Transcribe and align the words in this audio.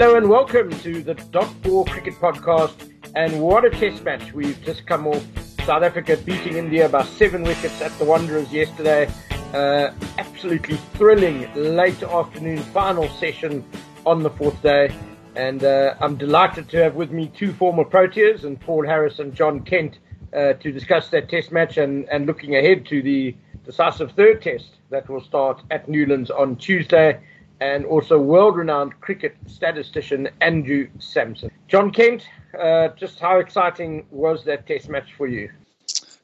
Hello 0.00 0.14
and 0.14 0.30
welcome 0.30 0.70
to 0.78 1.02
the 1.02 1.14
Dot 1.14 1.52
Ball 1.60 1.84
Cricket 1.84 2.14
Podcast. 2.20 2.92
And 3.16 3.42
what 3.42 3.64
a 3.64 3.70
test 3.70 4.04
match. 4.04 4.32
We've 4.32 4.62
just 4.62 4.86
come 4.86 5.08
off 5.08 5.26
South 5.64 5.82
Africa 5.82 6.16
beating 6.24 6.56
India 6.56 6.88
by 6.88 7.02
seven 7.02 7.42
wickets 7.42 7.82
at 7.82 7.90
the 7.98 8.04
Wanderers 8.04 8.52
yesterday. 8.52 9.10
Uh, 9.52 9.90
absolutely 10.16 10.76
thrilling 10.94 11.52
late 11.56 12.00
afternoon 12.04 12.58
final 12.58 13.08
session 13.08 13.64
on 14.06 14.22
the 14.22 14.30
fourth 14.30 14.62
day. 14.62 14.94
And 15.34 15.64
uh, 15.64 15.96
I'm 16.00 16.14
delighted 16.14 16.68
to 16.68 16.76
have 16.76 16.94
with 16.94 17.10
me 17.10 17.32
two 17.36 17.52
former 17.52 17.82
Proteas 17.82 18.44
and 18.44 18.60
Paul 18.60 18.86
Harris 18.86 19.18
and 19.18 19.34
Jon 19.34 19.64
Kent 19.64 19.98
uh, 20.32 20.52
to 20.52 20.70
discuss 20.70 21.08
that 21.08 21.28
test 21.28 21.50
match 21.50 21.76
and, 21.76 22.08
and 22.08 22.24
looking 22.24 22.54
ahead 22.54 22.86
to 22.86 23.02
the 23.02 23.34
decisive 23.64 24.12
third 24.12 24.42
test 24.42 24.76
that 24.90 25.08
will 25.08 25.24
start 25.24 25.60
at 25.72 25.88
Newlands 25.88 26.30
on 26.30 26.54
Tuesday 26.54 27.20
and 27.60 27.84
also 27.84 28.18
world-renowned 28.18 29.00
cricket 29.00 29.36
statistician 29.46 30.28
Andrew 30.40 30.88
Samson. 30.98 31.50
Jon 31.66 31.90
Kent, 31.90 32.26
uh, 32.58 32.88
just 32.96 33.18
how 33.18 33.38
exciting 33.38 34.06
was 34.10 34.44
that 34.44 34.66
test 34.66 34.88
match 34.88 35.12
for 35.16 35.26
you? 35.26 35.50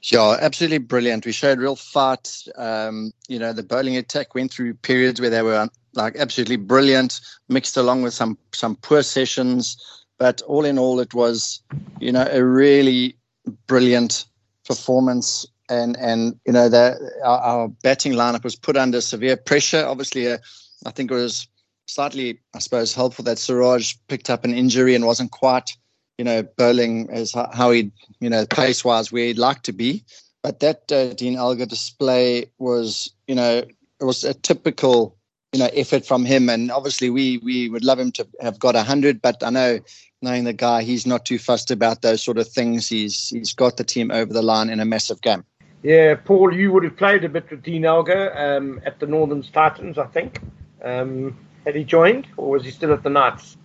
Yeah, 0.02 0.36
absolutely 0.40 0.78
brilliant. 0.78 1.24
We 1.24 1.32
showed 1.32 1.58
real 1.58 1.76
fight. 1.76 2.42
Um, 2.56 3.12
you 3.26 3.38
know, 3.38 3.54
the 3.54 3.62
bowling 3.62 3.96
attack 3.96 4.34
went 4.34 4.52
through 4.52 4.74
periods 4.74 5.20
where 5.20 5.30
they 5.30 5.42
were 5.42 5.68
like 5.94 6.16
absolutely 6.16 6.56
brilliant, 6.56 7.20
mixed 7.48 7.76
along 7.76 8.02
with 8.02 8.12
some 8.12 8.36
some 8.52 8.76
poor 8.76 9.02
sessions. 9.02 9.76
But 10.18 10.42
all 10.42 10.66
in 10.66 10.78
all, 10.78 11.00
it 11.00 11.14
was, 11.14 11.62
you 12.00 12.12
know, 12.12 12.28
a 12.30 12.44
really 12.44 13.16
brilliant 13.66 14.26
performance. 14.66 15.46
And 15.70 15.96
and 15.96 16.38
you 16.46 16.52
know, 16.52 16.68
the, 16.68 16.98
our, 17.24 17.38
our 17.40 17.68
batting 17.68 18.12
lineup 18.12 18.44
was 18.44 18.56
put 18.56 18.76
under 18.76 19.00
severe 19.00 19.38
pressure. 19.38 19.86
Obviously, 19.86 20.26
a 20.26 20.38
I 20.84 20.90
think 20.90 21.10
it 21.10 21.14
was 21.14 21.48
slightly, 21.86 22.40
I 22.54 22.58
suppose, 22.58 22.94
helpful 22.94 23.24
that 23.24 23.38
Siraj 23.38 23.94
picked 24.08 24.30
up 24.30 24.44
an 24.44 24.54
injury 24.54 24.94
and 24.94 25.06
wasn't 25.06 25.30
quite, 25.30 25.76
you 26.18 26.24
know, 26.24 26.42
bowling 26.42 27.08
as 27.10 27.32
how 27.32 27.70
he, 27.70 27.90
you 28.20 28.30
know, 28.30 28.46
pace 28.46 28.84
wise 28.84 29.12
where 29.12 29.26
he'd 29.26 29.38
like 29.38 29.62
to 29.62 29.72
be. 29.72 30.04
But 30.42 30.60
that 30.60 30.92
uh, 30.92 31.14
Dean 31.14 31.36
Elgar 31.36 31.66
display 31.66 32.50
was, 32.58 33.10
you 33.26 33.34
know, 33.34 33.58
it 34.00 34.04
was 34.04 34.24
a 34.24 34.34
typical, 34.34 35.16
you 35.52 35.58
know, 35.58 35.70
effort 35.74 36.04
from 36.04 36.24
him. 36.24 36.50
And 36.50 36.70
obviously, 36.70 37.08
we 37.10 37.38
we 37.38 37.68
would 37.70 37.84
love 37.84 37.98
him 37.98 38.12
to 38.12 38.26
have 38.40 38.58
got 38.58 38.76
hundred. 38.76 39.22
But 39.22 39.42
I 39.42 39.50
know, 39.50 39.80
knowing 40.20 40.44
the 40.44 40.52
guy, 40.52 40.82
he's 40.82 41.06
not 41.06 41.24
too 41.24 41.38
fussed 41.38 41.70
about 41.70 42.02
those 42.02 42.22
sort 42.22 42.38
of 42.38 42.46
things. 42.46 42.88
He's 42.88 43.30
he's 43.30 43.54
got 43.54 43.78
the 43.78 43.84
team 43.84 44.10
over 44.10 44.32
the 44.32 44.42
line 44.42 44.68
in 44.68 44.80
a 44.80 44.84
massive 44.84 45.22
game. 45.22 45.44
Yeah, 45.82 46.14
Paul, 46.14 46.54
you 46.54 46.72
would 46.72 46.84
have 46.84 46.96
played 46.96 47.24
a 47.24 47.28
bit 47.28 47.50
with 47.50 47.62
Dean 47.62 47.84
Elgar 47.84 48.32
um, 48.38 48.80
at 48.86 49.00
the 49.00 49.06
Northern 49.06 49.42
Titans, 49.42 49.98
I 49.98 50.06
think. 50.06 50.40
Um, 50.84 51.36
had 51.64 51.74
he 51.74 51.84
joined, 51.84 52.26
or 52.36 52.50
was 52.50 52.64
he 52.64 52.70
still 52.70 52.92
at 52.92 53.02
the 53.02 53.10
Knights? 53.10 53.56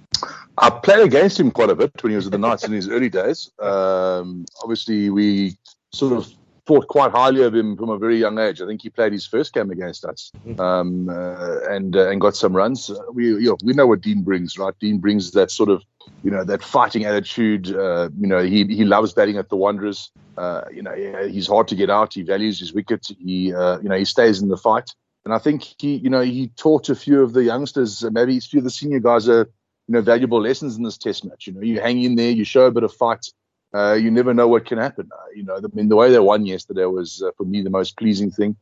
I 0.57 0.69
played 0.69 1.05
against 1.05 1.39
him 1.39 1.51
quite 1.51 1.69
a 1.69 1.75
bit 1.75 1.91
when 2.01 2.11
he 2.11 2.15
was 2.15 2.25
at 2.25 2.31
the 2.31 2.37
Knights 2.37 2.63
in 2.63 2.71
his 2.71 2.89
early 2.89 3.09
days. 3.09 3.51
Um, 3.59 4.45
obviously, 4.61 5.09
we 5.09 5.57
sort 5.91 6.13
of 6.13 6.27
thought 6.69 6.87
quite 6.87 7.11
highly 7.11 7.41
of 7.41 7.55
him 7.55 7.75
from 7.75 7.89
a 7.89 7.97
very 7.97 8.17
young 8.17 8.37
age. 8.37 8.61
I 8.61 8.67
think 8.67 8.83
he 8.83 8.89
played 8.89 9.11
his 9.11 9.25
first 9.25 9.53
game 9.53 9.71
against 9.71 10.05
us 10.05 10.31
mm-hmm. 10.45 10.61
um, 10.61 11.09
uh, 11.09 11.61
and 11.73 11.95
uh, 11.95 12.09
and 12.09 12.21
got 12.21 12.35
some 12.35 12.55
runs. 12.55 12.89
Uh, 12.89 12.99
we 13.11 13.27
you 13.27 13.49
know, 13.49 13.57
we 13.63 13.73
know 13.73 13.87
what 13.87 14.01
Dean 14.01 14.21
brings, 14.21 14.57
right? 14.57 14.73
Dean 14.79 14.99
brings 14.99 15.31
that 15.31 15.49
sort 15.49 15.69
of 15.69 15.83
you 16.23 16.29
know 16.29 16.43
that 16.43 16.61
fighting 16.61 17.05
attitude. 17.05 17.75
Uh, 17.75 18.09
you 18.19 18.27
know 18.27 18.43
he 18.43 18.65
he 18.65 18.85
loves 18.85 19.13
batting 19.13 19.37
at 19.37 19.49
the 19.49 19.55
Wanderers. 19.55 20.11
Uh, 20.37 20.61
you 20.71 20.83
know 20.83 20.93
he's 21.27 21.47
hard 21.47 21.67
to 21.69 21.75
get 21.75 21.89
out. 21.89 22.13
He 22.13 22.21
values 22.21 22.59
his 22.59 22.71
wicket. 22.71 23.07
He 23.19 23.53
uh, 23.53 23.79
you 23.79 23.89
know 23.89 23.97
he 23.97 24.05
stays 24.05 24.41
in 24.41 24.49
the 24.49 24.57
fight. 24.57 24.91
And 25.25 25.33
I 25.33 25.37
think 25.37 25.63
he, 25.77 25.95
you 25.95 26.09
know, 26.09 26.21
he 26.21 26.47
taught 26.49 26.89
a 26.89 26.95
few 26.95 27.21
of 27.21 27.33
the 27.33 27.43
youngsters, 27.43 28.03
maybe 28.11 28.37
a 28.37 28.41
few 28.41 28.59
of 28.59 28.63
the 28.63 28.69
senior 28.69 28.99
guys, 28.99 29.27
are, 29.27 29.49
you 29.87 29.93
know, 29.93 30.01
valuable 30.01 30.41
lessons 30.41 30.77
in 30.77 30.83
this 30.83 30.97
test 30.97 31.25
match. 31.25 31.47
You 31.47 31.53
know, 31.53 31.61
you 31.61 31.79
hang 31.81 32.01
in 32.01 32.15
there, 32.15 32.31
you 32.31 32.45
show 32.45 32.65
a 32.65 32.71
bit 32.71 32.83
of 32.83 32.93
fight. 32.93 33.25
Uh, 33.73 33.93
you 33.93 34.09
never 34.09 34.33
know 34.33 34.47
what 34.47 34.65
can 34.65 34.77
happen. 34.77 35.09
Uh, 35.11 35.25
you 35.35 35.43
know, 35.43 35.55
I 35.55 35.61
mean, 35.73 35.89
the 35.89 35.95
way 35.95 36.11
they 36.11 36.19
won 36.19 36.45
yesterday 36.45 36.85
was, 36.85 37.21
uh, 37.21 37.31
for 37.37 37.43
me, 37.43 37.61
the 37.61 37.69
most 37.69 37.97
pleasing 37.97 38.31
thing. 38.31 38.55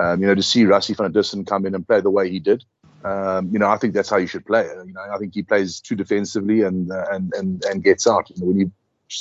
Um, 0.00 0.20
you 0.20 0.26
know, 0.26 0.34
to 0.34 0.42
see 0.42 0.64
Rassie 0.64 0.96
van 0.96 1.12
Dussen 1.12 1.46
come 1.46 1.66
in 1.66 1.74
and 1.74 1.86
play 1.86 2.00
the 2.00 2.10
way 2.10 2.30
he 2.30 2.40
did. 2.40 2.64
Um, 3.04 3.50
you 3.52 3.58
know, 3.58 3.68
I 3.68 3.76
think 3.76 3.92
that's 3.92 4.08
how 4.08 4.16
you 4.16 4.26
should 4.26 4.46
play. 4.46 4.64
You 4.64 4.92
know, 4.92 5.02
I 5.12 5.18
think 5.18 5.34
he 5.34 5.42
plays 5.42 5.78
too 5.80 5.94
defensively 5.94 6.62
and 6.62 6.90
uh, 6.90 7.04
and 7.12 7.32
and 7.34 7.64
and 7.66 7.84
gets 7.84 8.06
out. 8.06 8.30
You 8.30 8.40
know, 8.40 8.46
when 8.46 8.56
he 8.56 8.70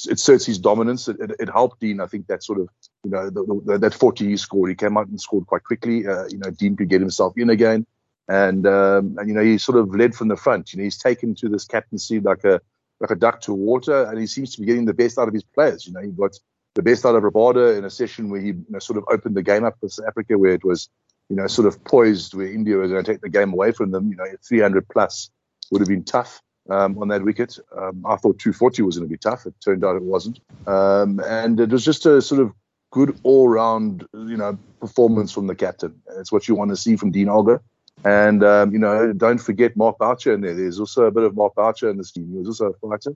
it 0.06 0.14
asserts 0.14 0.46
his 0.46 0.60
dominance. 0.60 1.08
It, 1.08 1.20
it, 1.20 1.32
it, 1.40 1.50
helped 1.50 1.80
Dean. 1.80 2.00
I 2.00 2.08
think 2.08 2.28
that 2.28 2.44
sort 2.44 2.60
of, 2.60 2.70
you 3.04 3.12
know, 3.12 3.30
the, 3.30 3.62
the, 3.66 3.78
that 3.80 3.94
40 3.94 4.28
he 4.28 4.38
scored, 4.38 4.70
he 4.70 4.76
came 4.76 4.98
out 4.98 5.08
and 5.08 5.20
scored 5.20 5.46
quite 5.48 5.64
quickly. 5.64 6.08
Uh, 6.08 6.26
you 6.30 6.38
know, 6.38 6.50
Dean 6.52 6.76
could 6.76 6.90
get 6.90 7.02
himself 7.02 7.34
in 7.38 7.50
again. 7.50 7.86
And, 8.30 8.66
um, 8.66 9.18
and, 9.18 9.28
you 9.28 9.36
know, 9.36 9.44
he 9.44 9.58
sort 9.58 9.78
of 9.78 9.94
led 9.94 10.16
from 10.16 10.30
the 10.30 10.38
front. 10.38 10.72
You 10.72 10.78
know, 10.78 10.84
he's 10.84 10.98
taken 10.98 11.36
to 11.36 11.50
this 11.50 11.66
captaincy 11.66 12.20
like 12.20 12.46
a, 12.46 12.62
like 13.02 13.12
a 13.12 13.16
duck 13.16 13.42
to 13.42 13.54
water, 13.54 14.04
and 14.06 14.18
he 14.18 14.28
seems 14.28 14.56
to 14.56 14.62
be 14.62 14.68
getting 14.68 14.86
the 14.86 14.94
best 14.94 15.18
out 15.18 15.28
of 15.28 15.34
his 15.34 15.44
players. 15.44 15.86
You 15.86 15.94
know, 15.94 16.02
he 16.02 16.08
got 16.08 16.38
the 16.76 16.82
best 16.82 17.06
out 17.06 17.16
of 17.16 17.24
Rabada 17.24 17.78
in 17.78 17.84
a 17.84 17.90
session 17.90 18.30
where 18.30 18.40
he 18.40 18.48
you 18.48 18.66
know, 18.70 18.80
sort 18.80 18.98
of 18.98 19.04
opened 19.12 19.36
the 19.36 19.44
game 19.44 19.66
up 19.66 19.76
for 19.80 19.90
South 19.90 20.08
Africa, 20.08 20.38
where 20.38 20.54
it 20.54 20.64
was, 20.64 20.90
you 21.30 21.36
know, 21.36 21.48
sort 21.48 21.68
of 21.68 21.84
poised, 21.84 22.34
where 22.34 22.48
India 22.48 22.78
was 22.78 22.92
going 22.92 23.04
to 23.04 23.12
take 23.12 23.22
the 23.22 23.30
game 23.30 23.52
away 23.52 23.74
from 23.74 23.92
them. 23.92 24.10
You 24.10 24.16
know, 24.16 24.26
300 24.48 24.88
plus 24.88 25.30
would 25.72 25.82
have 25.82 25.90
been 25.90 26.06
tough 26.06 26.42
um, 26.70 26.98
on 26.98 27.10
that 27.10 27.24
wicket. 27.24 27.60
Um, 27.78 28.06
I 28.06 28.16
thought 28.16 28.40
240 28.40 28.84
was 28.84 28.98
going 28.98 29.10
to 29.10 29.14
be 29.14 29.18
tough. 29.18 29.46
It 29.46 29.56
turned 29.64 29.84
out 29.84 29.98
it 29.98 30.04
wasn't. 30.04 30.40
Um, 30.66 31.20
and 31.20 31.60
it 31.60 31.70
was 31.70 31.84
just 31.84 32.06
a 32.06 32.22
sort 32.22 32.42
of 32.42 32.54
good 32.94 33.20
all-round, 33.24 34.08
you 34.14 34.38
know, 34.38 34.56
performance 34.80 35.32
from 35.32 35.48
the 35.48 35.56
captain. 35.56 36.00
It's 36.20 36.32
what 36.32 36.48
you 36.48 36.54
want 36.54 36.70
to 36.70 36.78
see 36.78 36.96
from 36.96 37.12
Dean 37.12 37.28
Elgar. 37.28 37.60
And 38.06 38.44
um, 38.44 38.72
you 38.72 38.80
know, 38.80 39.14
don't 39.14 39.40
forget 39.40 39.76
Mark 39.76 39.98
Boucher 39.98 40.34
in 40.34 40.42
there. 40.42 40.54
There's 40.54 40.80
also 40.80 41.06
a 41.06 41.12
bit 41.12 41.24
of 41.24 41.36
Mark 41.36 41.56
Boucher 41.56 41.90
in 41.90 41.98
this 41.98 42.12
team. 42.12 42.30
He 42.32 42.38
was 42.38 42.48
also 42.48 42.74
a 42.74 42.90
fighter, 42.90 43.16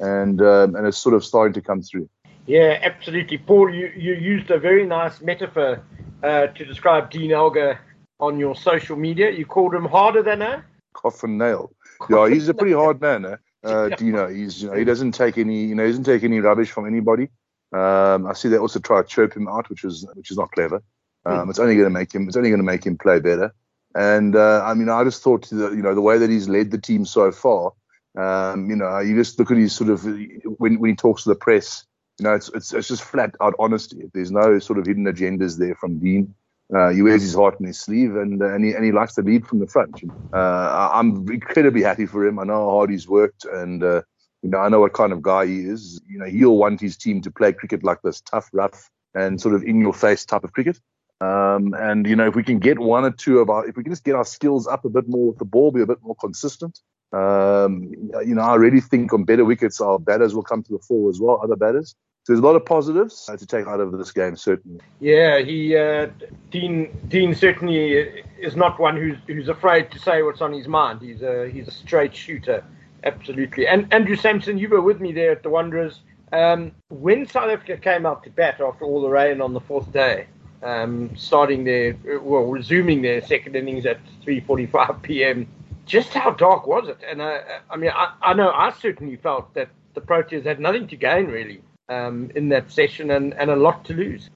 and 0.00 0.40
um, 0.40 0.76
and 0.76 0.86
it's 0.86 0.98
sort 0.98 1.14
of 1.14 1.24
starting 1.24 1.54
to 1.54 1.60
come 1.60 1.82
through. 1.82 2.08
Yeah, 2.46 2.78
absolutely, 2.82 3.38
Paul. 3.38 3.74
You 3.74 3.90
you 3.96 4.14
used 4.14 4.50
a 4.50 4.58
very 4.58 4.86
nice 4.86 5.20
metaphor 5.20 5.82
uh, 6.22 6.46
to 6.48 6.64
describe 6.64 7.10
Dean 7.10 7.32
Elgar 7.32 7.80
on 8.20 8.38
your 8.38 8.54
social 8.54 8.96
media. 8.96 9.30
You 9.30 9.46
called 9.46 9.74
him 9.74 9.86
harder 9.86 10.22
than 10.22 10.42
a 10.42 10.64
coffin 10.92 11.38
nail 11.38 11.72
yeah, 12.08 12.28
he's 12.28 12.48
a 12.48 12.54
pretty 12.54 12.74
hard 12.74 13.00
man, 13.00 13.24
eh? 13.24 13.36
uh, 13.64 13.88
Dino. 13.96 14.28
He's 14.28 14.62
you 14.62 14.70
know 14.70 14.76
he 14.76 14.84
doesn't 14.84 15.12
take 15.12 15.36
any 15.36 15.64
you 15.64 15.74
know 15.74 15.84
he 15.84 15.90
doesn't 15.90 16.04
take 16.04 16.22
any 16.22 16.40
rubbish 16.40 16.70
from 16.70 16.86
anybody. 16.86 17.28
Um, 17.72 18.26
I 18.26 18.32
see 18.32 18.48
they 18.48 18.58
also 18.58 18.80
try 18.80 19.02
to 19.02 19.08
chirp 19.08 19.36
him 19.36 19.48
out, 19.48 19.70
which 19.70 19.84
is 19.84 20.06
which 20.14 20.30
is 20.30 20.36
not 20.36 20.50
clever. 20.50 20.82
Um, 21.24 21.44
hmm. 21.44 21.50
it's 21.50 21.58
only 21.58 21.74
going 21.74 21.86
to 21.86 21.90
make 21.90 22.14
him 22.14 22.28
it's 22.28 22.36
only 22.36 22.50
going 22.50 22.60
to 22.60 22.64
make 22.64 22.84
him 22.84 22.98
play 22.98 23.20
better. 23.20 23.54
And 23.94 24.36
uh, 24.36 24.62
I 24.64 24.74
mean, 24.74 24.88
I 24.88 25.04
just 25.04 25.22
thought 25.22 25.48
that 25.50 25.72
you 25.74 25.82
know 25.82 25.94
the 25.94 26.00
way 26.00 26.18
that 26.18 26.30
he's 26.30 26.48
led 26.48 26.70
the 26.70 26.78
team 26.78 27.04
so 27.04 27.32
far. 27.32 27.72
Um, 28.16 28.68
you 28.70 28.76
know, 28.76 28.98
you 28.98 29.14
just 29.14 29.38
look 29.38 29.50
at 29.50 29.56
his 29.56 29.72
sort 29.72 29.90
of 29.90 30.04
when 30.04 30.78
when 30.78 30.90
he 30.90 30.96
talks 30.96 31.24
to 31.24 31.28
the 31.28 31.34
press. 31.36 31.84
You 32.18 32.24
know, 32.24 32.34
it's 32.34 32.48
it's, 32.50 32.72
it's 32.72 32.88
just 32.88 33.02
flat 33.02 33.34
out 33.40 33.54
honesty. 33.58 34.10
There's 34.12 34.30
no 34.30 34.58
sort 34.58 34.78
of 34.78 34.86
hidden 34.86 35.04
agendas 35.04 35.58
there 35.58 35.74
from 35.74 35.98
Dean. 35.98 36.34
Uh, 36.74 36.90
he 36.90 37.02
wears 37.02 37.22
his 37.22 37.34
heart 37.34 37.56
on 37.60 37.66
his 37.66 37.80
sleeve, 37.80 38.14
and 38.14 38.40
uh, 38.40 38.54
and, 38.54 38.64
he, 38.64 38.72
and 38.72 38.84
he 38.84 38.92
likes 38.92 39.14
to 39.14 39.22
lead 39.22 39.46
from 39.46 39.58
the 39.58 39.66
front. 39.66 40.02
Uh, 40.32 40.90
I'm 40.92 41.28
incredibly 41.28 41.82
happy 41.82 42.06
for 42.06 42.24
him. 42.24 42.38
I 42.38 42.44
know 42.44 42.68
how 42.68 42.70
hard 42.70 42.90
he's 42.90 43.08
worked, 43.08 43.44
and 43.44 43.82
uh, 43.82 44.02
you 44.42 44.50
know 44.50 44.58
I 44.58 44.68
know 44.68 44.80
what 44.80 44.92
kind 44.92 45.12
of 45.12 45.22
guy 45.22 45.46
he 45.46 45.60
is. 45.60 46.00
You 46.08 46.18
know 46.18 46.26
he'll 46.26 46.56
want 46.56 46.80
his 46.80 46.96
team 46.96 47.20
to 47.22 47.30
play 47.30 47.52
cricket 47.52 47.84
like 47.84 48.02
this, 48.02 48.20
tough, 48.20 48.48
rough, 48.52 48.90
and 49.14 49.40
sort 49.40 49.54
of 49.54 49.62
in 49.62 49.80
your 49.80 49.92
face 49.92 50.24
type 50.24 50.44
of 50.44 50.52
cricket. 50.52 50.78
Um, 51.20 51.74
and 51.74 52.06
you 52.06 52.16
know 52.16 52.26
if 52.28 52.34
we 52.34 52.42
can 52.42 52.58
get 52.58 52.78
one 52.78 53.04
or 53.04 53.10
two 53.10 53.40
of 53.40 53.50
our, 53.50 53.68
if 53.68 53.76
we 53.76 53.82
can 53.82 53.92
just 53.92 54.04
get 54.04 54.14
our 54.14 54.24
skills 54.24 54.66
up 54.66 54.84
a 54.84 54.88
bit 54.88 55.06
more 55.06 55.28
with 55.28 55.38
the 55.38 55.44
ball, 55.44 55.70
be 55.70 55.82
a 55.82 55.86
bit 55.86 56.02
more 56.02 56.16
consistent. 56.16 56.80
Um, 57.12 57.92
you 58.24 58.34
know 58.34 58.42
I 58.42 58.54
really 58.54 58.80
think 58.80 59.12
on 59.12 59.24
better 59.24 59.44
wickets 59.44 59.80
our 59.80 59.98
batters 59.98 60.34
will 60.34 60.44
come 60.44 60.62
to 60.62 60.72
the 60.72 60.78
fore 60.78 61.10
as 61.10 61.20
well, 61.20 61.40
other 61.42 61.56
batters 61.56 61.94
So 62.24 62.32
there's 62.32 62.40
a 62.40 62.46
lot 62.46 62.56
of 62.56 62.64
positives 62.64 63.26
to 63.26 63.46
take 63.46 63.66
out 63.66 63.80
of 63.80 63.92
this 63.98 64.12
game, 64.12 64.36
certainly. 64.36 64.80
Yeah, 65.00 65.40
he 65.40 65.76
uh, 65.76 66.08
Dean 66.50 66.96
Dean 67.08 67.34
certainly 67.34 67.92
is 68.40 68.56
not 68.56 68.78
one 68.78 68.96
who's 68.96 69.18
who's 69.26 69.48
afraid 69.48 69.90
to 69.90 69.98
say 69.98 70.22
what's 70.22 70.40
on 70.40 70.52
his 70.52 70.68
mind. 70.68 71.02
He's 71.02 71.20
a 71.20 71.50
he's 71.50 71.68
a 71.68 71.72
straight 71.72 72.14
shooter, 72.14 72.64
absolutely. 73.04 73.66
And 73.66 73.92
Andrew 73.92 74.16
Samson, 74.16 74.58
you 74.58 74.68
were 74.68 74.80
with 74.80 75.00
me 75.00 75.12
there 75.12 75.32
at 75.32 75.42
the 75.42 75.50
Wanderers. 75.50 76.00
Um, 76.32 76.72
when 76.88 77.26
South 77.26 77.50
Africa 77.50 77.76
came 77.76 78.06
out 78.06 78.22
to 78.24 78.30
bat 78.30 78.60
after 78.60 78.84
all 78.84 79.02
the 79.02 79.08
rain 79.08 79.40
on 79.40 79.52
the 79.52 79.60
fourth 79.60 79.92
day, 79.92 80.26
um, 80.62 81.10
starting 81.16 81.64
their 81.64 81.96
well 82.20 82.44
resuming 82.44 83.02
their 83.02 83.22
second 83.22 83.56
innings 83.56 83.86
at 83.86 83.98
3:45 84.24 85.02
p.m. 85.02 85.48
Just 85.86 86.10
how 86.10 86.30
dark 86.30 86.66
was 86.66 86.88
it? 86.88 86.98
And 87.08 87.20
uh, 87.20 87.38
I 87.68 87.76
mean, 87.76 87.90
I, 87.92 88.12
I 88.22 88.34
know 88.34 88.50
I 88.50 88.72
certainly 88.72 89.16
felt 89.16 89.52
that 89.54 89.70
the 89.94 90.00
Proteas 90.00 90.44
had 90.44 90.60
nothing 90.60 90.86
to 90.88 90.96
gain 90.96 91.26
really 91.26 91.62
um, 91.88 92.30
in 92.34 92.48
that 92.50 92.70
session 92.70 93.10
and, 93.10 93.34
and 93.34 93.50
a 93.50 93.56
lot 93.56 93.84
to 93.86 93.94
lose. 93.94 94.30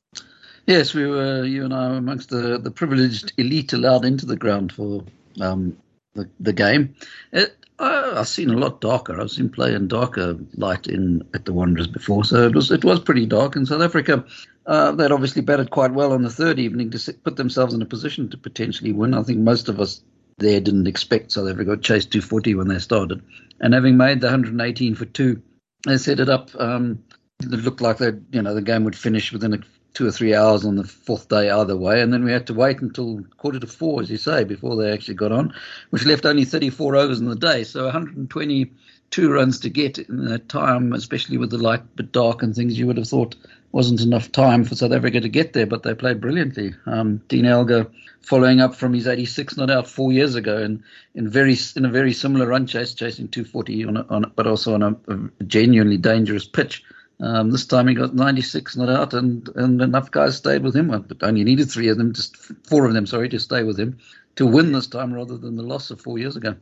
Yes, 0.66 0.94
we 0.94 1.06
were, 1.06 1.44
you 1.44 1.64
and 1.64 1.74
I 1.74 1.90
were 1.90 1.96
amongst 1.96 2.30
the, 2.30 2.58
the 2.58 2.70
privileged 2.70 3.32
elite 3.36 3.72
allowed 3.72 4.04
into 4.04 4.26
the 4.26 4.36
ground 4.36 4.72
for 4.72 5.04
um, 5.40 5.76
the, 6.14 6.28
the 6.40 6.52
game. 6.52 6.94
It, 7.32 7.54
I, 7.78 8.03
have 8.18 8.28
seen 8.28 8.50
a 8.50 8.56
lot 8.56 8.80
darker. 8.80 9.20
I've 9.20 9.30
seen 9.30 9.48
play 9.48 9.74
in 9.74 9.88
darker 9.88 10.36
light 10.54 10.86
in 10.86 11.26
at 11.34 11.44
the 11.44 11.52
Wanderers 11.52 11.86
before, 11.86 12.24
so 12.24 12.46
it 12.46 12.54
was 12.54 12.70
it 12.70 12.84
was 12.84 13.00
pretty 13.00 13.26
dark 13.26 13.56
in 13.56 13.66
South 13.66 13.82
Africa. 13.82 14.24
Uh, 14.66 14.92
they'd 14.92 15.12
obviously 15.12 15.42
batted 15.42 15.70
quite 15.70 15.92
well 15.92 16.12
on 16.12 16.22
the 16.22 16.30
third 16.30 16.58
evening 16.58 16.90
to 16.90 17.12
put 17.24 17.36
themselves 17.36 17.74
in 17.74 17.82
a 17.82 17.86
position 17.86 18.28
to 18.30 18.38
potentially 18.38 18.92
win. 18.92 19.14
I 19.14 19.22
think 19.22 19.40
most 19.40 19.68
of 19.68 19.80
us 19.80 20.02
there 20.38 20.60
didn't 20.60 20.86
expect 20.86 21.32
South 21.32 21.48
Africa 21.48 21.76
to 21.76 21.82
chase 21.82 22.06
240 22.06 22.54
when 22.54 22.68
they 22.68 22.78
started. 22.78 23.22
And 23.60 23.74
having 23.74 23.96
made 23.96 24.20
the 24.20 24.26
118 24.26 24.94
for 24.94 25.04
two, 25.04 25.40
they 25.86 25.96
set 25.96 26.18
it 26.20 26.28
up. 26.28 26.50
Um, 26.58 27.04
it 27.40 27.50
looked 27.50 27.80
like 27.80 27.98
that 27.98 28.20
you 28.32 28.42
know 28.42 28.54
the 28.54 28.62
game 28.62 28.84
would 28.84 28.96
finish 28.96 29.32
within 29.32 29.54
a, 29.54 29.58
two 29.94 30.06
or 30.06 30.10
three 30.10 30.34
hours 30.34 30.64
on 30.64 30.74
the 30.74 30.84
fourth 30.84 31.28
day 31.28 31.50
either 31.50 31.76
way, 31.76 32.02
and 32.02 32.12
then 32.12 32.24
we 32.24 32.32
had 32.32 32.48
to 32.48 32.54
wait 32.54 32.80
until 32.80 33.22
quarter 33.38 33.60
to 33.60 33.66
four, 33.66 34.02
as 34.02 34.10
you 34.10 34.16
say, 34.16 34.44
before 34.44 34.76
they 34.76 34.92
actually 34.92 35.14
got 35.14 35.32
on, 35.32 35.54
which 35.90 36.04
left 36.04 36.26
only 36.26 36.44
34 36.44 36.96
overs 36.96 37.20
in 37.20 37.26
the 37.26 37.36
day. 37.36 37.64
So 37.64 37.84
122 37.84 39.32
runs 39.32 39.60
to 39.60 39.70
get 39.70 39.98
in 39.98 40.26
that 40.26 40.48
time, 40.48 40.92
especially 40.92 41.38
with 41.38 41.50
the 41.50 41.58
light 41.58 41.82
but 41.94 42.12
dark 42.12 42.42
and 42.42 42.54
things, 42.54 42.78
you 42.78 42.86
would 42.88 42.98
have 42.98 43.08
thought 43.08 43.36
wasn't 43.74 44.00
enough 44.00 44.30
time 44.30 44.62
for 44.62 44.76
South 44.76 44.92
Africa 44.92 45.20
to 45.20 45.28
get 45.28 45.52
there, 45.52 45.66
but 45.66 45.82
they 45.82 45.94
played 45.94 46.20
brilliantly. 46.20 46.74
Um, 46.86 47.20
Dean 47.26 47.44
Elgar 47.44 47.88
following 48.20 48.60
up 48.60 48.74
from 48.74 48.94
his 48.94 49.08
86 49.08 49.56
not 49.56 49.68
out 49.68 49.88
four 49.88 50.12
years 50.12 50.36
ago 50.36 50.62
and 50.62 50.82
in 51.16 51.28
very 51.28 51.56
in 51.74 51.84
a 51.84 51.88
very 51.88 52.12
similar 52.12 52.46
run 52.46 52.68
chase, 52.68 52.94
chasing 52.94 53.26
240 53.26 53.84
on, 53.86 53.96
a, 53.96 54.06
on 54.10 54.32
but 54.36 54.46
also 54.46 54.74
on 54.74 54.82
a, 54.84 54.96
a 55.12 55.44
genuinely 55.44 55.96
dangerous 55.96 56.46
pitch. 56.46 56.84
Um, 57.20 57.50
this 57.50 57.66
time 57.66 57.88
he 57.88 57.94
got 57.94 58.14
96 58.14 58.76
not 58.76 58.88
out, 58.88 59.14
and, 59.14 59.48
and 59.54 59.80
enough 59.80 60.10
guys 60.10 60.36
stayed 60.36 60.62
with 60.62 60.74
him. 60.74 60.88
But 60.88 61.22
only 61.22 61.44
needed 61.44 61.70
three 61.70 61.88
of 61.88 61.98
them, 61.98 62.12
just 62.12 62.36
four 62.66 62.86
of 62.86 62.94
them, 62.94 63.06
sorry, 63.06 63.28
to 63.30 63.38
stay 63.38 63.62
with 63.62 63.78
him 63.78 63.98
to 64.36 64.46
win 64.46 64.72
this 64.72 64.86
time 64.86 65.12
rather 65.12 65.36
than 65.36 65.56
the 65.56 65.62
loss 65.62 65.90
of 65.90 66.00
four 66.00 66.18
years 66.18 66.36
ago. 66.36 66.56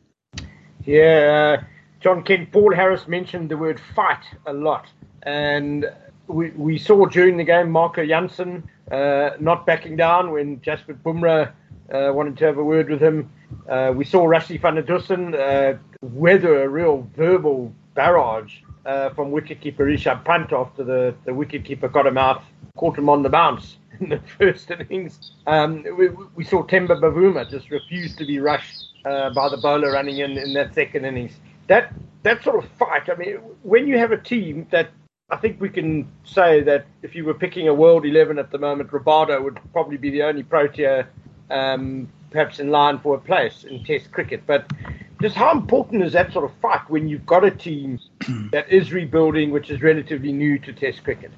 Yeah, 0.84 1.58
uh, 1.60 1.64
Jon 2.00 2.22
Kent, 2.22 2.52
Paul 2.52 2.74
Harris 2.74 3.06
mentioned 3.06 3.50
the 3.50 3.56
word 3.56 3.80
fight 3.94 4.24
a 4.46 4.52
lot, 4.52 4.86
and 5.22 5.90
we, 6.26 6.50
we 6.50 6.78
saw 6.78 7.06
during 7.06 7.36
the 7.36 7.44
game 7.44 7.70
Marco 7.70 8.04
Jansen 8.04 8.68
uh, 8.90 9.30
not 9.40 9.64
backing 9.64 9.96
down 9.96 10.32
when 10.32 10.58
Jasprit 10.60 11.00
Bumrah 11.02 11.52
uh, 11.92 12.12
wanted 12.12 12.36
to 12.38 12.44
have 12.46 12.58
a 12.58 12.64
word 12.64 12.90
with 12.90 13.00
him. 13.00 13.30
Uh, 13.68 13.92
we 13.94 14.04
saw 14.04 14.26
Rassie 14.26 14.60
van 14.60 14.74
der 14.74 14.82
Dussen 14.82 15.34
uh, 15.34 15.78
weather 16.02 16.64
a 16.64 16.68
real 16.68 17.08
verbal 17.14 17.72
barrage 17.94 18.54
uh, 18.86 19.10
from 19.10 19.30
wicketkeeper 19.30 19.78
Rishabh 19.78 20.24
Pant 20.24 20.52
after 20.52 20.84
the, 20.84 21.14
the 21.24 21.32
wicketkeeper 21.32 21.92
got 21.92 22.06
him 22.06 22.18
out, 22.18 22.42
caught 22.76 22.98
him 22.98 23.08
on 23.08 23.22
the 23.22 23.28
bounce 23.28 23.76
in 24.00 24.08
the 24.08 24.20
first 24.38 24.70
innings. 24.70 25.32
Um, 25.46 25.84
we, 25.96 26.08
we, 26.34 26.44
saw 26.44 26.64
Temba 26.64 27.00
Bavuma 27.00 27.48
just 27.48 27.70
refuse 27.70 28.16
to 28.16 28.26
be 28.26 28.38
rushed 28.38 28.84
uh, 29.04 29.30
by 29.30 29.48
the 29.48 29.56
bowler 29.56 29.92
running 29.92 30.18
in 30.18 30.32
in 30.32 30.54
that 30.54 30.74
second 30.74 31.04
innings. 31.04 31.32
That 31.68 31.92
that 32.22 32.42
sort 32.42 32.64
of 32.64 32.70
fight. 32.72 33.08
I 33.08 33.14
mean, 33.14 33.36
when 33.62 33.86
you 33.86 33.98
have 33.98 34.12
a 34.12 34.16
team 34.16 34.66
that 34.70 34.90
I 35.30 35.36
think 35.36 35.60
we 35.60 35.68
can 35.68 36.10
say 36.24 36.62
that 36.62 36.86
if 37.02 37.14
you 37.14 37.24
were 37.24 37.34
picking 37.34 37.68
a 37.68 37.74
world 37.74 38.04
11 38.04 38.38
at 38.38 38.50
the 38.50 38.58
moment, 38.58 38.90
Rabada 38.90 39.42
would 39.42 39.58
probably 39.72 39.96
be 39.96 40.10
the 40.10 40.22
only 40.22 40.42
Protea 40.42 41.08
um, 41.50 42.08
perhaps 42.30 42.58
in 42.58 42.70
line 42.70 42.98
for 42.98 43.14
a 43.14 43.20
place 43.20 43.64
in 43.64 43.84
Test 43.84 44.12
cricket. 44.12 44.42
But 44.46 44.70
just 45.22 45.36
how 45.36 45.52
important 45.52 46.02
is 46.02 46.12
that 46.12 46.32
sort 46.32 46.44
of 46.44 46.52
fight 46.60 46.88
when 46.88 47.08
you've 47.08 47.26
got 47.26 47.44
a 47.44 47.50
team 47.50 47.98
that 48.52 48.70
is 48.70 48.92
rebuilding, 48.92 49.50
which 49.50 49.70
is 49.70 49.80
relatively 49.82 50.32
new 50.32 50.58
to 50.58 50.72
Test 50.72 51.02
cricket? 51.04 51.30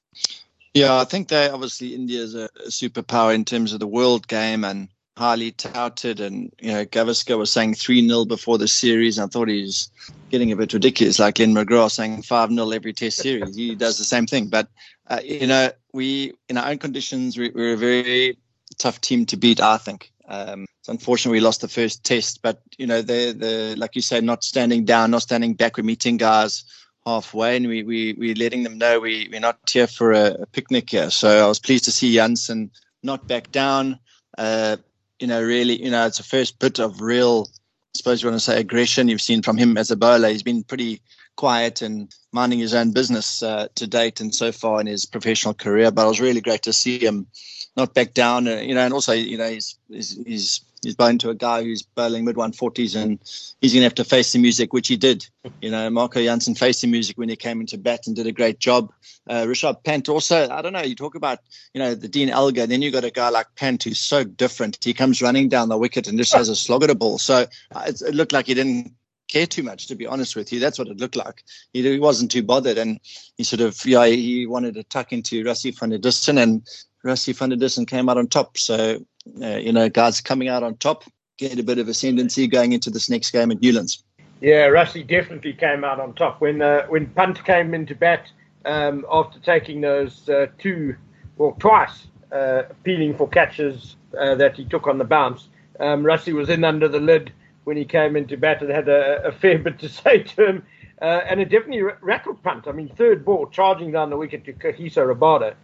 Yeah, 0.75 0.99
I 1.01 1.05
think 1.05 1.29
they 1.29 1.49
obviously 1.49 1.95
India 1.95 2.21
is 2.21 2.35
a, 2.35 2.45
a 2.65 2.69
superpower 2.69 3.35
in 3.35 3.45
terms 3.45 3.73
of 3.73 3.81
the 3.81 3.87
world 3.87 4.27
game 4.27 4.65
and 4.65 4.89
highly 5.17 5.53
touted. 5.53 6.21
And, 6.21 6.53
you 6.61 6.73
know, 6.73 6.85
Gavaskar 6.85 7.39
was 7.39 7.53
saying 7.53 7.75
3 7.75 8.09
0 8.09 8.25
before 8.25 8.59
the 8.59 8.69
series. 8.69 9.19
And 9.19 9.27
I 9.27 9.29
thought 9.29 9.49
he 9.49 9.63
was 9.63 9.91
getting 10.31 10.51
a 10.51 10.57
bit 10.57 10.73
ridiculous, 10.73 11.19
like 11.19 11.37
Glenn 11.37 11.55
McGrath 11.55 11.93
saying 11.93 12.23
5 12.23 12.51
0 12.51 12.71
every 12.71 12.93
test 12.93 13.19
series. 13.19 13.55
He 13.55 13.75
does 13.77 13.99
the 13.99 14.05
same 14.05 14.27
thing. 14.27 14.49
But, 14.49 14.69
uh, 15.07 15.21
you 15.23 15.47
know, 15.47 15.71
we, 15.93 16.35
in 16.49 16.59
our 16.59 16.69
own 16.69 16.79
conditions, 16.79 17.39
we, 17.39 17.51
we're 17.51 17.75
a 17.75 17.77
very 17.77 18.37
tough 18.79 19.01
team 19.01 19.27
to 19.27 19.37
beat, 19.37 19.61
I 19.61 19.79
think. 19.79 20.11
Um, 20.29 20.67
so 20.82 20.93
unfortunately, 20.93 21.38
we 21.38 21.44
lost 21.44 21.61
the 21.61 21.69
first 21.69 22.05
test, 22.05 22.41
but 22.43 22.61
you 22.79 22.87
know, 22.87 23.03
the 23.03 23.32
the 23.32 23.75
like 23.79 23.94
you 23.94 24.03
say, 24.03 24.21
not 24.21 24.44
standing 24.44 24.85
down, 24.85 25.11
not 25.11 25.23
standing 25.23 25.55
back. 25.55 25.76
We're 25.76 25.85
meeting 25.85 26.17
guys 26.17 26.65
halfway, 27.06 27.56
and 27.56 27.67
we 27.67 27.82
we 27.82 28.15
we're 28.15 28.35
letting 28.35 28.62
them 28.62 28.79
know 28.79 29.00
we 29.00 29.29
we're 29.31 29.41
not 29.41 29.59
here 29.69 29.87
for 29.87 30.12
a, 30.12 30.35
a 30.43 30.47
picnic 30.47 30.91
here. 30.91 31.11
So 31.11 31.44
I 31.44 31.49
was 31.49 31.59
pleased 31.59 31.85
to 31.85 31.93
see 31.93 32.15
Jansen 32.15 32.71
not 33.03 33.26
back 33.29 33.53
down. 33.53 33.99
Uh, 34.37 34.76
you 35.21 35.26
know, 35.26 35.43
really, 35.43 35.82
you 35.82 35.91
know, 35.91 36.06
it's 36.06 36.21
a 36.21 36.25
first 36.25 36.59
bit 36.59 36.79
of 36.79 37.00
real, 37.00 37.49
I 37.49 37.99
suppose 37.99 38.23
you 38.23 38.29
want 38.29 38.41
to 38.41 38.44
say 38.44 38.59
aggression 38.59 39.09
you've 39.09 39.21
seen 39.21 39.43
from 39.43 39.56
him 39.56 39.76
as 39.76 39.91
a 39.91 39.97
bowler. 39.97 40.29
He's 40.29 40.43
been 40.43 40.65
pretty 40.65 41.00
quiet 41.37 41.82
and 41.82 42.12
minding 42.32 42.59
his 42.59 42.75
own 42.75 42.93
business 42.93 43.43
uh, 43.43 43.69
to 43.76 43.87
date 43.87 44.21
and 44.21 44.35
so 44.35 44.53
far 44.53 44.81
in 44.81 44.87
his 44.87 45.06
professional 45.06 45.55
career. 45.55 45.91
But 45.91 46.05
it 46.05 46.09
was 46.09 46.21
really 46.21 46.41
great 46.41 46.62
to 46.62 46.73
see 46.73 46.99
him 46.99 47.26
not 47.76 47.94
back 47.94 48.15
down, 48.15 48.47
uh, 48.47 48.56
you 48.56 48.75
know, 48.75 48.82
and 48.82 48.94
also, 48.94 49.12
you 49.12 49.37
know, 49.37 49.49
he's, 49.49 49.79
he's, 49.88 50.17
he's 50.25 50.61
he's 50.85 50.94
bowling 50.94 51.19
to 51.19 51.31
a 51.31 51.35
guy 51.35 51.62
who's 51.62 51.82
bowling 51.82 52.25
mid 52.25 52.37
140s 52.37 53.00
and 53.00 53.19
he's 53.61 53.73
going 53.73 53.81
to 53.81 53.85
have 53.85 53.94
to 53.94 54.05
face 54.05 54.32
the 54.32 54.38
music, 54.38 54.73
which 54.73 54.88
he 54.88 54.97
did. 54.97 55.26
You 55.61 55.71
know, 55.71 55.91
Marco 55.91 56.23
Jansen 56.23 56.55
faced 56.55 56.82
the 56.82 56.87
music 56.87 57.19
when 57.19 57.29
he 57.29 57.37
came 57.37 57.61
into 57.61 57.79
bat 57.79 58.06
and 58.06 58.15
did 58.15 58.26
a 58.26 58.32
great 58.32 58.59
job. 58.59 58.93
Uh, 59.29 59.44
Rishabh 59.44 59.82
Pant 59.82 60.09
also, 60.09 60.49
I 60.49 60.62
don't 60.62 60.73
know, 60.73 60.82
you 60.82 60.94
talk 60.94 61.15
about, 61.15 61.38
you 61.73 61.81
know, 61.81 61.94
the 61.94 62.09
Dean 62.09 62.29
Elgar, 62.29 62.67
then 62.67 62.82
you 62.82 62.91
got 62.91 63.05
a 63.05 63.11
guy 63.11 63.31
like 63.31 63.47
Pant 63.56 63.82
who's 63.82 63.99
so 63.99 64.23
different. 64.25 64.79
He 64.82 64.94
comes 64.94 65.23
running 65.23 65.49
down 65.49 65.69
the 65.69 65.79
wicket 65.79 66.06
and 66.06 66.19
just 66.19 66.35
has 66.35 66.49
a 66.49 66.56
slog 66.56 66.85
at 66.85 66.91
a 66.91 66.94
ball. 66.94 67.19
So 67.19 67.47
uh, 67.75 67.85
it, 67.87 68.03
it 68.03 68.15
looked 68.15 68.32
like 68.32 68.47
he 68.47 68.55
didn't 68.55 68.94
care 69.35 69.47
too 69.47 69.63
much, 69.63 69.89
to 69.89 69.97
be 69.97 70.07
honest 70.07 70.37
with 70.37 70.53
you. 70.53 70.61
That's 70.61 70.79
what 70.79 70.89
it 70.89 70.99
looked 70.99 71.17
like. 71.17 71.43
He, 71.73 71.83
he 71.83 71.99
wasn't 71.99 72.31
too 72.31 72.43
bothered, 72.43 72.79
and 72.79 73.01
he 73.37 73.45
sort 73.45 73.61
of, 73.61 73.85
yeah, 73.85 74.07
he 74.07 74.47
wanted 74.47 74.75
to 74.75 74.85
tuck 74.85 75.13
into 75.13 75.45
Rassie 75.45 75.77
van 75.79 75.91
der 75.91 75.99
Dussen, 75.99 76.41
and 76.41 76.63
Rassie 77.05 77.37
van 77.37 77.51
der 77.51 77.57
Dussen 77.57 77.87
came 77.87 78.09
out 78.09 78.19
on 78.19 78.29
top. 78.29 78.57
So 78.59 79.05
uh, 79.43 79.57
you 79.57 79.73
know, 79.73 79.89
guys 79.89 80.21
coming 80.21 80.49
out 80.49 80.63
on 80.63 80.77
top, 80.77 81.05
get 81.39 81.59
a 81.59 81.63
bit 81.63 81.79
of 81.79 81.89
ascendancy 81.89 82.47
going 82.47 82.73
into 82.73 82.91
this 82.91 83.11
next 83.11 83.31
game 83.31 83.51
at 83.51 83.61
Newlands. 83.61 84.05
Yeah, 84.41 84.69
Rassie 84.69 85.07
definitely 85.07 85.55
came 85.55 85.85
out 85.85 86.01
on 86.01 86.15
top 86.15 86.41
when 86.41 86.61
uh, 86.61 86.87
when 86.87 87.07
Pant 87.07 87.43
came 87.45 87.75
into 87.75 87.95
bat 87.95 88.31
um, 88.65 89.07
after 89.11 89.39
taking 89.41 89.81
those 89.81 90.29
uh, 90.29 90.47
two, 90.59 90.97
well, 91.39 91.57
twice 91.59 92.07
uh, 92.31 92.63
appealing 92.71 93.17
for 93.17 93.29
catches 93.29 93.97
uh, 94.19 94.35
that 94.35 94.57
he 94.57 94.65
took 94.65 94.87
on 94.87 94.99
the 94.99 95.05
bounce. 95.05 95.49
Um, 95.81 96.05
was 96.05 96.49
in 96.51 96.63
under 96.63 96.87
the 96.87 97.01
lid 97.01 97.33
when 97.64 97.76
he 97.76 97.84
came 97.84 98.16
into 98.16 98.37
bat 98.37 98.62
and 98.62 98.70
had 98.70 98.88
a, 98.88 99.26
a 99.26 99.32
fair 99.32 99.58
bit 99.58 99.78
to 99.81 99.88
say 100.02 100.22
to 100.22 100.46
him. 100.46 100.66
Uh, 101.02 101.20
and 101.28 101.40
it 101.40 101.50
definitely 101.50 101.82
rattled 102.00 102.43
Pant. 102.43 102.66
I 102.69 102.72
mean, 102.72 102.88
third 102.88 103.25
ball, 103.25 103.46
charging 103.46 103.93
down 103.93 104.11
the 104.11 104.16
wicket 104.16 104.44
to 104.44 104.52
Kagiso 104.52 105.12
Rabada. 105.12 105.55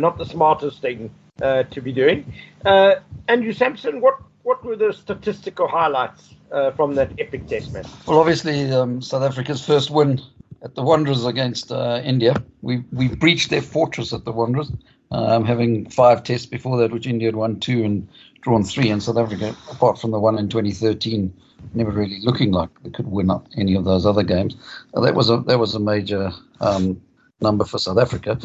not 0.00 0.18
the 0.18 0.26
smartest 0.26 0.80
thing 0.80 1.10
uh, 1.40 1.62
to 1.64 1.80
be 1.80 1.92
doing. 1.92 2.32
Uh, 2.64 2.96
Andrew 3.28 3.52
Samson, 3.52 4.00
what, 4.00 4.16
what 4.42 4.64
were 4.64 4.76
the 4.76 4.92
statistical 4.92 5.68
highlights 5.68 6.34
uh, 6.52 6.70
from 6.72 6.94
that 6.94 7.12
epic 7.18 7.46
test 7.46 7.72
match? 7.72 7.86
Well, 8.06 8.18
obviously, 8.18 8.70
um, 8.72 9.00
South 9.02 9.22
Africa's 9.22 9.64
first 9.64 9.90
win 9.90 10.20
at 10.62 10.74
the 10.74 10.82
Wanderers 10.82 11.24
against 11.26 11.72
uh, 11.72 12.00
India. 12.04 12.42
We 12.62 12.84
we 12.92 13.08
breached 13.08 13.50
their 13.50 13.62
fortress 13.62 14.12
at 14.12 14.24
the 14.24 14.32
Wanderers, 14.32 14.72
um, 15.10 15.44
having 15.44 15.90
five 15.90 16.22
tests 16.22 16.46
before 16.46 16.78
that, 16.78 16.92
which 16.92 17.06
India 17.06 17.28
had 17.28 17.36
won 17.36 17.60
two 17.60 17.84
and 17.84 18.08
drawn 18.44 18.62
three, 18.62 18.90
and 18.90 19.02
South 19.02 19.16
Africa, 19.16 19.56
apart 19.70 19.98
from 19.98 20.10
the 20.10 20.20
one 20.20 20.38
in 20.38 20.48
2013, 20.48 21.32
never 21.72 21.90
really 21.90 22.20
looking 22.20 22.52
like 22.52 22.68
they 22.82 22.90
could 22.90 23.10
win 23.10 23.30
up 23.30 23.48
any 23.56 23.74
of 23.74 23.84
those 23.84 24.04
other 24.04 24.22
games. 24.22 24.54
Uh, 24.92 25.00
that 25.00 25.14
was 25.14 25.30
a 25.30 25.38
that 25.38 25.58
was 25.58 25.74
a 25.74 25.80
major 25.80 26.30
um, 26.60 27.00
number 27.40 27.64
for 27.64 27.78
South 27.78 27.98
Africa. 27.98 28.38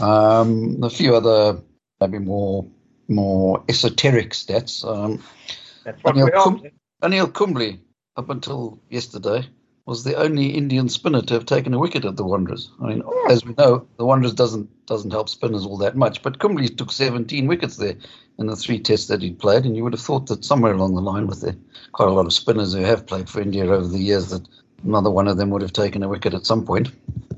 Um, 0.00 0.82
a 0.82 0.90
few 0.90 1.14
other 1.14 1.60
maybe 2.00 2.18
more 2.18 2.66
more 3.08 3.62
esoteric 3.68 4.30
stats. 4.32 4.84
Um, 4.84 5.22
That's 5.84 6.02
what 6.02 6.16
Anil, 6.16 6.32
Kum- 6.32 6.62
Anil 7.02 7.32
Kumble, 7.32 7.78
up 8.16 8.30
until 8.30 8.80
yesterday, 8.90 9.46
was 9.86 10.04
the 10.04 10.16
only 10.16 10.46
Indian 10.46 10.88
spinner 10.88 11.20
to 11.22 11.34
have 11.34 11.44
taken 11.44 11.74
a 11.74 11.78
wicket 11.78 12.04
at 12.04 12.16
the 12.16 12.24
Wanderers. 12.24 12.70
I 12.80 12.88
mean, 12.88 13.02
oh. 13.04 13.26
as 13.30 13.44
we 13.44 13.54
know, 13.54 13.86
the 13.98 14.04
Wanderers 14.04 14.32
doesn't 14.32 14.70
doesn't 14.86 15.10
help 15.10 15.28
spinners 15.28 15.64
all 15.64 15.78
that 15.78 15.96
much, 15.96 16.22
but 16.22 16.38
Kumble 16.38 16.66
took 16.68 16.92
17 16.92 17.46
wickets 17.46 17.76
there 17.76 17.96
in 18.38 18.46
the 18.46 18.56
three 18.56 18.78
tests 18.78 19.06
that 19.08 19.22
he 19.22 19.32
played, 19.32 19.64
and 19.64 19.76
you 19.76 19.82
would 19.82 19.92
have 19.94 20.02
thought 20.02 20.26
that 20.26 20.44
somewhere 20.44 20.74
along 20.74 20.94
the 20.94 21.00
line, 21.00 21.26
with 21.26 21.40
the, 21.40 21.56
quite 21.92 22.08
a 22.08 22.12
lot 22.12 22.26
of 22.26 22.32
spinners 22.32 22.74
who 22.74 22.82
have 22.82 23.06
played 23.06 23.28
for 23.28 23.40
India 23.40 23.64
over 23.64 23.86
the 23.86 23.98
years, 23.98 24.30
that 24.30 24.46
another 24.84 25.10
one 25.10 25.28
of 25.28 25.36
them 25.36 25.50
would 25.50 25.62
have 25.62 25.72
taken 25.72 26.02
a 26.02 26.08
wicket 26.08 26.34
at 26.34 26.44
some 26.44 26.64
point. 26.64 26.88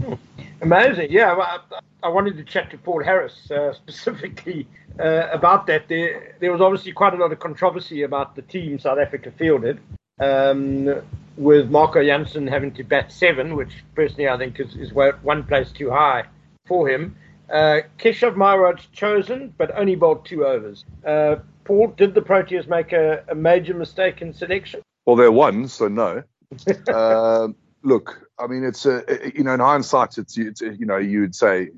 Hmm. 0.03 0.15
Amazing, 0.63 1.09
yeah. 1.11 1.35
I, 1.35 1.61
I, 2.03 2.09
wanted 2.09 2.37
to 2.39 2.45
chat 2.45 2.71
to 2.71 2.79
Paul 2.79 3.05
Harris 3.05 3.51
uh, 3.51 3.73
specifically 3.87 4.67
uh, 4.99 5.29
about 5.31 5.67
that. 5.67 5.89
There, 5.89 6.35
there 6.41 6.51
was 6.51 6.61
obviously 6.61 6.93
quite 6.93 7.15
a 7.15 7.17
lot 7.17 7.31
of 7.31 7.39
controversy 7.39 8.03
about 8.03 8.37
the 8.37 8.43
team 8.43 8.79
South 8.79 8.99
Africa 8.99 9.31
fielded, 9.37 9.81
um, 10.19 11.03
with 11.37 11.71
Marco 11.71 12.03
Jansen 12.03 12.47
having 12.47 12.73
to 12.73 12.85
bat 12.85 13.13
seven, 13.13 13.57
which 13.57 13.85
personally 13.95 14.29
I 14.29 14.39
think 14.39 14.59
is, 14.61 14.75
is 14.77 14.93
won 14.93 15.45
place 15.45 15.71
too 15.73 15.91
high 15.91 16.25
for 16.67 16.89
him. 16.89 17.17
Uh, 17.51 17.81
Keshav 17.99 18.93
chosen, 18.93 19.55
but 19.57 19.77
only 19.77 19.95
bowled 19.95 20.25
two 20.25 20.45
overs. 20.45 20.85
Uh, 21.07 21.37
Paul, 21.65 21.89
did 21.89 22.15
the 22.15 22.21
Proteas 22.21 22.69
make 22.69 22.93
a, 22.93 23.25
a, 23.29 23.35
major 23.35 23.75
mistake 23.75 24.21
in 24.21 24.33
selection? 24.33 24.83
Well, 25.05 25.17
they're 25.17 25.31
one, 25.31 25.69
so 25.69 25.87
no. 25.87 26.23
uh, 26.89 27.49
look, 27.83 28.29
I 28.39 28.47
mean, 28.49 28.65
it's 28.65 28.85
a 28.87 29.05
you 29.35 29.45
know 29.45 29.55
in 29.55 29.61
hindsight, 29.61 30.19
it's, 30.19 30.37
it's 30.37 30.61
you 30.61 30.87
know 30.87 30.97
you'd 30.97 31.35
say 31.35 31.71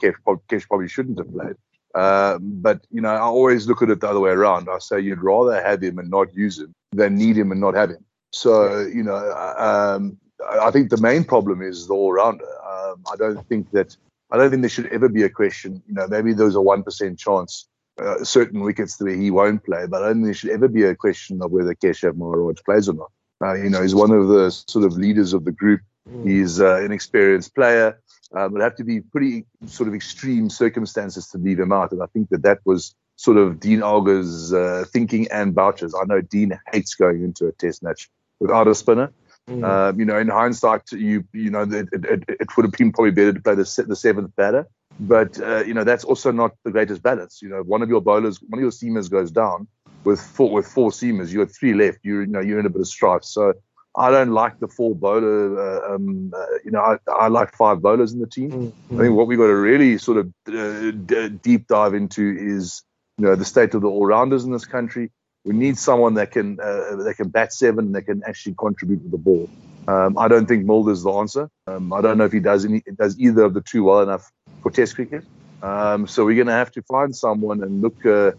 Kesh, 0.00 0.14
Kesh 0.48 0.66
probably 0.68 0.88
shouldn't 0.88 1.18
have 1.18 1.32
played. 1.32 1.56
Uh, 1.94 2.38
but 2.40 2.80
you 2.90 3.00
know, 3.00 3.08
I 3.08 3.20
always 3.20 3.66
look 3.66 3.82
at 3.82 3.90
it 3.90 4.00
the 4.00 4.08
other 4.08 4.20
way 4.20 4.30
around. 4.30 4.68
I 4.68 4.78
say 4.78 5.00
you'd 5.00 5.22
rather 5.22 5.60
have 5.60 5.82
him 5.82 5.98
and 5.98 6.10
not 6.10 6.34
use 6.34 6.58
him 6.58 6.72
than 6.92 7.16
need 7.16 7.36
him 7.36 7.50
and 7.50 7.60
not 7.60 7.74
have 7.74 7.90
him. 7.90 8.04
So 8.30 8.80
you 8.80 9.02
know, 9.02 9.16
um, 9.16 10.18
I 10.60 10.70
think 10.70 10.90
the 10.90 11.00
main 11.00 11.24
problem 11.24 11.62
is 11.62 11.86
the 11.86 11.94
all 11.94 12.12
rounder. 12.12 12.44
Um, 12.66 13.02
I 13.12 13.16
don't 13.16 13.46
think 13.48 13.70
that 13.72 13.96
I 14.30 14.36
don't 14.36 14.50
think 14.50 14.62
there 14.62 14.70
should 14.70 14.86
ever 14.86 15.08
be 15.08 15.22
a 15.22 15.28
question. 15.28 15.82
You 15.86 15.94
know, 15.94 16.06
maybe 16.06 16.32
there's 16.32 16.54
a 16.54 16.60
one 16.60 16.82
percent 16.82 17.18
chance 17.18 17.68
uh, 18.00 18.22
certain 18.24 18.60
wickets 18.60 19.00
where 19.00 19.14
he 19.14 19.30
won't 19.30 19.64
play, 19.64 19.86
but 19.86 20.02
I 20.02 20.06
don't 20.06 20.16
think 20.16 20.26
there 20.26 20.34
should 20.34 20.50
ever 20.50 20.68
be 20.68 20.84
a 20.84 20.94
question 20.94 21.42
of 21.42 21.50
whether 21.50 21.74
Keshav 21.74 22.16
Maharaj 22.16 22.58
plays 22.64 22.88
or 22.88 22.94
not. 22.94 23.10
Uh, 23.40 23.54
you 23.54 23.70
know, 23.70 23.82
he's 23.82 23.94
one 23.94 24.10
of 24.10 24.28
the 24.28 24.50
sort 24.50 24.84
of 24.84 24.94
leaders 24.94 25.32
of 25.32 25.44
the 25.44 25.52
group. 25.52 25.80
Mm. 26.08 26.28
He's 26.28 26.60
uh, 26.60 26.76
an 26.76 26.92
experienced 26.92 27.54
player. 27.54 28.00
Um, 28.34 28.56
it 28.56 28.60
have 28.60 28.76
to 28.76 28.84
be 28.84 29.00
pretty 29.00 29.46
sort 29.66 29.88
of 29.88 29.94
extreme 29.94 30.50
circumstances 30.50 31.28
to 31.28 31.38
leave 31.38 31.58
him 31.58 31.72
out, 31.72 31.92
and 31.92 32.02
I 32.02 32.06
think 32.06 32.28
that 32.30 32.42
that 32.42 32.58
was 32.64 32.94
sort 33.16 33.36
of 33.36 33.58
Dean 33.58 33.80
Elgar's 33.80 34.52
uh, 34.52 34.84
thinking 34.92 35.26
and 35.32 35.54
Boucher's. 35.54 35.94
I 35.94 36.04
know 36.04 36.20
Dean 36.20 36.58
hates 36.72 36.94
going 36.94 37.24
into 37.24 37.46
a 37.46 37.52
test 37.52 37.82
match 37.82 38.08
without 38.40 38.68
a 38.68 38.74
spinner. 38.74 39.12
Mm. 39.48 39.64
Um, 39.64 39.98
you 39.98 40.04
know, 40.04 40.18
in 40.18 40.28
hindsight, 40.28 40.92
you 40.92 41.24
you 41.32 41.50
know, 41.50 41.62
it, 41.62 41.88
it, 41.92 42.24
it, 42.28 42.56
would 42.56 42.64
have 42.64 42.72
been 42.72 42.92
probably 42.92 43.12
better 43.12 43.32
to 43.32 43.40
play 43.40 43.54
the, 43.54 43.84
the 43.88 43.96
seventh 43.96 44.36
batter. 44.36 44.68
But 45.00 45.40
uh, 45.40 45.64
you 45.64 45.72
know, 45.74 45.84
that's 45.84 46.04
also 46.04 46.30
not 46.32 46.52
the 46.64 46.70
greatest 46.70 47.02
balance. 47.02 47.40
You 47.40 47.48
know, 47.48 47.62
one 47.62 47.82
of 47.82 47.88
your 47.88 48.02
bowlers, 48.02 48.40
one 48.42 48.58
of 48.58 48.62
your 48.62 48.70
seamers 48.70 49.10
goes 49.10 49.30
down 49.30 49.66
with 50.04 50.20
four 50.20 50.50
with 50.50 50.66
four 50.66 50.90
seamers. 50.90 51.30
You 51.30 51.40
have 51.40 51.54
three 51.54 51.72
left. 51.72 52.00
You, 52.02 52.20
you 52.20 52.26
know, 52.26 52.40
you're 52.40 52.58
in 52.58 52.66
a 52.66 52.70
bit 52.70 52.80
of 52.80 52.88
strife. 52.88 53.24
So 53.24 53.54
I 53.96 54.10
don't 54.10 54.32
like 54.32 54.58
the 54.60 54.68
four 54.68 54.94
bowler. 54.94 55.58
Uh, 55.58 55.94
um, 55.94 56.32
uh, 56.36 56.46
you 56.64 56.70
know, 56.70 56.80
I, 56.80 56.98
I, 57.10 57.28
like 57.28 57.54
five 57.54 57.80
bowlers 57.80 58.12
in 58.12 58.20
the 58.20 58.26
team. 58.26 58.50
Mm-hmm. 58.50 58.94
I 58.94 59.04
think 59.04 59.16
what 59.16 59.26
we've 59.26 59.38
got 59.38 59.46
to 59.46 59.56
really 59.56 59.98
sort 59.98 60.18
of 60.18 60.32
uh, 60.48 60.90
d- 60.90 61.30
deep 61.30 61.66
dive 61.68 61.94
into 61.94 62.36
is 62.38 62.82
you 63.18 63.26
know 63.26 63.34
the 63.34 63.44
state 63.44 63.74
of 63.74 63.82
the 63.82 63.88
all 63.88 64.06
rounders 64.06 64.44
in 64.44 64.52
this 64.52 64.66
country. 64.66 65.10
We 65.48 65.54
need 65.54 65.78
someone 65.78 66.12
that 66.14 66.30
can 66.30 66.60
uh, 66.60 66.96
that 66.96 67.14
can 67.16 67.30
bat 67.30 67.54
seven 67.54 67.92
that 67.92 68.02
can 68.02 68.22
actually 68.26 68.54
contribute 68.58 69.00
with 69.00 69.12
the 69.12 69.16
ball. 69.16 69.48
Um, 69.88 70.18
I 70.18 70.28
don't 70.28 70.44
think 70.44 70.66
Mulder's 70.66 71.04
the 71.04 71.10
answer. 71.10 71.48
Um, 71.66 71.90
I 71.90 72.02
don't 72.02 72.18
know 72.18 72.26
if 72.26 72.32
he 72.32 72.40
does 72.40 72.66
any 72.66 72.82
does 72.98 73.18
either 73.18 73.44
of 73.44 73.54
the 73.54 73.62
two 73.62 73.84
well 73.84 74.02
enough 74.02 74.30
for 74.62 74.70
Test 74.70 74.94
cricket. 74.94 75.24
Um, 75.62 76.06
so 76.06 76.26
we're 76.26 76.34
going 76.34 76.48
to 76.48 76.52
have 76.52 76.70
to 76.72 76.82
find 76.82 77.16
someone 77.16 77.62
and 77.62 77.80
look 77.80 78.04
uh, 78.04 78.32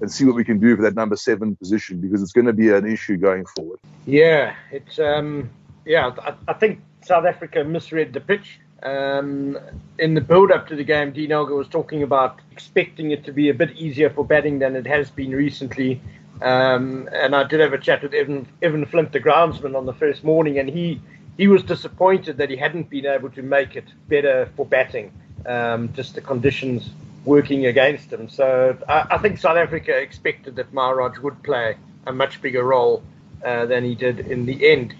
and 0.00 0.12
see 0.12 0.24
what 0.24 0.36
we 0.36 0.44
can 0.44 0.60
do 0.60 0.76
for 0.76 0.82
that 0.82 0.94
number 0.94 1.16
seven 1.16 1.56
position 1.56 2.00
because 2.00 2.22
it's 2.22 2.30
going 2.30 2.46
to 2.46 2.52
be 2.52 2.70
an 2.70 2.86
issue 2.86 3.16
going 3.16 3.44
forward. 3.46 3.80
Yeah, 4.06 4.54
it's 4.70 5.00
um, 5.00 5.50
yeah. 5.84 6.14
I, 6.22 6.34
I 6.46 6.52
think 6.52 6.80
South 7.04 7.24
Africa 7.24 7.64
misread 7.64 8.12
the 8.12 8.20
pitch. 8.20 8.60
Um, 8.84 9.58
in 9.98 10.14
the 10.14 10.20
build 10.20 10.52
up 10.52 10.68
to 10.68 10.76
the 10.76 10.84
game, 10.84 11.10
Dean 11.12 11.32
Elgar 11.32 11.56
was 11.56 11.66
talking 11.66 12.04
about 12.04 12.38
expecting 12.52 13.10
it 13.10 13.24
to 13.24 13.32
be 13.32 13.48
a 13.48 13.54
bit 13.54 13.72
easier 13.72 14.08
for 14.08 14.24
batting 14.24 14.60
than 14.60 14.76
it 14.76 14.86
has 14.86 15.10
been 15.10 15.32
recently. 15.32 16.00
Um, 16.42 17.08
and 17.12 17.34
I 17.34 17.44
did 17.44 17.60
have 17.60 17.72
a 17.72 17.78
chat 17.78 18.02
with 18.02 18.12
Evan, 18.14 18.46
Evan 18.60 18.84
Flint, 18.86 19.12
the 19.12 19.20
groundsman, 19.20 19.76
on 19.76 19.86
the 19.86 19.92
first 19.92 20.24
morning, 20.24 20.58
and 20.58 20.68
he, 20.68 21.00
he 21.36 21.48
was 21.48 21.62
disappointed 21.62 22.38
that 22.38 22.50
he 22.50 22.56
hadn't 22.56 22.90
been 22.90 23.06
able 23.06 23.30
to 23.30 23.42
make 23.42 23.76
it 23.76 23.84
better 24.08 24.48
for 24.56 24.66
batting, 24.66 25.12
um, 25.46 25.92
just 25.92 26.14
the 26.14 26.20
conditions 26.20 26.90
working 27.24 27.66
against 27.66 28.12
him. 28.12 28.28
So 28.28 28.76
I, 28.88 29.06
I, 29.12 29.18
think 29.18 29.38
South 29.38 29.56
Africa 29.56 29.96
expected 29.96 30.56
that 30.56 30.72
Maharaj 30.72 31.18
would 31.18 31.42
play 31.42 31.76
a 32.06 32.12
much 32.12 32.42
bigger 32.42 32.62
role 32.62 33.02
uh, 33.44 33.66
than 33.66 33.84
he 33.84 33.94
did 33.94 34.20
in 34.20 34.44
the 34.44 34.70
end. 34.70 34.94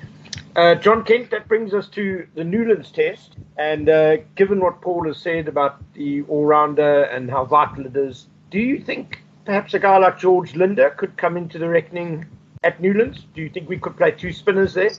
Uh, 0.56 0.76
Jon 0.76 1.04
Kent, 1.04 1.30
that 1.30 1.48
brings 1.48 1.74
us 1.74 1.88
to 1.88 2.26
the 2.34 2.44
Newlands 2.44 2.90
test. 2.90 3.34
And 3.58 3.88
uh, 3.88 4.18
given 4.36 4.60
what 4.60 4.80
Paul 4.80 5.06
has 5.06 5.18
said 5.18 5.48
about 5.48 5.82
the 5.94 6.22
all 6.22 6.46
rounder 6.46 7.02
and 7.02 7.30
how 7.30 7.44
vital 7.44 7.86
it 7.86 7.96
is, 7.96 8.26
do 8.50 8.58
you 8.58 8.80
think 8.80 9.23
perhaps 9.44 9.74
a 9.74 9.78
guy 9.78 9.96
like 9.98 10.18
George 10.18 10.54
Linde 10.54 10.96
could 10.96 11.16
come 11.16 11.36
into 11.36 11.58
the 11.58 11.68
reckoning 11.68 12.26
at 12.62 12.80
Newlands? 12.80 13.26
Do 13.34 13.42
you 13.42 13.50
think 13.50 13.68
we 13.68 13.78
could 13.78 13.96
play 13.96 14.12
two 14.12 14.32
spinners 14.32 14.74
there? 14.74 14.90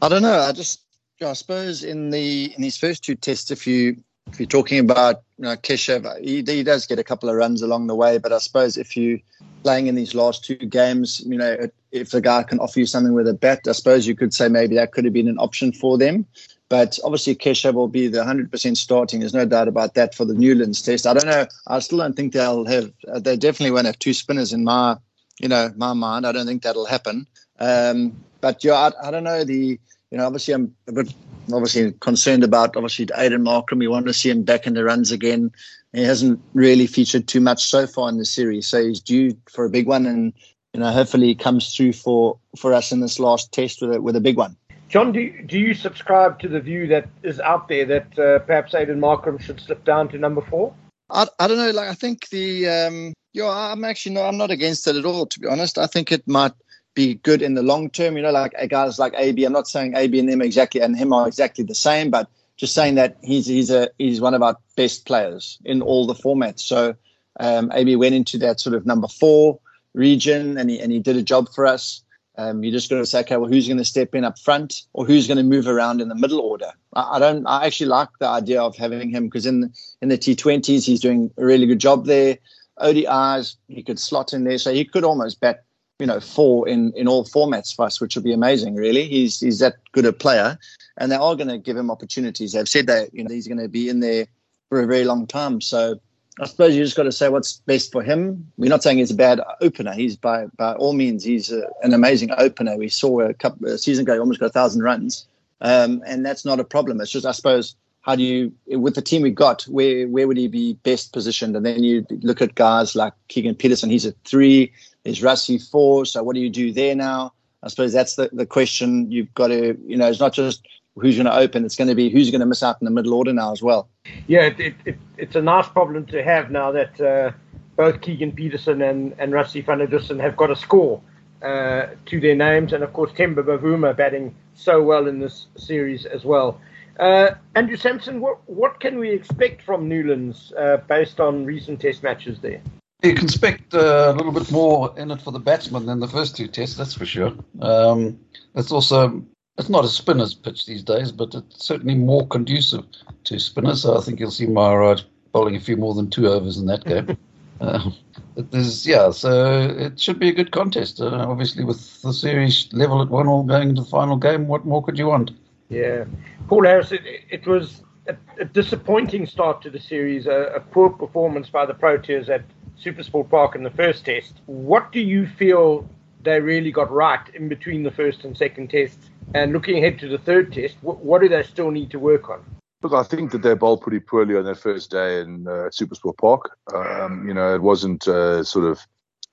I 0.00 0.08
don't 0.08 0.22
know. 0.22 0.40
I 0.40 0.52
just, 0.52 0.82
I 1.20 1.32
suppose 1.32 1.82
in 1.82 2.10
the 2.10 2.52
in 2.54 2.62
these 2.62 2.76
first 2.76 3.04
two 3.04 3.14
tests, 3.14 3.50
if 3.50 3.66
you 3.66 3.96
if 4.32 4.38
you're 4.38 4.46
talking 4.46 4.78
about 4.78 5.22
you 5.38 5.44
know, 5.44 5.56
Keshav, 5.56 6.20
he, 6.20 6.42
he 6.46 6.62
does 6.62 6.86
get 6.86 6.98
a 6.98 7.04
couple 7.04 7.28
of 7.28 7.36
runs 7.36 7.62
along 7.62 7.86
the 7.86 7.94
way. 7.94 8.18
But 8.18 8.32
I 8.32 8.38
suppose 8.38 8.76
if 8.76 8.96
you 8.96 9.20
playing 9.62 9.86
in 9.86 9.94
these 9.94 10.14
last 10.14 10.44
two 10.44 10.56
games, 10.56 11.20
you 11.26 11.36
know, 11.36 11.68
if 11.92 12.10
the 12.10 12.20
guy 12.20 12.42
can 12.42 12.60
offer 12.60 12.80
you 12.80 12.86
something 12.86 13.14
with 13.14 13.28
a 13.28 13.34
bat, 13.34 13.60
I 13.66 13.72
suppose 13.72 14.06
you 14.06 14.14
could 14.14 14.34
say 14.34 14.48
maybe 14.48 14.74
that 14.76 14.92
could 14.92 15.04
have 15.04 15.14
been 15.14 15.28
an 15.28 15.38
option 15.38 15.72
for 15.72 15.98
them. 15.98 16.26
But 16.68 16.98
obviously, 17.02 17.34
Keshav 17.34 17.74
will 17.74 17.88
be 17.88 18.08
the 18.08 18.18
100% 18.18 18.76
starting. 18.76 19.20
There's 19.20 19.34
no 19.34 19.46
doubt 19.46 19.68
about 19.68 19.94
that 19.94 20.14
for 20.14 20.24
the 20.26 20.34
Newlands 20.34 20.82
test. 20.82 21.06
I 21.06 21.14
don't 21.14 21.26
know. 21.26 21.46
I 21.66 21.78
still 21.78 21.98
don't 21.98 22.14
think 22.14 22.34
they'll 22.34 22.66
have. 22.66 22.92
Uh, 23.10 23.20
they 23.20 23.36
definitely 23.36 23.70
won't 23.70 23.86
have 23.86 23.98
two 23.98 24.12
spinners 24.12 24.52
in 24.52 24.64
my, 24.64 24.96
you 25.40 25.48
know, 25.48 25.72
my 25.76 25.94
mind. 25.94 26.26
I 26.26 26.32
don't 26.32 26.46
think 26.46 26.62
that'll 26.62 26.84
happen. 26.84 27.26
Um, 27.58 28.22
but 28.40 28.62
yeah, 28.62 28.74
I, 28.74 29.08
I, 29.08 29.10
don't 29.10 29.24
know. 29.24 29.44
The 29.44 29.80
you 30.10 30.18
know, 30.18 30.26
obviously, 30.26 30.54
I'm 30.54 30.74
a 30.86 30.92
bit 30.92 31.12
obviously 31.52 31.92
concerned 32.00 32.44
about 32.44 32.76
obviously 32.76 33.06
Aiden 33.06 33.42
Markram. 33.42 33.78
We 33.78 33.88
want 33.88 34.06
to 34.06 34.12
see 34.12 34.30
him 34.30 34.42
back 34.42 34.66
in 34.66 34.74
the 34.74 34.84
runs 34.84 35.10
again. 35.10 35.50
He 35.92 36.02
hasn't 36.02 36.40
really 36.52 36.86
featured 36.86 37.26
too 37.26 37.40
much 37.40 37.64
so 37.64 37.86
far 37.86 38.10
in 38.10 38.18
the 38.18 38.26
series, 38.26 38.68
so 38.68 38.82
he's 38.82 39.00
due 39.00 39.36
for 39.50 39.64
a 39.64 39.70
big 39.70 39.86
one, 39.86 40.06
and 40.06 40.34
you 40.74 40.80
know, 40.80 40.90
hopefully, 40.92 41.28
he 41.28 41.34
comes 41.34 41.74
through 41.74 41.94
for 41.94 42.38
for 42.56 42.74
us 42.74 42.92
in 42.92 43.00
this 43.00 43.18
last 43.18 43.52
test 43.52 43.80
with 43.80 43.94
a, 43.94 44.02
with 44.02 44.16
a 44.16 44.20
big 44.20 44.36
one. 44.36 44.56
Jon, 44.88 45.12
do 45.12 45.20
you, 45.20 45.42
do 45.42 45.58
you 45.58 45.74
subscribe 45.74 46.38
to 46.40 46.48
the 46.48 46.60
view 46.60 46.86
that 46.86 47.08
is 47.22 47.40
out 47.40 47.68
there 47.68 47.84
that 47.84 48.18
uh, 48.18 48.38
perhaps 48.40 48.72
Aiden 48.72 48.98
Markram 48.98 49.40
should 49.40 49.60
slip 49.60 49.84
down 49.84 50.08
to 50.08 50.18
number 50.18 50.40
four? 50.40 50.74
I, 51.10 51.26
I 51.38 51.46
don't 51.46 51.58
know. 51.58 51.70
Like 51.70 51.88
I 51.88 51.94
think 51.94 52.28
the 52.30 52.68
um, 52.68 53.14
yeah, 53.32 53.48
I'm 53.48 53.84
actually 53.84 54.14
no, 54.14 54.22
I'm 54.22 54.38
not 54.38 54.50
against 54.50 54.86
it 54.86 54.96
at 54.96 55.04
all. 55.04 55.26
To 55.26 55.40
be 55.40 55.46
honest, 55.46 55.78
I 55.78 55.86
think 55.86 56.10
it 56.10 56.26
might 56.26 56.52
be 56.94 57.14
good 57.14 57.42
in 57.42 57.54
the 57.54 57.62
long 57.62 57.90
term. 57.90 58.16
You 58.16 58.22
know, 58.22 58.32
like 58.32 58.54
guys 58.68 58.98
like 58.98 59.14
AB. 59.16 59.44
I'm 59.44 59.52
not 59.52 59.68
saying 59.68 59.94
AB 59.96 60.18
and 60.18 60.28
them 60.28 60.42
exactly 60.42 60.80
and 60.80 60.96
him 60.96 61.12
are 61.12 61.28
exactly 61.28 61.64
the 61.64 61.74
same, 61.74 62.10
but 62.10 62.28
just 62.56 62.74
saying 62.74 62.94
that 62.96 63.16
he's 63.22 63.46
he's 63.46 63.70
a 63.70 63.90
he's 63.98 64.20
one 64.20 64.34
of 64.34 64.42
our 64.42 64.56
best 64.76 65.06
players 65.06 65.58
in 65.64 65.82
all 65.82 66.06
the 66.06 66.14
formats. 66.14 66.60
So 66.60 66.94
um, 67.40 67.70
AB 67.74 67.96
went 67.96 68.14
into 68.14 68.38
that 68.38 68.58
sort 68.60 68.74
of 68.74 68.86
number 68.86 69.08
four 69.08 69.60
region 69.94 70.58
and 70.58 70.70
he 70.70 70.80
and 70.80 70.92
he 70.92 70.98
did 70.98 71.16
a 71.16 71.22
job 71.22 71.48
for 71.54 71.66
us. 71.66 72.02
Um, 72.38 72.62
you're 72.62 72.72
just 72.72 72.88
going 72.88 73.02
to 73.02 73.06
say, 73.06 73.20
okay, 73.20 73.36
well, 73.36 73.50
who's 73.50 73.66
going 73.66 73.78
to 73.78 73.84
step 73.84 74.14
in 74.14 74.24
up 74.24 74.38
front 74.38 74.84
or 74.92 75.04
who's 75.04 75.26
going 75.26 75.38
to 75.38 75.42
move 75.42 75.66
around 75.66 76.00
in 76.00 76.08
the 76.08 76.14
middle 76.14 76.38
order? 76.40 76.70
I, 76.94 77.16
I 77.16 77.18
don't. 77.18 77.44
I 77.46 77.66
actually 77.66 77.88
like 77.88 78.08
the 78.20 78.28
idea 78.28 78.62
of 78.62 78.76
having 78.76 79.10
him 79.10 79.24
because 79.24 79.44
in 79.44 79.60
the, 79.60 79.70
in 80.00 80.08
the 80.08 80.16
T20s 80.16 80.84
he's 80.84 81.00
doing 81.00 81.32
a 81.36 81.44
really 81.44 81.66
good 81.66 81.80
job 81.80 82.06
there. 82.06 82.38
ODIs 82.80 83.56
he 83.66 83.82
could 83.82 83.98
slot 83.98 84.32
in 84.32 84.44
there, 84.44 84.56
so 84.56 84.72
he 84.72 84.84
could 84.84 85.02
almost 85.02 85.40
bat, 85.40 85.64
you 85.98 86.06
know, 86.06 86.20
four 86.20 86.68
in 86.68 86.92
in 86.94 87.08
all 87.08 87.24
formats 87.24 87.74
for 87.74 87.84
us, 87.84 88.00
which 88.00 88.14
would 88.14 88.24
be 88.24 88.32
amazing. 88.32 88.76
Really, 88.76 89.08
he's 89.08 89.40
he's 89.40 89.58
that 89.58 89.74
good 89.90 90.06
a 90.06 90.12
player, 90.12 90.56
and 90.96 91.10
they 91.10 91.16
are 91.16 91.34
going 91.34 91.48
to 91.48 91.58
give 91.58 91.76
him 91.76 91.90
opportunities. 91.90 92.52
They've 92.52 92.68
said 92.68 92.86
that 92.86 93.12
you 93.12 93.24
know 93.24 93.34
he's 93.34 93.48
going 93.48 93.58
to 93.58 93.68
be 93.68 93.88
in 93.88 93.98
there 93.98 94.28
for 94.68 94.80
a 94.80 94.86
very 94.86 95.04
long 95.04 95.26
time. 95.26 95.60
So 95.60 96.00
I 96.40 96.46
suppose 96.46 96.76
you 96.76 96.84
just 96.84 96.96
got 96.96 97.04
to 97.04 97.12
say 97.12 97.28
what's 97.28 97.54
best 97.66 97.90
for 97.90 98.02
him. 98.02 98.50
We're 98.56 98.70
not 98.70 98.82
saying 98.82 98.98
he's 98.98 99.10
a 99.10 99.16
bad 99.16 99.40
opener. 99.60 99.92
He's 99.92 100.16
by 100.16 100.46
by 100.56 100.74
all 100.74 100.92
means 100.92 101.24
he's 101.24 101.50
a, 101.50 101.68
an 101.82 101.92
amazing 101.92 102.30
opener. 102.36 102.76
We 102.76 102.88
saw 102.88 103.20
a 103.20 103.34
couple 103.34 103.68
a 103.68 103.78
season 103.78 104.04
ago 104.04 104.14
he 104.14 104.20
almost 104.20 104.40
got 104.40 104.46
a 104.46 104.50
thousand 104.50 104.82
runs, 104.82 105.26
um, 105.60 106.02
and 106.06 106.24
that's 106.24 106.44
not 106.44 106.60
a 106.60 106.64
problem. 106.64 107.00
It's 107.00 107.10
just 107.10 107.26
I 107.26 107.32
suppose 107.32 107.74
how 108.02 108.14
do 108.14 108.22
you 108.22 108.52
with 108.78 108.94
the 108.94 109.02
team 109.02 109.22
we've 109.22 109.34
got 109.34 109.62
where 109.64 110.06
where 110.08 110.28
would 110.28 110.36
he 110.36 110.48
be 110.48 110.74
best 110.74 111.12
positioned? 111.12 111.56
And 111.56 111.66
then 111.66 111.82
you 111.82 112.06
look 112.22 112.40
at 112.40 112.54
guys 112.54 112.94
like 112.94 113.12
Keegan 113.28 113.56
Petersen. 113.56 113.90
He's 113.90 114.06
a 114.06 114.12
three. 114.24 114.72
There's 115.04 115.20
Rassie 115.20 115.58
four. 115.70 116.06
So 116.06 116.22
what 116.22 116.34
do 116.34 116.40
you 116.40 116.50
do 116.50 116.72
there 116.72 116.94
now? 116.94 117.32
I 117.62 117.68
suppose 117.68 117.92
that's 117.92 118.14
the, 118.14 118.30
the 118.32 118.46
question 118.46 119.10
you've 119.10 119.32
got 119.34 119.48
to 119.48 119.76
you 119.84 119.96
know 119.96 120.08
it's 120.08 120.20
not 120.20 120.32
just 120.32 120.66
who's 120.98 121.16
going 121.16 121.26
to 121.26 121.36
open. 121.36 121.64
It's 121.64 121.76
going 121.76 121.88
to 121.88 121.94
be 121.94 122.10
who's 122.10 122.30
going 122.30 122.40
to 122.40 122.46
miss 122.46 122.62
out 122.62 122.76
in 122.80 122.84
the 122.84 122.90
middle 122.90 123.14
order 123.14 123.32
now 123.32 123.52
as 123.52 123.62
well. 123.62 123.88
Yeah, 124.26 124.42
it, 124.42 124.60
it, 124.60 124.74
it, 124.84 124.98
it's 125.16 125.36
a 125.36 125.42
nice 125.42 125.68
problem 125.68 126.06
to 126.06 126.22
have 126.22 126.50
now 126.50 126.72
that 126.72 127.00
uh, 127.00 127.32
both 127.76 128.00
Keegan 128.00 128.32
Petersen 128.32 128.82
and, 128.82 129.14
and 129.18 129.32
Rassie 129.32 129.64
van 129.64 129.78
der 129.78 129.86
Dussen 129.86 130.20
have 130.20 130.36
got 130.36 130.50
a 130.50 130.56
score 130.56 131.00
uh, 131.42 131.86
to 132.06 132.20
their 132.20 132.34
names. 132.34 132.72
And 132.72 132.82
of 132.82 132.92
course, 132.92 133.12
Temba 133.12 133.44
Bavuma 133.44 133.96
batting 133.96 134.34
so 134.54 134.82
well 134.82 135.06
in 135.06 135.20
this 135.20 135.46
series 135.56 136.04
as 136.04 136.24
well. 136.24 136.60
Uh, 136.98 137.34
Andrew 137.54 137.76
Samson, 137.76 138.20
what, 138.20 138.38
what 138.46 138.80
can 138.80 138.98
we 138.98 139.10
expect 139.10 139.62
from 139.62 139.88
Newlands 139.88 140.52
uh, 140.58 140.78
based 140.88 141.20
on 141.20 141.44
recent 141.44 141.80
test 141.80 142.02
matches 142.02 142.40
there? 142.40 142.60
You 143.04 143.14
can 143.14 143.26
expect 143.26 143.74
uh, 143.74 144.12
a 144.12 144.12
little 144.12 144.32
bit 144.32 144.50
more 144.50 144.92
in 144.98 145.12
it 145.12 145.22
for 145.22 145.30
the 145.30 145.38
batsman 145.38 145.86
than 145.86 146.00
the 146.00 146.08
first 146.08 146.36
two 146.36 146.48
tests, 146.48 146.76
that's 146.76 146.94
for 146.94 147.06
sure. 147.06 147.32
Um, 147.62 148.18
that's 148.54 148.72
also 148.72 149.24
it's 149.58 149.68
not 149.68 149.84
a 149.84 149.88
spinner's 149.88 150.34
pitch 150.34 150.66
these 150.66 150.82
days, 150.82 151.10
but 151.10 151.34
it's 151.34 151.64
certainly 151.64 151.96
more 151.96 152.26
conducive 152.28 152.84
to 153.24 153.38
spinners. 153.38 153.82
So 153.82 153.98
I 153.98 154.00
think 154.00 154.20
you'll 154.20 154.30
see 154.30 154.46
Maharaj 154.46 155.02
bowling 155.32 155.56
a 155.56 155.60
few 155.60 155.76
more 155.76 155.94
than 155.94 156.08
two 156.08 156.28
overs 156.28 156.58
in 156.58 156.66
that 156.66 156.84
game. 156.84 157.18
uh, 157.60 157.90
there's, 158.36 158.86
yeah, 158.86 159.10
so 159.10 159.60
it 159.76 160.00
should 160.00 160.18
be 160.18 160.28
a 160.28 160.32
good 160.32 160.52
contest. 160.52 161.00
Uh, 161.00 161.26
obviously, 161.28 161.64
with 161.64 162.00
the 162.02 162.12
series 162.12 162.68
level 162.72 163.02
at 163.02 163.08
one 163.08 163.26
all 163.26 163.42
going 163.42 163.70
into 163.70 163.82
the 163.82 163.88
final 163.88 164.16
game, 164.16 164.46
what 164.46 164.64
more 164.64 164.82
could 164.82 164.96
you 164.96 165.08
want? 165.08 165.32
Yeah, 165.68 166.04
Paul 166.46 166.64
Harris, 166.64 166.92
it, 166.92 167.02
it 167.28 167.46
was 167.46 167.82
a, 168.06 168.16
a, 168.40 168.44
disappointing 168.44 169.26
start 169.26 169.60
to 169.62 169.70
the 169.70 169.80
series, 169.80 170.26
a, 170.26 170.52
a, 170.54 170.60
poor 170.60 170.88
performance 170.88 171.50
by 171.50 171.66
the 171.66 171.74
Proteas 171.74 172.30
at 172.30 172.42
Supersport 172.82 173.28
Park 173.28 173.54
in 173.54 173.64
the 173.64 173.70
first 173.70 174.06
test. 174.06 174.40
What 174.46 174.92
do 174.92 175.00
you 175.00 175.26
feel 175.26 175.86
they 176.22 176.40
really 176.40 176.70
got 176.70 176.90
right 176.90 177.20
in 177.34 177.48
between 177.48 177.82
the 177.82 177.90
first 177.90 178.24
and 178.24 178.36
second 178.36 178.70
tests? 178.70 179.10
And 179.34 179.52
looking 179.52 179.76
ahead 179.78 179.98
to 180.00 180.08
the 180.08 180.18
third 180.18 180.52
test, 180.52 180.76
what, 180.80 180.98
what 180.98 181.20
do 181.20 181.28
they 181.28 181.42
still 181.42 181.70
need 181.70 181.90
to 181.90 181.98
work 181.98 182.30
on? 182.30 182.44
Look, 182.82 182.92
I 182.92 183.02
think 183.02 183.32
that 183.32 183.42
they 183.42 183.54
bowled 183.54 183.80
pretty 183.80 184.00
poorly 184.00 184.36
on 184.36 184.44
their 184.44 184.54
first 184.54 184.90
day 184.90 185.20
in 185.20 185.46
uh, 185.48 185.68
Supersport 185.72 186.16
Park. 186.16 186.56
Um, 186.72 187.26
you 187.26 187.34
know, 187.34 187.54
it 187.54 187.60
wasn't 187.60 188.06
uh, 188.06 188.44
sort 188.44 188.64
of 188.66 188.80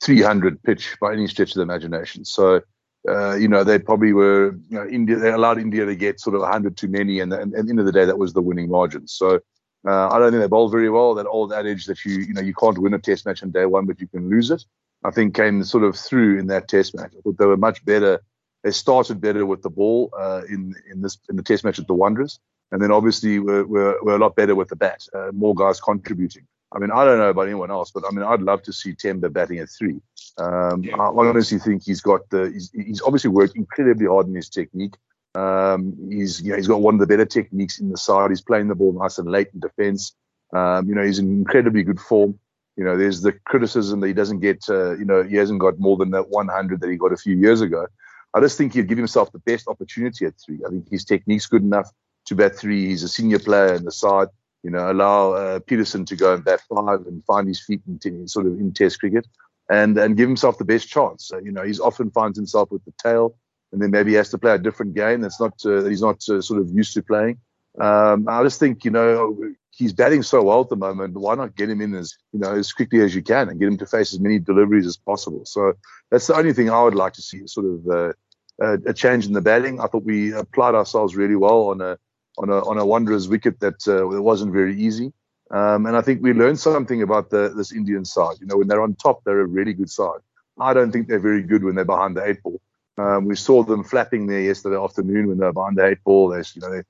300 0.04 0.62
pitch 0.64 0.96
by 1.00 1.14
any 1.14 1.28
stretch 1.28 1.52
of 1.52 1.56
the 1.56 1.62
imagination. 1.62 2.26
So, 2.26 2.62
uh, 3.08 3.36
you 3.36 3.48
know, 3.48 3.64
they 3.64 3.78
probably 3.78 4.14
were, 4.14 4.58
you 4.70 4.78
know, 4.78 4.88
India, 4.88 5.18
they 5.18 5.32
allowed 5.32 5.60
India 5.60 5.86
to 5.86 5.96
get 5.96 6.20
sort 6.20 6.36
of 6.36 6.42
100 6.42 6.76
too 6.76 6.88
many. 6.88 7.20
And, 7.20 7.32
and, 7.34 7.54
and 7.54 7.56
at 7.56 7.66
the 7.66 7.70
end 7.70 7.80
of 7.80 7.86
the 7.86 7.92
day, 7.92 8.06
that 8.06 8.18
was 8.18 8.34
the 8.34 8.42
winning 8.42 8.70
margin. 8.70 9.08
So, 9.08 9.40
uh, 9.88 10.10
I 10.10 10.18
don't 10.18 10.32
think 10.32 10.42
they 10.42 10.48
bowled 10.48 10.72
very 10.72 10.90
well. 10.90 11.14
That 11.14 11.28
old 11.28 11.54
adage 11.54 11.86
that 11.86 12.04
you, 12.04 12.14
you 12.14 12.34
know, 12.34 12.42
you 12.42 12.56
can't 12.56 12.80
win 12.80 12.96
a 12.96 13.00
test 13.00 13.26
match 13.26 13.44
on 13.44 13.52
day 13.52 13.68
one, 13.68 13.86
but 13.86 14.02
you 14.02 14.08
can 14.08 14.30
lose 14.30 14.50
it, 14.50 14.64
I 15.08 15.12
think 15.12 15.36
came 15.36 15.64
sort 15.64 15.84
of 15.84 15.96
through 15.96 16.40
in 16.40 16.48
that 16.48 16.68
test 16.68 16.96
match. 16.96 17.14
I 17.18 17.22
thought 17.22 17.38
they 17.38 17.46
were 17.46 17.58
much 17.58 17.84
better. 17.86 18.22
They 18.64 18.72
started 18.72 19.22
better 19.22 19.46
with 19.46 19.62
the 19.62 19.70
ball 19.70 20.10
uh, 20.18 20.42
in 20.50 20.74
in 20.92 21.02
this 21.02 21.18
in 21.30 21.36
the 21.36 21.44
test 21.44 21.64
match 21.64 21.80
at 21.80 21.88
the 21.88 21.94
Wanderers. 21.94 22.40
And 22.72 22.82
then 22.82 22.92
obviously 22.92 23.40
we're, 23.40 23.66
we're, 23.66 23.96
we're 24.02 24.16
a 24.16 24.20
lot 24.20 24.36
better 24.36 24.56
with 24.56 24.70
the 24.70 24.76
bat, 24.76 25.02
uh, 25.14 25.32
more 25.34 25.54
guys 25.54 25.80
contributing. 25.80 26.48
I 26.74 26.80
mean, 26.80 26.92
I 26.92 27.06
don't 27.06 27.20
know 27.20 27.30
about 27.30 27.44
anyone 27.44 27.72
else, 27.72 27.92
but 27.92 28.04
I 28.06 28.12
mean, 28.12 28.26
I'd 28.26 28.42
love 28.42 28.64
to 28.64 28.74
see 28.74 28.94
Temba 28.94 29.32
batting 29.32 29.60
at 29.60 29.70
three. 29.70 30.02
Um, 30.38 30.84
yeah. 30.84 30.98
I 30.98 31.10
honestly 31.10 31.60
think 31.60 31.84
he's 31.84 32.02
got 32.02 32.28
the, 32.32 32.52
he's, 32.52 32.72
he's 32.72 33.02
obviously 33.02 33.30
worked 33.30 33.56
incredibly 33.56 34.08
hard 34.08 34.28
in 34.28 34.36
his 34.36 34.50
technique. 34.50 34.96
Um, 35.36 35.96
he's, 36.10 36.42
you 36.42 36.50
know, 36.50 36.58
he's 36.58 36.68
got 36.68 36.82
one 36.82 36.96
of 36.96 37.00
the 37.00 37.08
better 37.08 37.26
techniques 37.26 37.80
in 37.80 37.92
the 37.92 37.98
side. 37.98 38.32
He's 38.32 38.42
playing 38.42 38.68
the 38.68 38.76
ball 38.76 38.94
nice 38.94 39.20
and 39.20 39.30
late 39.30 39.50
in 39.54 39.60
defence. 39.60 40.14
Um, 40.54 40.90
you 40.90 40.96
know, 40.96 41.04
he's 41.04 41.20
in 41.20 41.32
incredibly 41.32 41.84
good 41.84 42.00
form. 42.00 42.40
You 42.78 42.84
know, 42.84 42.98
there's 42.98 43.22
the 43.22 43.32
criticism 43.32 44.02
that 44.02 44.08
he 44.08 44.14
doesn't 44.14 44.40
get, 44.40 44.66
uh, 44.70 44.98
you 44.98 45.06
know, 45.06 45.24
he 45.24 45.38
hasn't 45.38 45.60
got 45.60 45.80
more 45.80 45.98
than 45.98 46.12
that 46.12 46.30
100 46.30 46.82
that 46.82 46.90
he 46.90 46.98
got 46.98 47.14
a 47.14 47.18
few 47.18 47.36
years 47.36 47.62
ago. 47.62 47.88
I 48.34 48.42
just 48.42 48.58
think 48.58 48.74
he'd 48.74 48.90
give 48.90 48.98
himself 48.98 49.32
the 49.32 49.40
best 49.40 49.68
opportunity 49.68 50.26
at 50.26 50.34
three. 50.38 50.60
I 50.66 50.70
think 50.70 50.90
his 50.90 51.06
technique's 51.06 51.46
good 51.46 51.64
enough 51.64 51.90
to 52.26 52.36
bat 52.36 52.58
three. 52.58 52.88
He's 52.88 53.04
a 53.04 53.08
senior 53.08 53.40
player 53.40 53.74
in 53.76 53.86
the 53.86 53.92
side. 53.92 54.28
You 54.62 54.72
know, 54.72 54.92
allow 54.92 55.34
uh, 55.34 55.60
Petersen 55.60 56.06
to 56.06 56.16
go 56.16 56.34
and 56.34 56.44
bat 56.44 56.60
five 56.68 57.06
and 57.06 57.24
find 57.26 57.48
his 57.48 57.62
feet 57.62 57.82
in, 57.88 58.00
in, 58.04 58.28
sort 58.28 58.48
of 58.48 58.60
in 58.60 58.74
Test 58.74 59.00
cricket, 59.00 59.28
and 59.70 59.98
and 59.98 60.18
give 60.18 60.28
himself 60.28 60.58
the 60.58 60.66
best 60.66 60.90
chance. 60.90 61.32
you 61.44 61.52
know, 61.52 61.64
he's 61.64 61.80
often 61.80 62.10
finds 62.12 62.38
himself 62.38 62.72
with 62.72 62.84
the 62.84 62.94
tail, 63.02 63.38
and 63.72 63.82
then 63.82 63.92
maybe 63.92 64.12
he 64.12 64.18
has 64.18 64.32
to 64.32 64.38
play 64.38 64.56
a 64.56 64.58
different 64.58 64.96
game 64.96 65.22
that's 65.22 65.40
not 65.40 65.54
uh, 65.66 65.82
that 65.82 65.90
he's 65.90 66.02
not 66.02 66.28
uh, 66.30 66.42
sort 66.42 66.60
of 66.60 66.70
used 66.72 66.94
to 66.96 67.04
playing. 67.04 67.38
Um, 67.80 68.28
I 68.28 68.44
just 68.44 68.60
think 68.60 68.86
you 68.86 68.92
know 68.92 69.38
he's 69.72 69.94
batting 69.94 70.24
so 70.24 70.44
well 70.44 70.62
at 70.62 70.70
the 70.70 70.76
moment. 70.76 71.16
Why 71.16 71.36
not 71.36 71.56
get 71.56 71.70
him 71.70 71.82
in 71.82 71.94
as 71.94 72.16
you 72.32 72.40
know 72.40 72.54
as 72.54 72.72
quickly 72.72 73.02
as 73.02 73.14
you 73.14 73.22
can 73.22 73.50
and 73.50 73.60
get 73.60 73.68
him 73.68 73.78
to 73.78 73.86
face 73.86 74.14
as 74.14 74.20
many 74.20 74.40
deliveries 74.40 74.88
as 74.88 74.98
possible? 74.98 75.46
So 75.46 75.74
that's 76.10 76.28
the 76.28 76.36
only 76.36 76.54
thing 76.54 76.70
I 76.70 76.84
would 76.84 76.96
like 76.96 77.14
to 77.14 77.22
see, 77.22 77.46
sort 77.48 77.66
of 77.66 77.88
uh, 77.88 78.78
a 78.86 78.94
change 78.94 79.26
in 79.26 79.34
the 79.34 79.42
batting. 79.42 79.80
I 79.80 79.88
thought 79.88 80.04
we 80.04 80.34
applied 80.34 80.76
ourselves 80.76 81.16
really 81.16 81.36
well 81.36 81.68
on 81.68 81.82
a 81.82 81.98
on 82.38 82.50
a 82.50 82.68
on 82.68 82.78
a 82.78 82.86
Wanderers 82.86 83.28
wicket 83.28 83.60
that 83.60 83.88
uh, 83.88 84.08
wasn't 84.22 84.54
very 84.54 84.80
easy. 84.80 85.12
Um, 85.52 85.86
and 85.86 85.96
I 85.96 86.02
think 86.02 86.24
we 86.24 86.34
learned 86.34 86.60
something 86.60 87.04
about 87.04 87.30
the, 87.30 87.54
this 87.56 87.72
Indian 87.72 88.04
side. 88.04 88.38
You 88.40 88.48
know, 88.48 88.58
when 88.58 88.68
they're 88.68 88.82
on 88.82 88.96
top, 88.96 89.24
they're 89.24 89.42
a 89.42 89.46
really 89.46 89.74
good 89.74 89.92
side. 89.92 90.20
I 90.60 90.74
don't 90.74 90.92
think 90.92 91.08
they're 91.08 91.20
very 91.20 91.44
good 91.44 91.64
when 91.64 91.76
they're 91.76 91.86
behind 91.86 92.18
the 92.18 92.26
eight 92.26 92.42
ball. 92.42 92.60
Um, 92.98 93.26
we 93.26 93.36
saw 93.36 93.64
them 93.64 93.84
flapping 93.84 94.26
there 94.26 94.42
yesterday 94.42 94.78
afternoon 94.78 95.28
when 95.28 95.38
they 95.38 95.46
were 95.46 95.54
behind 95.54 95.78
the 95.78 95.86
eight 95.86 96.04
ball. 96.04 96.30
They, 96.30 96.40
you 96.54 96.62
know, 96.62 96.72
they, 96.72 96.84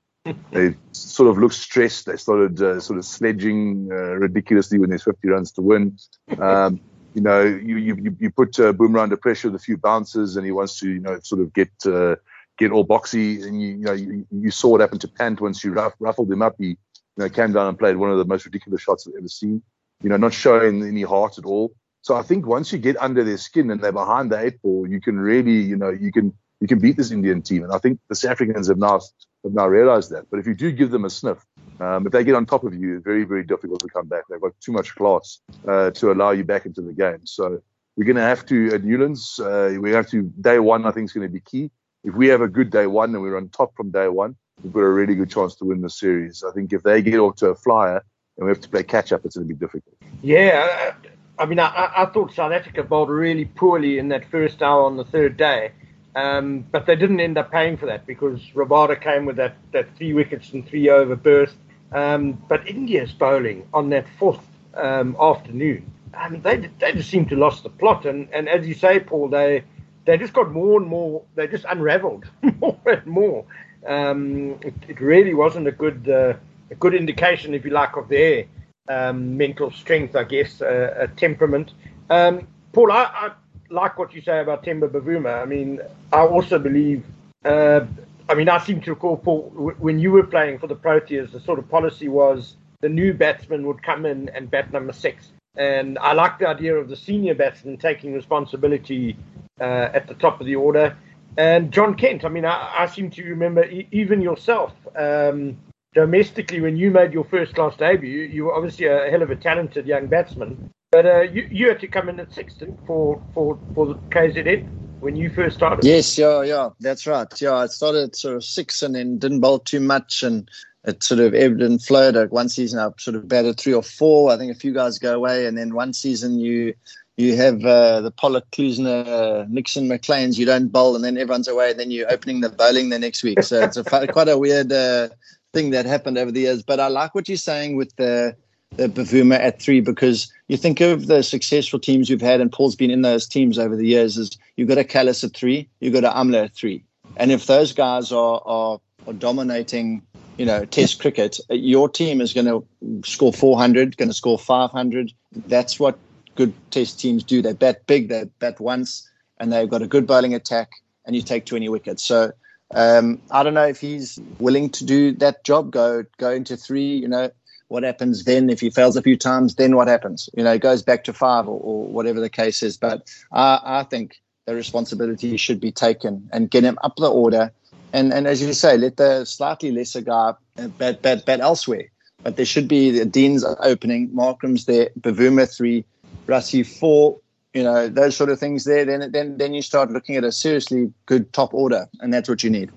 they 0.51 0.75
sort 0.91 1.29
of 1.29 1.37
looked 1.37 1.55
stressed. 1.55 2.05
They 2.05 2.17
started 2.17 2.61
uh, 2.61 2.79
sort 2.79 2.97
of 2.97 3.05
sledging 3.05 3.89
uh, 3.91 4.15
ridiculously 4.15 4.79
when 4.79 4.89
there's 4.89 5.03
50 5.03 5.27
runs 5.27 5.51
to 5.53 5.61
win. 5.61 5.97
Um, 6.39 6.81
you 7.13 7.21
know, 7.21 7.43
you 7.43 7.77
you, 7.77 8.15
you 8.19 8.29
put 8.31 8.59
uh, 8.59 8.73
Bumrah 8.73 9.03
under 9.03 9.17
pressure 9.17 9.49
with 9.49 9.61
a 9.61 9.63
few 9.63 9.77
bounces, 9.77 10.35
and 10.35 10.45
he 10.45 10.51
wants 10.51 10.79
to, 10.79 10.89
you 10.89 10.99
know, 10.99 11.19
sort 11.23 11.41
of 11.41 11.53
get 11.53 11.69
uh, 11.85 12.15
get 12.57 12.71
all 12.71 12.85
boxy. 12.85 13.43
And 13.45 13.61
you, 13.61 13.69
you 13.69 13.85
know, 13.85 13.93
you, 13.93 14.27
you, 14.31 14.51
saw 14.51 14.69
what 14.69 14.81
happened 14.81 15.01
to 15.01 15.07
Pant 15.07 15.39
once 15.39 15.63
you 15.63 15.71
ruff, 15.71 15.93
ruffled 15.99 16.31
him 16.31 16.41
up. 16.41 16.55
He 16.57 16.67
you 16.67 16.77
know, 17.17 17.29
came 17.29 17.53
down 17.53 17.67
and 17.67 17.79
played 17.79 17.95
one 17.97 18.11
of 18.11 18.17
the 18.17 18.25
most 18.25 18.45
ridiculous 18.45 18.81
shots 18.81 19.07
I've 19.07 19.13
ever 19.17 19.27
seen. 19.27 19.61
You 20.03 20.09
know, 20.09 20.17
not 20.17 20.33
showing 20.33 20.83
any 20.83 21.03
heart 21.03 21.37
at 21.37 21.45
all. 21.45 21.73
So 22.01 22.15
I 22.15 22.21
think 22.21 22.45
once 22.45 22.71
you 22.71 22.77
get 22.77 22.97
under 22.97 23.23
their 23.23 23.37
skin 23.37 23.71
and 23.71 23.81
they're 23.81 23.91
behind 23.91 24.31
the 24.31 24.39
eight 24.39 24.61
ball, 24.61 24.87
you 24.87 24.99
can 24.99 25.17
really, 25.17 25.59
you 25.61 25.77
know, 25.77 25.89
you 25.89 26.11
can 26.11 26.33
you 26.59 26.67
can 26.67 26.79
beat 26.79 26.97
this 26.97 27.11
Indian 27.11 27.41
team. 27.41 27.63
And 27.63 27.71
I 27.71 27.77
think 27.77 27.99
the 28.09 28.15
South 28.15 28.31
Africans 28.31 28.67
have 28.67 28.77
now 28.77 28.99
have 29.45 29.53
now 29.53 29.67
realised 29.67 30.11
that. 30.11 30.29
But 30.29 30.39
if 30.39 30.47
you 30.47 30.53
do 30.53 30.71
give 30.71 30.91
them 30.91 31.05
a 31.05 31.09
sniff, 31.09 31.45
um, 31.79 32.05
if 32.05 32.11
they 32.11 32.23
get 32.23 32.35
on 32.35 32.45
top 32.45 32.63
of 32.63 32.73
you, 32.73 32.97
it's 32.97 33.05
very 33.05 33.23
very 33.23 33.43
difficult 33.43 33.79
to 33.81 33.87
come 33.87 34.07
back. 34.07 34.23
They've 34.29 34.41
got 34.41 34.53
too 34.59 34.71
much 34.71 34.95
class 34.95 35.39
uh, 35.67 35.91
to 35.91 36.11
allow 36.11 36.31
you 36.31 36.43
back 36.43 36.65
into 36.65 36.81
the 36.81 36.93
game. 36.93 37.25
So 37.25 37.61
we're 37.95 38.05
going 38.05 38.17
to 38.17 38.21
have 38.21 38.45
to 38.47 38.75
at 38.75 38.83
Newlands. 38.83 39.39
Uh, 39.39 39.77
we 39.79 39.91
have 39.91 40.09
to 40.09 40.23
day 40.41 40.59
one. 40.59 40.85
I 40.85 40.91
think 40.91 41.05
is 41.05 41.13
going 41.13 41.27
to 41.27 41.33
be 41.33 41.39
key 41.39 41.71
if 42.05 42.13
we 42.13 42.27
have 42.27 42.41
a 42.41 42.47
good 42.47 42.69
day 42.69 42.87
one 42.87 43.13
and 43.13 43.21
we're 43.21 43.35
on 43.35 43.49
top 43.49 43.75
from 43.75 43.89
day 43.89 44.07
one, 44.07 44.35
we've 44.63 44.71
got 44.71 44.81
a 44.81 44.89
really 44.89 45.15
good 45.15 45.29
chance 45.29 45.55
to 45.55 45.65
win 45.65 45.81
the 45.81 45.89
series. 45.89 46.43
I 46.47 46.51
think 46.51 46.71
if 46.71 46.83
they 46.83 47.01
get 47.01 47.17
off 47.17 47.37
to 47.37 47.47
a 47.47 47.55
flyer 47.55 48.05
and 48.37 48.45
we 48.45 48.49
have 48.49 48.61
to 48.61 48.69
play 48.69 48.83
catch 48.83 49.11
up, 49.11 49.25
it's 49.25 49.35
going 49.35 49.47
to 49.47 49.53
be 49.53 49.59
difficult. 49.59 49.95
Yeah, 50.21 50.93
I 51.39 51.45
mean, 51.45 51.59
I, 51.59 51.91
I 51.97 52.05
thought 52.05 52.33
South 52.33 52.51
Africa 52.51 52.83
bowled 52.83 53.09
really 53.09 53.45
poorly 53.45 53.97
in 53.97 54.09
that 54.09 54.29
first 54.29 54.61
hour 54.61 54.83
on 54.83 54.97
the 54.97 55.03
third 55.03 55.35
day. 55.35 55.71
Um, 56.15 56.65
but 56.71 56.85
they 56.85 56.95
didn't 56.95 57.19
end 57.19 57.37
up 57.37 57.51
paying 57.51 57.75
for 57.75 57.85
that 57.87 58.07
because 58.07 58.39
Rabada 58.53 58.99
came 58.99 59.25
with 59.25 59.35
that, 59.35 59.57
that 59.73 59.93
three 59.97 60.13
wickets 60.13 60.53
and 60.53 60.65
three 60.65 60.89
over 60.89 61.15
burst. 61.15 61.55
Um, 61.91 62.41
but 62.47 62.67
India's 62.67 63.11
bowling 63.11 63.67
on 63.73 63.89
that 63.89 64.05
fourth 64.17 64.39
um, 64.75 65.15
afternoon, 65.19 65.91
I 66.13 66.29
mean, 66.29 66.41
they 66.41 66.69
they 66.79 66.93
just 66.93 67.09
seemed 67.09 67.29
to 67.29 67.35
lost 67.35 67.63
the 67.63 67.69
plot. 67.69 68.05
And, 68.05 68.29
and 68.31 68.47
as 68.47 68.67
you 68.67 68.73
say, 68.73 68.99
Paul, 68.99 69.29
they 69.29 69.63
they 70.05 70.17
just 70.17 70.33
got 70.33 70.51
more 70.51 70.79
and 70.79 70.89
more. 70.89 71.23
They 71.35 71.47
just 71.47 71.65
unravelled 71.65 72.25
more 72.59 72.79
and 72.85 73.05
more. 73.05 73.45
Um, 73.85 74.57
it, 74.61 74.73
it, 74.87 74.99
really 74.99 75.33
wasn't 75.33 75.67
a 75.67 75.71
good 75.71 76.09
uh, 76.09 76.33
a 76.71 76.75
good 76.75 76.95
indication, 76.95 77.53
if 77.53 77.65
you 77.65 77.71
like, 77.71 77.95
of 77.97 78.07
their 78.09 78.45
um, 78.87 79.37
mental 79.37 79.71
strength, 79.71 80.15
I 80.15 80.23
guess, 80.23 80.61
uh, 80.61 81.07
temperament. 81.17 81.73
Um, 82.09 82.47
Paul, 82.71 82.91
I, 82.91 83.03
I, 83.03 83.31
like 83.69 83.97
what 83.97 84.13
you 84.13 84.21
say 84.21 84.39
about 84.39 84.63
Temba 84.63 84.89
Bavuma. 84.89 85.41
I 85.41 85.45
mean, 85.45 85.81
I 86.11 86.21
also 86.21 86.59
believe. 86.59 87.05
Uh, 87.43 87.81
I 88.27 88.33
mean, 88.33 88.49
I 88.49 88.57
seem 88.57 88.81
to 88.81 88.91
recall, 88.91 89.17
Paul, 89.17 89.51
when 89.77 89.99
you 89.99 90.11
were 90.11 90.25
playing 90.25 90.57
for 90.57 90.67
the 90.67 90.75
Proteas, 90.75 91.31
the 91.31 91.39
sort 91.39 91.59
of 91.59 91.69
policy 91.69 92.07
was 92.07 92.55
the 92.81 92.89
new 92.89 93.13
batsman 93.13 93.65
would 93.67 93.83
come 93.83 94.05
in 94.05 94.29
and 94.29 94.49
bat 94.49 94.71
number 94.73 94.93
six. 94.93 95.31
And 95.57 95.97
I 95.99 96.13
like 96.13 96.39
the 96.39 96.47
idea 96.47 96.75
of 96.75 96.89
the 96.89 96.95
senior 96.95 97.35
batsman 97.35 97.77
taking 97.77 98.13
responsibility 98.13 99.15
uh, 99.59 99.89
at 99.93 100.07
the 100.07 100.15
top 100.15 100.39
of 100.41 100.47
the 100.47 100.55
order. 100.55 100.97
And 101.37 101.71
Jon 101.71 101.95
Kent, 101.95 102.25
I 102.25 102.29
mean, 102.29 102.45
I, 102.45 102.73
I 102.79 102.85
seem 102.87 103.09
to 103.11 103.23
remember 103.23 103.63
e- 103.65 103.87
even 103.91 104.21
yourself 104.21 104.73
um, 104.95 105.57
domestically 105.93 106.61
when 106.61 106.77
you 106.77 106.91
made 106.91 107.13
your 107.13 107.25
first 107.25 107.55
class 107.55 107.75
debut, 107.75 108.23
you 108.23 108.45
were 108.45 108.53
obviously 108.53 108.87
a 108.87 109.09
hell 109.09 109.21
of 109.21 109.31
a 109.31 109.35
talented 109.35 109.85
young 109.85 110.07
batsman. 110.07 110.71
But 110.95 111.05
uh, 111.05 111.21
you, 111.23 111.45
you 111.51 111.67
had 111.67 111.81
to 111.81 111.87
come 111.87 112.07
in 112.07 112.21
at 112.21 112.33
sixth 112.33 112.63
for, 112.87 113.21
for, 113.33 113.59
for 113.73 113.85
the 113.85 113.95
KZN 114.11 114.65
when 115.01 115.17
you 115.17 115.29
first 115.29 115.57
started. 115.57 115.83
Yes, 115.83 116.17
yeah, 116.17 116.41
yeah, 116.43 116.69
that's 116.79 117.05
right. 117.05 117.27
Yeah, 117.41 117.55
I 117.55 117.65
started 117.65 118.15
sort 118.15 118.37
of 118.37 118.45
six 118.45 118.81
and 118.81 118.95
then 118.95 119.17
didn't 119.17 119.41
bowl 119.41 119.59
too 119.59 119.81
much 119.81 120.23
and 120.23 120.49
it 120.85 121.03
sort 121.03 121.19
of 121.19 121.33
ebbed 121.35 121.61
and 121.61 121.83
flowed. 121.83 122.31
One 122.31 122.47
season 122.47 122.79
I 122.79 122.91
sort 122.97 123.17
of 123.17 123.27
batted 123.27 123.59
three 123.59 123.73
or 123.73 123.83
four. 123.83 124.31
I 124.31 124.37
think 124.37 124.53
a 124.53 124.57
few 124.57 124.73
guys 124.73 124.97
go 124.97 125.13
away, 125.13 125.47
and 125.47 125.57
then 125.57 125.75
one 125.75 125.91
season 125.91 126.39
you 126.39 126.73
you 127.17 127.35
have 127.35 127.65
uh, 127.65 127.99
the 127.99 128.11
Pollock, 128.11 128.49
Klusener, 128.51 129.49
Nixon, 129.49 129.89
McLean's. 129.89 130.39
You 130.39 130.45
don't 130.45 130.69
bowl, 130.69 130.95
and 130.95 131.03
then 131.03 131.17
everyone's 131.17 131.49
away. 131.49 131.71
And 131.71 131.79
then 131.79 131.91
you're 131.91 132.09
opening 132.09 132.39
the 132.39 132.47
bowling 132.47 132.87
the 132.87 132.99
next 132.99 133.21
week. 133.21 133.43
So 133.43 133.63
it's 133.63 133.75
a, 133.75 133.83
quite 134.13 134.29
a 134.29 134.37
weird 134.37 134.71
uh, 134.71 135.09
thing 135.51 135.71
that 135.71 135.85
happened 135.85 136.17
over 136.17 136.31
the 136.31 136.41
years. 136.41 136.63
But 136.63 136.79
I 136.79 136.87
like 136.87 137.13
what 137.13 137.27
you're 137.27 137.37
saying 137.37 137.75
with 137.75 137.93
the 137.97 138.37
the 138.71 138.89
Bavuma 138.89 139.39
at 139.39 139.61
three 139.61 139.79
because 139.79 140.31
you 140.47 140.57
think 140.57 140.81
of 140.81 141.07
the 141.07 141.23
successful 141.23 141.79
teams 141.79 142.09
you've 142.09 142.21
had, 142.21 142.41
and 142.41 142.51
Paul's 142.51 142.75
been 142.75 142.91
in 142.91 143.01
those 143.01 143.27
teams 143.27 143.57
over 143.57 143.75
the 143.75 143.87
years. 143.87 144.17
Is 144.17 144.37
you've 144.57 144.67
got 144.67 144.77
a 144.77 144.83
Kallis 144.83 145.23
at 145.23 145.33
three, 145.33 145.69
you've 145.79 145.93
got 145.93 146.03
a 146.03 146.09
Amla 146.09 146.45
at 146.45 146.53
three, 146.53 146.83
and 147.17 147.31
if 147.31 147.45
those 147.45 147.73
guys 147.73 148.11
are 148.11 148.41
are, 148.45 148.79
are 149.07 149.13
dominating 149.13 150.01
you 150.37 150.45
know, 150.45 150.65
Test 150.65 150.99
cricket, 150.99 151.39
your 151.49 151.87
team 151.87 152.21
is 152.21 152.33
going 152.33 152.45
to 152.45 152.65
score 153.09 153.31
400, 153.31 153.95
going 153.97 154.09
to 154.09 154.13
score 154.13 154.37
500. 154.37 155.13
That's 155.47 155.79
what 155.79 155.97
good 156.35 156.53
test 156.71 156.99
teams 156.99 157.23
do. 157.23 157.41
They 157.41 157.53
bat 157.53 157.87
big, 157.87 158.09
they 158.09 158.25
bat 158.39 158.59
once, 158.59 159.09
and 159.39 159.51
they've 159.51 159.69
got 159.69 159.81
a 159.81 159.87
good 159.87 160.05
bowling 160.05 160.33
attack, 160.33 160.71
and 161.05 161.15
you 161.15 161.21
take 161.21 161.45
20 161.45 161.69
wickets. 161.69 162.03
So 162.03 162.31
um, 162.73 163.21
I 163.31 163.43
don't 163.43 163.53
know 163.53 163.67
if 163.67 163.79
he's 163.79 164.19
willing 164.39 164.69
to 164.71 164.85
do 164.85 165.13
that 165.13 165.43
job, 165.43 165.71
go 165.71 166.03
go 166.17 166.31
into 166.31 166.57
three, 166.57 166.95
you 166.95 167.07
know, 167.07 167.29
what 167.67 167.83
happens 167.83 168.25
then 168.25 168.49
if 168.49 168.59
he 168.59 168.69
fails 168.69 168.95
a 168.95 169.01
few 169.01 169.17
times, 169.17 169.55
then 169.55 169.75
what 169.75 169.87
happens? 169.87 170.29
You 170.35 170.43
know, 170.43 170.53
it 170.53 170.61
goes 170.61 170.83
back 170.83 171.03
to 171.05 171.13
five 171.13 171.47
or, 171.47 171.59
or 171.59 171.87
whatever 171.87 172.19
the 172.19 172.29
case 172.29 172.61
is. 172.61 172.77
But 172.77 173.09
I, 173.31 173.59
I 173.63 173.83
think 173.83 174.17
the 174.45 174.55
responsibility 174.55 175.35
should 175.37 175.59
be 175.59 175.71
taken 175.71 176.29
and 176.31 176.51
get 176.51 176.63
him 176.63 176.77
up 176.83 176.95
the 176.97 177.09
order 177.09 177.51
and 177.95 178.13
and 178.13 178.27
as 178.27 178.41
you 178.41 178.51
say, 178.53 178.77
let 178.77 178.97
the 178.97 179.23
slightly 179.23 179.71
lesser 179.71 180.01
guy 180.01 180.33
bat 180.77 181.01
bat 181.01 181.25
bat 181.25 181.39
elsewhere. 181.39 181.85
But 182.23 182.35
there 182.35 182.45
should 182.45 182.67
be 182.67 182.91
the 182.91 183.05
Dean's 183.05 183.45
opening, 183.59 184.09
Markram's 184.09 184.65
there, 184.65 184.89
Bavuma 184.99 185.47
three, 185.55 185.85
Rassie 186.27 186.65
four, 186.65 187.19
you 187.53 187.63
know, 187.63 187.87
those 187.87 188.17
sort 188.17 188.29
of 188.29 188.37
things 188.37 188.65
there. 188.65 188.83
Then 188.83 189.11
then 189.11 189.37
then 189.37 189.53
you 189.53 189.61
start 189.61 189.91
looking 189.91 190.17
at 190.17 190.25
a 190.25 190.31
seriously 190.31 190.91
good 191.05 191.31
top 191.31 191.53
order, 191.53 191.87
and 192.01 192.13
that's 192.13 192.27
what 192.27 192.43
you 192.43 192.49
need. 192.49 192.69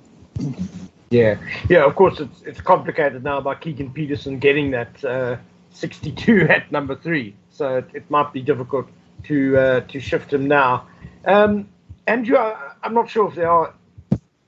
Yeah, 1.11 1.39
yeah. 1.69 1.85
Of 1.85 1.95
course, 1.95 2.21
it's 2.21 2.43
it's 2.43 2.61
complicated 2.61 3.25
now 3.25 3.41
by 3.41 3.55
Keegan 3.55 3.93
Petersen 3.93 4.39
getting 4.39 4.73
that 4.73 5.05
uh, 5.05 5.37
62 5.71 6.43
at 6.51 6.71
number 6.71 6.97
three, 6.97 7.35
so 7.51 7.79
it, 7.79 7.89
it 7.95 8.11
might 8.11 8.33
be 8.33 8.43
difficult 8.43 8.89
to 9.25 9.57
uh, 9.57 9.81
to 9.81 10.01
shift 10.01 10.33
him 10.33 10.49
now. 10.49 10.87
Um, 11.25 11.69
Andrew, 12.07 12.37
I, 12.37 12.73
I'm 12.83 12.95
not 12.95 13.11
sure 13.11 13.29
if 13.29 13.35
there 13.35 13.51
are 13.51 13.75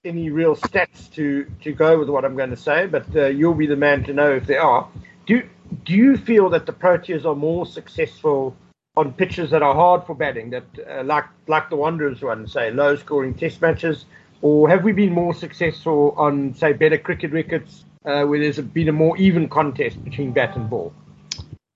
any 0.04 0.30
real 0.30 0.56
stats 0.56 1.12
to, 1.14 1.46
to 1.62 1.72
go 1.72 1.98
with 1.98 2.08
what 2.08 2.24
I'm 2.24 2.36
going 2.36 2.50
to 2.50 2.56
say, 2.56 2.86
but 2.86 3.14
uh, 3.14 3.26
you'll 3.26 3.54
be 3.54 3.66
the 3.66 3.76
man 3.76 4.02
to 4.04 4.14
know 4.14 4.30
if 4.32 4.46
there 4.46 4.62
are. 4.62 4.88
Do 5.26 5.42
do 5.84 5.92
you 5.92 6.16
feel 6.16 6.50
that 6.50 6.66
the 6.66 6.72
Proteas 6.72 7.24
are 7.24 7.36
more 7.36 7.64
successful 7.64 8.56
on 8.96 9.12
pitches 9.12 9.50
that 9.50 9.62
are 9.62 9.74
hard 9.74 10.04
for 10.04 10.14
batting, 10.14 10.50
that 10.50 10.64
uh, 10.88 11.04
like 11.04 11.26
like 11.46 11.70
the 11.70 11.76
Wanderers 11.76 12.22
one, 12.22 12.46
say 12.48 12.70
low 12.70 12.96
scoring 12.96 13.34
Test 13.34 13.60
matches, 13.60 14.04
or 14.42 14.68
have 14.68 14.84
we 14.84 14.92
been 14.92 15.12
more 15.12 15.34
successful 15.34 16.14
on 16.16 16.54
say 16.54 16.72
better 16.72 16.98
cricket 16.98 17.32
wickets 17.32 17.84
uh, 18.04 18.24
where 18.24 18.38
there's 18.38 18.58
been 18.58 18.88
a 18.88 18.92
more 18.92 19.16
even 19.18 19.48
contest 19.48 20.02
between 20.04 20.32
bat 20.32 20.56
and 20.56 20.70
ball? 20.70 20.92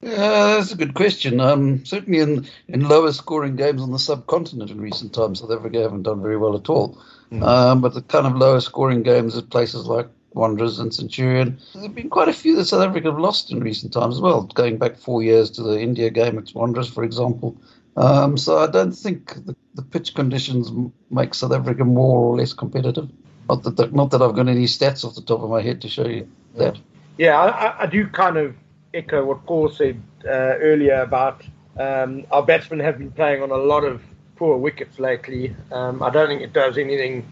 Yeah, 0.01 0.57
that's 0.57 0.73
a 0.73 0.77
good 0.77 0.93
question. 0.93 1.41
Um, 1.41 1.85
certainly 1.87 2.21
in, 2.21 2.47
in 2.69 2.87
lower 2.89 3.11
scoring 3.13 3.57
games 3.57 3.81
on 3.81 3.91
the 3.91 3.99
subcontinent 3.99 4.71
in 4.71 4.79
recent 4.79 5.15
times, 5.15 5.41
South 5.41 5.51
Africa 5.51 5.81
haven't 5.81 6.03
done 6.03 6.21
very 6.21 6.37
well 6.37 6.57
at 6.57 6.69
all. 6.69 6.99
Mm. 7.33 7.43
Um, 7.43 7.81
but 7.81 7.95
the 7.95 8.03
kind 8.03 8.27
of 8.27 8.37
lower 8.37 8.61
scoring 8.61 9.03
games 9.03 9.35
at 9.37 9.49
places 9.49 9.87
like 9.87 10.09
Wanderers 10.35 10.79
and 10.79 10.93
Centurion, 10.93 11.59
there 11.73 11.85
have 11.85 11.95
been 11.95 12.11
quite 12.11 12.29
a 12.29 12.35
few 12.35 12.55
that 12.57 12.67
South 12.67 12.87
Africa 12.87 13.11
have 13.11 13.21
lost 13.21 13.51
in 13.51 13.61
recent 13.61 13.95
times 13.95 14.17
as 14.17 14.21
well, 14.21 14.43
going 14.43 14.77
back 14.77 14.99
four 14.99 15.23
years 15.23 15.51
to 15.53 15.63
the 15.63 15.81
India 15.81 16.11
game 16.11 16.37
at 16.37 16.55
Wanderers, 16.55 16.89
for 16.89 17.03
example. 17.03 17.57
Um, 17.97 18.37
so 18.37 18.59
I 18.59 18.67
don't 18.67 18.93
think 18.93 19.35
the, 19.47 19.55
the, 19.75 19.83
pitch 19.83 20.15
conditions 20.15 20.73
make 21.11 21.33
South 21.33 21.53
Africa 21.53 21.85
more 21.85 22.19
or 22.19 22.37
less 22.37 22.53
competitive. 22.53 23.09
Not 23.49 23.63
that, 23.63 23.93
not 23.93 24.11
that 24.11 24.21
I've 24.21 24.35
got 24.35 24.49
any 24.49 24.65
stats 24.65 25.05
off 25.05 25.15
the 25.15 25.23
top 25.23 25.43
of 25.43 25.51
my 25.51 25.63
head 25.63 25.83
to 25.83 25.89
show 25.89 26.07
you 26.07 26.29
that. 26.57 26.77
Yeah, 27.19 27.41
I, 27.41 27.85
I 27.85 27.87
do 27.87 28.09
kind 28.09 28.37
of 28.37 28.57
echo 28.93 29.25
what 29.25 29.47
Paul 29.47 29.69
said 29.69 30.03
uh, 30.25 30.29
earlier 30.29 31.03
about 31.03 31.45
um, 31.79 32.27
our 32.33 32.43
batsmen 32.43 32.81
have 32.81 32.99
been 32.99 33.13
playing 33.13 33.43
on 33.43 33.51
a 33.51 33.57
lot 33.57 33.85
of 33.85 34.03
poor 34.37 34.57
wickets 34.57 34.99
lately. 34.99 35.55
Um, 35.71 36.03
I 36.03 36.11
don't 36.11 36.29
think 36.29 36.43
it 36.43 36.53
does 36.53 36.79
anything 36.79 37.25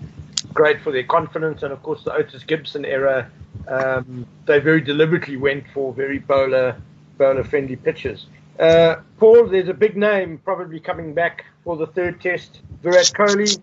great 0.53 0.81
for 0.83 0.93
their 0.93 1.05
confidence. 1.05 1.63
And 1.63 1.73
of 1.73 1.83
course, 1.83 2.05
the 2.05 2.13
Otis 2.13 2.45
Gibson 2.45 2.85
era, 2.85 3.31
um, 3.69 4.27
they 4.47 4.59
very 4.61 4.81
deliberately 4.81 5.37
went 5.37 5.65
for 5.73 5.93
very 5.93 6.19
bowler 6.19 6.77
bowler 7.19 7.45
friendly 7.45 7.77
pitches. 7.77 8.27
Uh, 8.59 8.97
Paul, 9.19 9.47
there's 9.49 9.69
a 9.69 9.75
big 9.75 9.97
name 9.97 10.39
probably 10.45 10.81
coming 10.81 11.15
back 11.15 11.45
for 11.65 11.77
the 11.77 11.87
third 11.87 12.21
test. 12.21 12.61
Virat 12.83 13.13
Kohli. 13.15 13.59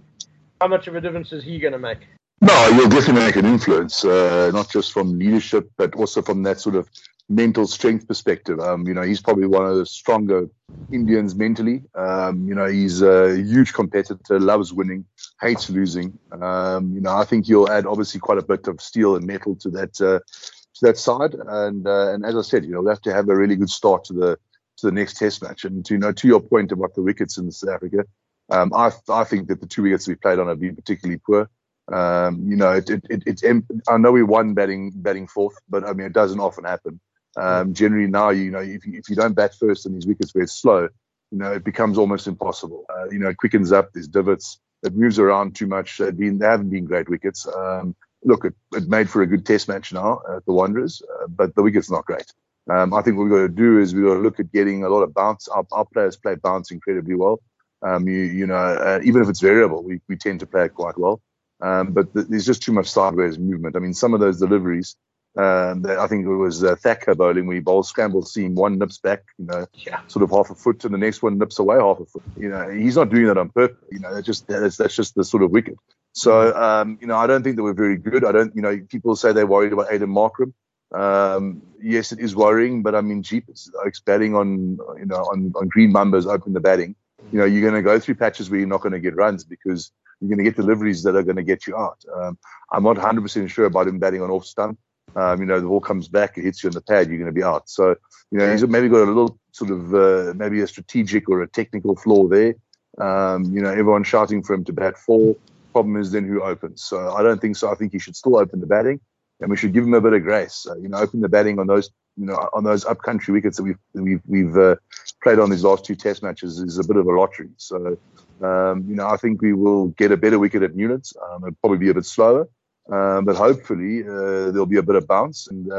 How 0.62 0.68
much 0.68 0.88
of 0.88 0.96
a 0.96 1.02
difference 1.02 1.32
is 1.32 1.44
he 1.44 1.60
going 1.60 1.74
to 1.74 1.80
make? 1.80 2.00
No, 2.42 2.74
he'll 2.74 2.90
definitely 2.90 3.22
make 3.22 3.36
an 3.36 3.46
influence, 3.46 4.04
uh, 4.04 4.50
not 4.54 4.70
just 4.70 4.92
from 4.92 5.18
leadership, 5.20 5.70
but 5.78 5.94
also 5.96 6.22
from 6.22 6.44
that 6.44 6.60
sort 6.60 6.76
of 6.76 6.90
mental 7.30 7.68
strength 7.68 8.08
perspective. 8.08 8.60
Um, 8.60 8.88
you 8.88 8.94
know, 8.94 9.04
he's 9.04 9.22
probably 9.22 9.46
one 9.46 9.66
of 9.66 9.76
the 9.76 9.86
stronger 9.86 10.50
Indians 10.92 11.36
mentally. 11.36 11.84
Um, 11.96 12.48
you 12.48 12.56
know, 12.56 12.66
he's 12.66 13.02
a 13.02 13.36
huge 13.36 13.74
competitor, 13.74 14.40
loves 14.40 14.74
winning, 14.74 15.06
hates 15.42 15.70
losing. 15.70 16.18
Um, 16.32 16.94
you 16.94 17.02
know, 17.02 17.16
I 17.16 17.26
think 17.26 17.46
he'll 17.46 17.70
add 17.70 17.86
obviously 17.86 18.20
quite 18.20 18.38
a 18.38 18.44
bit 18.44 18.68
of 18.68 18.82
steel 18.82 19.16
and 19.16 19.26
metal 19.26 19.56
to 19.58 19.70
that 19.72 20.02
uh, 20.02 20.20
to 20.20 20.82
that 20.82 20.98
side. 20.98 21.36
And 21.36 21.88
uh, 21.88 22.14
and 22.14 22.26
as 22.26 22.36
I 22.36 22.42
said, 22.42 22.66
you 22.66 22.72
know, 22.72 22.82
we'll 22.82 22.94
have 22.94 23.02
to 23.04 23.14
have 23.14 23.30
a 23.30 23.36
really 23.36 23.56
good 23.56 23.70
start 23.70 24.06
to 24.06 24.14
the 24.14 24.40
to 24.80 24.88
the 24.88 24.92
next 24.92 25.18
Test 25.18 25.42
match. 25.42 25.66
And 25.66 25.86
to 25.86 25.94
you 25.94 26.00
know, 26.00 26.12
to 26.12 26.28
your 26.28 26.40
point 26.40 26.72
about 26.72 26.96
the 26.96 27.02
wickets 27.02 27.38
in 27.38 27.52
South 27.52 27.76
Africa, 27.76 28.06
um, 28.52 28.74
I 28.74 28.92
I 29.10 29.24
think 29.24 29.48
that 29.48 29.62
the 29.62 29.68
two 29.68 29.84
wickets 29.84 30.08
we 30.08 30.16
played 30.16 30.40
on 30.40 30.48
have 30.48 30.60
been 30.60 30.76
particularly 30.76 31.20
poor. 31.26 31.50
Um, 31.92 32.46
you 32.48 32.56
know, 32.56 32.74
it, 32.74 32.90
it, 32.90 33.06
it, 33.10 33.24
it's. 33.26 33.44
I 33.88 33.98
know 33.98 34.12
we 34.12 34.24
won 34.24 34.54
batting 34.54 34.92
batting 34.96 35.28
fourth, 35.28 35.56
but 35.70 35.84
I 35.84 35.94
mean, 35.94 36.08
it 36.08 36.14
doesn't 36.14 36.40
often 36.40 36.64
happen. 36.64 37.00
Um, 37.38 37.74
generally 37.74 38.10
now, 38.10 38.30
you 38.30 38.52
know, 38.52 38.60
if 38.60 38.86
you, 38.86 38.98
if 38.98 39.10
you 39.10 39.16
don't 39.16 39.36
bat 39.36 39.54
first 39.60 39.86
and 39.86 39.96
these 39.96 40.08
wickets 40.08 40.34
where 40.34 40.44
it's 40.44 40.60
slow, 40.60 40.90
you 41.32 41.38
know, 41.38 41.54
it 41.54 41.64
becomes 41.64 41.98
almost 41.98 42.28
impossible. 42.28 42.86
Uh, 42.90 43.10
you 43.10 43.20
know, 43.20 43.30
it 43.30 43.38
quickens 43.38 43.72
up. 43.72 43.92
There's 43.94 44.08
divots. 44.08 44.60
It 44.84 44.96
moves 44.96 45.20
around 45.20 45.56
too 45.56 45.68
much. 45.68 45.98
They've 45.98 46.16
been, 46.16 46.40
they 46.40 46.48
haven't 46.48 46.70
been 46.70 46.86
great 46.86 47.10
wickets. 47.10 47.48
Um, 47.48 47.96
look, 48.24 48.46
it, 48.46 48.56
it, 48.74 48.88
made 48.88 49.10
for 49.10 49.22
a 49.22 49.28
good 49.28 49.46
test 49.46 49.68
match 49.68 49.94
now 49.94 50.22
at 50.36 50.46
the 50.46 50.54
Wanderers, 50.54 51.02
uh, 51.02 51.28
but 51.28 51.54
the 51.56 51.62
wicket's 51.62 51.92
not 51.92 52.06
great. 52.06 52.32
Um, 52.70 52.94
I 52.94 53.02
think 53.02 53.18
what 53.18 53.24
we've 53.24 53.32
got 53.32 53.42
to 53.42 53.50
do 53.50 53.80
is 53.80 53.96
we've 53.96 54.06
got 54.06 54.14
to 54.16 54.20
look 54.20 54.40
at 54.40 54.52
getting 54.52 54.84
a 54.84 54.90
lot 54.90 55.02
of 55.02 55.14
bounce. 55.14 55.48
Our, 55.48 55.66
our 55.72 55.86
players 55.86 56.18
play 56.18 56.36
bounce 56.36 56.72
incredibly 56.72 57.16
well. 57.16 57.40
Um, 57.82 58.08
you, 58.08 58.20
you 58.20 58.46
know, 58.46 58.56
uh, 58.56 59.00
even 59.04 59.22
if 59.22 59.30
it's 59.30 59.40
variable, 59.40 59.84
we, 59.84 60.02
we 60.08 60.18
tend 60.18 60.42
to 60.42 60.46
play 60.46 60.66
it 60.66 60.76
quite 60.76 60.98
well. 60.98 61.22
Um, 61.62 61.94
but 61.94 62.14
th- 62.14 62.28
there's 62.28 62.46
just 62.46 62.62
too 62.62 62.72
much 62.72 62.88
sideways 62.88 63.40
movement. 63.40 63.76
I 63.76 63.80
mean, 63.80 63.94
some 63.94 64.14
of 64.14 64.20
those 64.20 64.40
deliveries, 64.40 64.96
um, 65.38 65.86
I 65.88 66.08
think 66.08 66.26
it 66.26 66.30
was 66.30 66.64
uh, 66.64 66.76
Thakur 66.76 67.16
bowling 67.16 67.48
where 67.48 67.56
he 67.56 67.62
bowls 67.62 67.90
scramble 67.90 68.24
seam, 68.24 68.56
one 68.56 68.78
nips 68.78 68.98
back, 68.98 69.24
you 69.38 69.46
know, 69.46 69.66
yeah. 69.74 70.02
sort 70.08 70.24
of 70.24 70.32
half 70.32 70.50
a 70.50 70.56
foot, 70.56 70.84
and 70.86 70.94
the 70.94 70.98
next 70.98 71.24
one 71.24 71.38
nips 71.38 71.60
away 71.60 71.78
half 71.78 72.00
a 72.00 72.06
foot. 72.06 72.24
You 72.38 72.50
know, 72.50 72.70
he's 72.70 72.96
not 72.96 73.10
doing 73.10 73.26
that 73.28 73.38
on 73.38 73.50
purpose. 73.50 73.78
You 73.92 74.00
know, 74.00 74.14
that's 74.14 74.26
just 74.26 74.48
that's, 74.48 74.78
that's 74.78 74.96
just 74.96 75.16
the 75.16 75.24
sort 75.24 75.44
of 75.44 75.52
wicket. 75.52 75.78
So, 76.14 76.54
um, 76.56 76.98
you 77.02 77.08
know, 77.08 77.16
I 77.16 77.28
don't 77.28 77.44
think 77.44 77.56
that 77.56 77.64
we're 77.64 77.74
very 77.74 77.98
good. 77.98 78.26
I 78.26 78.32
don't, 78.32 78.56
you 78.56 78.62
know, 78.62 78.80
people 78.90 79.16
say 79.16 79.32
they're 79.32 79.48
worried 79.48 79.74
about 79.74 79.90
Aiden 79.90 80.10
Markram. 80.10 80.54
Um, 80.94 81.62
yes, 81.82 82.12
it 82.12 82.20
is 82.20 82.36
worrying, 82.36 82.82
but 82.82 82.96
I 82.96 83.02
mean, 83.02 83.24
jeepers, 83.24 83.70
like 83.84 83.94
batting 84.06 84.36
on, 84.36 84.78
you 84.98 85.06
know, 85.06 85.24
on, 85.32 85.54
on 85.56 85.68
green 85.68 85.92
numbers, 85.92 86.26
open 86.26 86.54
the 86.54 86.60
batting. 86.60 86.96
You 87.32 87.40
know, 87.40 87.46
you're 87.46 87.62
going 87.62 87.82
to 87.82 87.82
go 87.82 88.00
through 88.00 88.16
patches 88.16 88.50
where 88.50 88.60
you're 88.60 88.68
not 88.68 88.82
going 88.82 88.94
to 88.94 89.00
get 89.00 89.16
runs 89.16 89.44
because 89.44 89.92
you're 90.20 90.30
going 90.30 90.40
to 90.40 90.44
get 90.44 90.56
deliveries 90.56 91.04
that 91.04 91.16
are 91.16 91.24
going 91.24 91.36
to 91.36 91.44
get 91.44 91.68
you 91.68 91.78
out. 91.78 92.04
Um, 92.14 92.38
I'm 92.72 92.84
not 92.84 92.98
100% 92.98 93.50
sure 93.50 93.66
about 93.66 93.88
him 93.88 94.00
batting 94.00 94.22
on 94.22 94.32
off 94.32 94.46
stump 94.46 94.80
um, 95.16 95.40
you 95.40 95.46
know, 95.46 95.60
the 95.60 95.68
ball 95.68 95.80
comes 95.80 96.08
back, 96.08 96.38
it 96.38 96.44
hits 96.44 96.64
you 96.64 96.70
on 96.70 96.74
the 96.74 96.82
pad, 96.82 97.08
you're 97.08 97.18
going 97.18 97.34
to 97.34 97.34
be 97.34 97.44
out. 97.44 97.70
So, 97.70 97.96
you 98.32 98.38
know, 98.38 98.52
he's 98.52 98.66
maybe 98.66 98.90
got 98.90 99.04
a 99.04 99.06
little 99.06 99.40
sort 99.52 99.72
of 99.72 99.94
uh, 99.94 100.34
maybe 100.36 100.62
a 100.62 100.68
strategic 100.68 101.30
or 101.30 101.42
a 101.42 101.48
technical 101.48 101.96
flaw 101.96 102.28
there. 102.28 102.56
Um, 103.00 103.46
you 103.46 103.62
know, 103.62 103.70
everyone's 103.70 104.08
shouting 104.08 104.44
for 104.44 104.54
him 104.54 104.64
to 104.66 104.74
bat 104.74 104.98
four. 104.98 105.36
Problem 105.74 105.98
is 105.98 106.12
then 106.12 106.28
who 106.28 106.42
opens. 106.42 106.84
So 106.84 107.14
I 107.14 107.24
don't 107.24 107.40
think 107.40 107.56
so. 107.56 107.72
I 107.72 107.76
think 107.76 107.92
he 107.92 108.00
should 108.00 108.16
still 108.16 108.38
open 108.38 108.60
the 108.60 108.68
batting, 108.68 109.00
and 109.40 109.50
we 109.50 109.58
should 109.58 109.74
give 109.74 109.84
him 109.84 109.94
a 109.94 110.02
bit 110.02 110.14
of 110.14 110.24
grace. 110.24 110.68
Uh, 110.70 110.78
you 110.78 110.90
know, 110.90 110.98
open 110.98 111.22
the 111.22 111.30
batting 111.30 111.60
on 111.60 111.68
those, 111.68 111.90
you 112.18 112.26
know, 112.26 112.50
on 112.54 112.64
those 112.64 112.86
upcountry 112.86 113.34
wickets 113.34 113.58
that 113.58 113.64
we've 113.64 113.78
we've 113.94 114.22
we've 114.28 114.58
uh, 114.58 114.76
played 115.24 115.40
on 115.40 115.50
these 115.50 115.64
last 115.64 115.86
two 115.86 115.96
Test 115.96 116.24
matches 116.24 116.60
is 116.60 116.78
a 116.78 116.84
bit 116.84 116.98
of 116.98 117.06
a 117.08 117.12
lottery. 117.12 117.50
So, 117.58 117.98
um, 118.42 118.86
you 118.88 118.96
know, 118.96 119.08
I 119.08 119.18
think 119.18 119.42
we 119.42 119.54
will 119.54 119.88
get 119.90 120.12
a 120.12 120.18
better 120.18 120.40
wicket 120.40 120.64
at 120.64 120.76
Newlands. 120.76 121.16
Um, 121.24 121.44
it'll 121.44 121.58
probably 121.62 121.80
be 121.80 121.90
a 121.90 121.94
bit 121.94 122.06
slower. 122.06 122.48
Um, 122.92 123.26
but 123.26 123.36
hopefully 123.36 124.02
uh, 124.04 124.52
there'll 124.52 124.66
be 124.66 124.78
a 124.78 124.84
bit 124.84 124.96
of 124.96 125.08
bounce. 125.08 125.48
And 125.48 125.72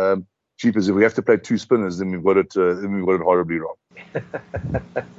cheapers, 0.61 0.89
if 0.89 0.95
we 0.95 1.03
have 1.03 1.15
to 1.15 1.23
play 1.23 1.39
two 1.39 1.57
spinners, 1.57 1.99
then 1.99 2.11
we've 2.11 2.23
got 2.23 2.37
it. 2.37 2.55
Uh, 2.57 2.75
then 2.75 2.93
we've 2.95 3.07
got 3.07 3.15
it 3.15 3.23
horribly 3.23 3.59
wrong. 3.59 3.75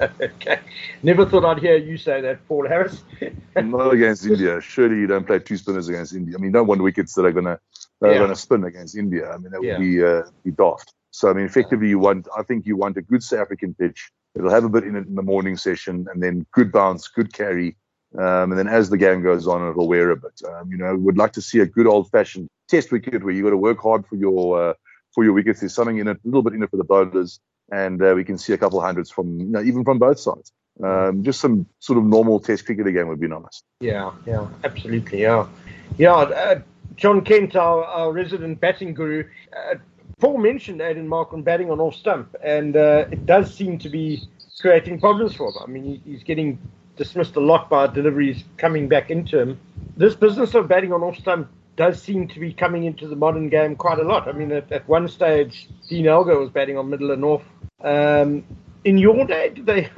okay. 0.20 0.60
Never 1.02 1.26
thought 1.26 1.44
I'd 1.44 1.58
hear 1.58 1.76
you 1.76 1.96
say 1.96 2.20
that, 2.20 2.46
Paul 2.46 2.66
Harris. 2.68 3.02
Not 3.56 3.92
against 3.92 4.24
India. 4.24 4.60
Surely 4.60 4.96
you 4.96 5.06
don't 5.06 5.26
play 5.26 5.40
two 5.40 5.56
spinners 5.56 5.88
against 5.88 6.14
India. 6.14 6.36
I 6.38 6.40
mean, 6.40 6.52
don't 6.52 6.68
want 6.68 6.82
wickets 6.82 7.14
that 7.14 7.24
are 7.24 7.32
gonna 7.32 7.58
that 8.00 8.08
are 8.08 8.12
yeah. 8.12 8.18
gonna 8.20 8.36
spin 8.36 8.64
against 8.64 8.96
India. 8.96 9.30
I 9.30 9.36
mean, 9.38 9.50
that 9.50 9.60
would 9.60 9.68
yeah. 9.68 9.78
be 9.78 10.04
uh, 10.04 10.22
be 10.44 10.52
daft. 10.52 10.94
So 11.10 11.28
I 11.28 11.32
mean, 11.32 11.44
effectively, 11.44 11.88
you 11.88 11.98
want. 11.98 12.28
I 12.36 12.42
think 12.42 12.64
you 12.64 12.76
want 12.76 12.96
a 12.96 13.02
good 13.02 13.22
South 13.22 13.40
African 13.40 13.74
pitch. 13.74 14.10
It'll 14.34 14.50
have 14.50 14.64
a 14.64 14.68
bit 14.68 14.84
in 14.84 14.96
it 14.96 15.06
in 15.06 15.16
the 15.16 15.22
morning 15.22 15.56
session, 15.56 16.06
and 16.12 16.22
then 16.22 16.46
good 16.52 16.72
bounce, 16.72 17.08
good 17.08 17.32
carry, 17.34 17.76
um, 18.18 18.52
and 18.52 18.58
then 18.58 18.68
as 18.68 18.90
the 18.90 18.96
game 18.98 19.22
goes 19.22 19.46
on, 19.46 19.68
it'll 19.68 19.88
wear 19.88 20.10
a 20.10 20.16
bit. 20.16 20.40
Um, 20.48 20.70
you 20.70 20.76
know, 20.76 20.94
we 20.94 21.02
would 21.02 21.18
like 21.18 21.32
to 21.32 21.42
see 21.42 21.60
a 21.60 21.66
good 21.66 21.86
old-fashioned 21.86 22.48
test 22.68 22.92
wicket 22.92 23.24
where 23.24 23.32
you 23.32 23.42
got 23.42 23.50
to 23.50 23.56
work 23.56 23.78
hard 23.78 24.06
for 24.06 24.16
your 24.16 24.70
uh, 24.70 24.74
for 25.14 25.24
your 25.24 25.32
wickets. 25.32 25.60
There's 25.60 25.74
something 25.74 25.98
in 25.98 26.08
it, 26.08 26.16
a 26.16 26.20
little 26.24 26.42
bit 26.42 26.54
in 26.54 26.62
it 26.62 26.70
for 26.70 26.76
the 26.76 26.84
bowlers, 26.84 27.40
and 27.70 28.02
uh, 28.02 28.12
we 28.14 28.24
can 28.24 28.38
see 28.38 28.52
a 28.52 28.58
couple 28.58 28.80
hundreds 28.80 29.10
from 29.10 29.38
you 29.38 29.46
know, 29.46 29.62
even 29.62 29.84
from 29.84 29.98
both 29.98 30.18
sides. 30.18 30.52
Um, 30.82 31.22
just 31.22 31.40
some 31.40 31.66
sort 31.80 31.98
of 31.98 32.04
normal 32.04 32.40
test 32.40 32.64
cricket 32.64 32.86
again 32.86 33.08
would 33.08 33.20
be 33.20 33.28
nice. 33.28 33.62
Yeah, 33.80 34.12
yeah, 34.26 34.48
absolutely, 34.64 35.22
yeah, 35.22 35.46
yeah. 35.98 36.14
Uh, 36.14 36.60
Jon 36.96 37.22
Kent, 37.22 37.56
our, 37.56 37.84
our 37.84 38.12
resident 38.12 38.60
batting 38.60 38.94
guru, 38.94 39.24
uh, 39.56 39.74
Paul 40.18 40.38
mentioned 40.38 40.80
Aiden 40.80 41.06
Markram 41.06 41.44
batting 41.44 41.70
on 41.70 41.80
off 41.80 41.94
stump, 41.94 42.34
and 42.42 42.76
uh, 42.76 43.06
it 43.10 43.26
does 43.26 43.52
seem 43.54 43.78
to 43.78 43.88
be 43.88 44.22
creating 44.60 45.00
problems 45.00 45.34
for 45.34 45.48
him. 45.48 45.56
I 45.62 45.66
mean, 45.66 45.84
he, 45.84 46.02
he's 46.04 46.22
getting 46.22 46.58
dismissed 46.96 47.36
a 47.36 47.40
lot 47.40 47.68
by 47.68 47.86
deliveries 47.86 48.44
coming 48.56 48.88
back 48.88 49.10
into 49.10 49.38
him. 49.38 49.60
This 49.96 50.14
business 50.14 50.54
of 50.54 50.68
batting 50.68 50.92
on 50.92 51.02
off 51.02 51.16
stump 51.16 51.48
does 51.76 52.02
seem 52.02 52.28
to 52.28 52.40
be 52.40 52.52
coming 52.52 52.84
into 52.84 53.08
the 53.08 53.16
modern 53.16 53.48
game 53.48 53.76
quite 53.76 53.98
a 53.98 54.02
lot. 54.02 54.28
I 54.28 54.32
mean, 54.32 54.52
at, 54.52 54.70
at 54.70 54.86
one 54.88 55.08
stage, 55.08 55.68
Dean 55.88 56.06
Elgar 56.06 56.38
was 56.38 56.50
batting 56.50 56.76
on 56.76 56.90
middle 56.90 57.10
and 57.10 57.24
off. 57.24 57.42
Um, 57.82 58.44
in 58.84 58.98
your 58.98 59.24
day, 59.26 59.50
did 59.50 59.66
they? 59.66 59.88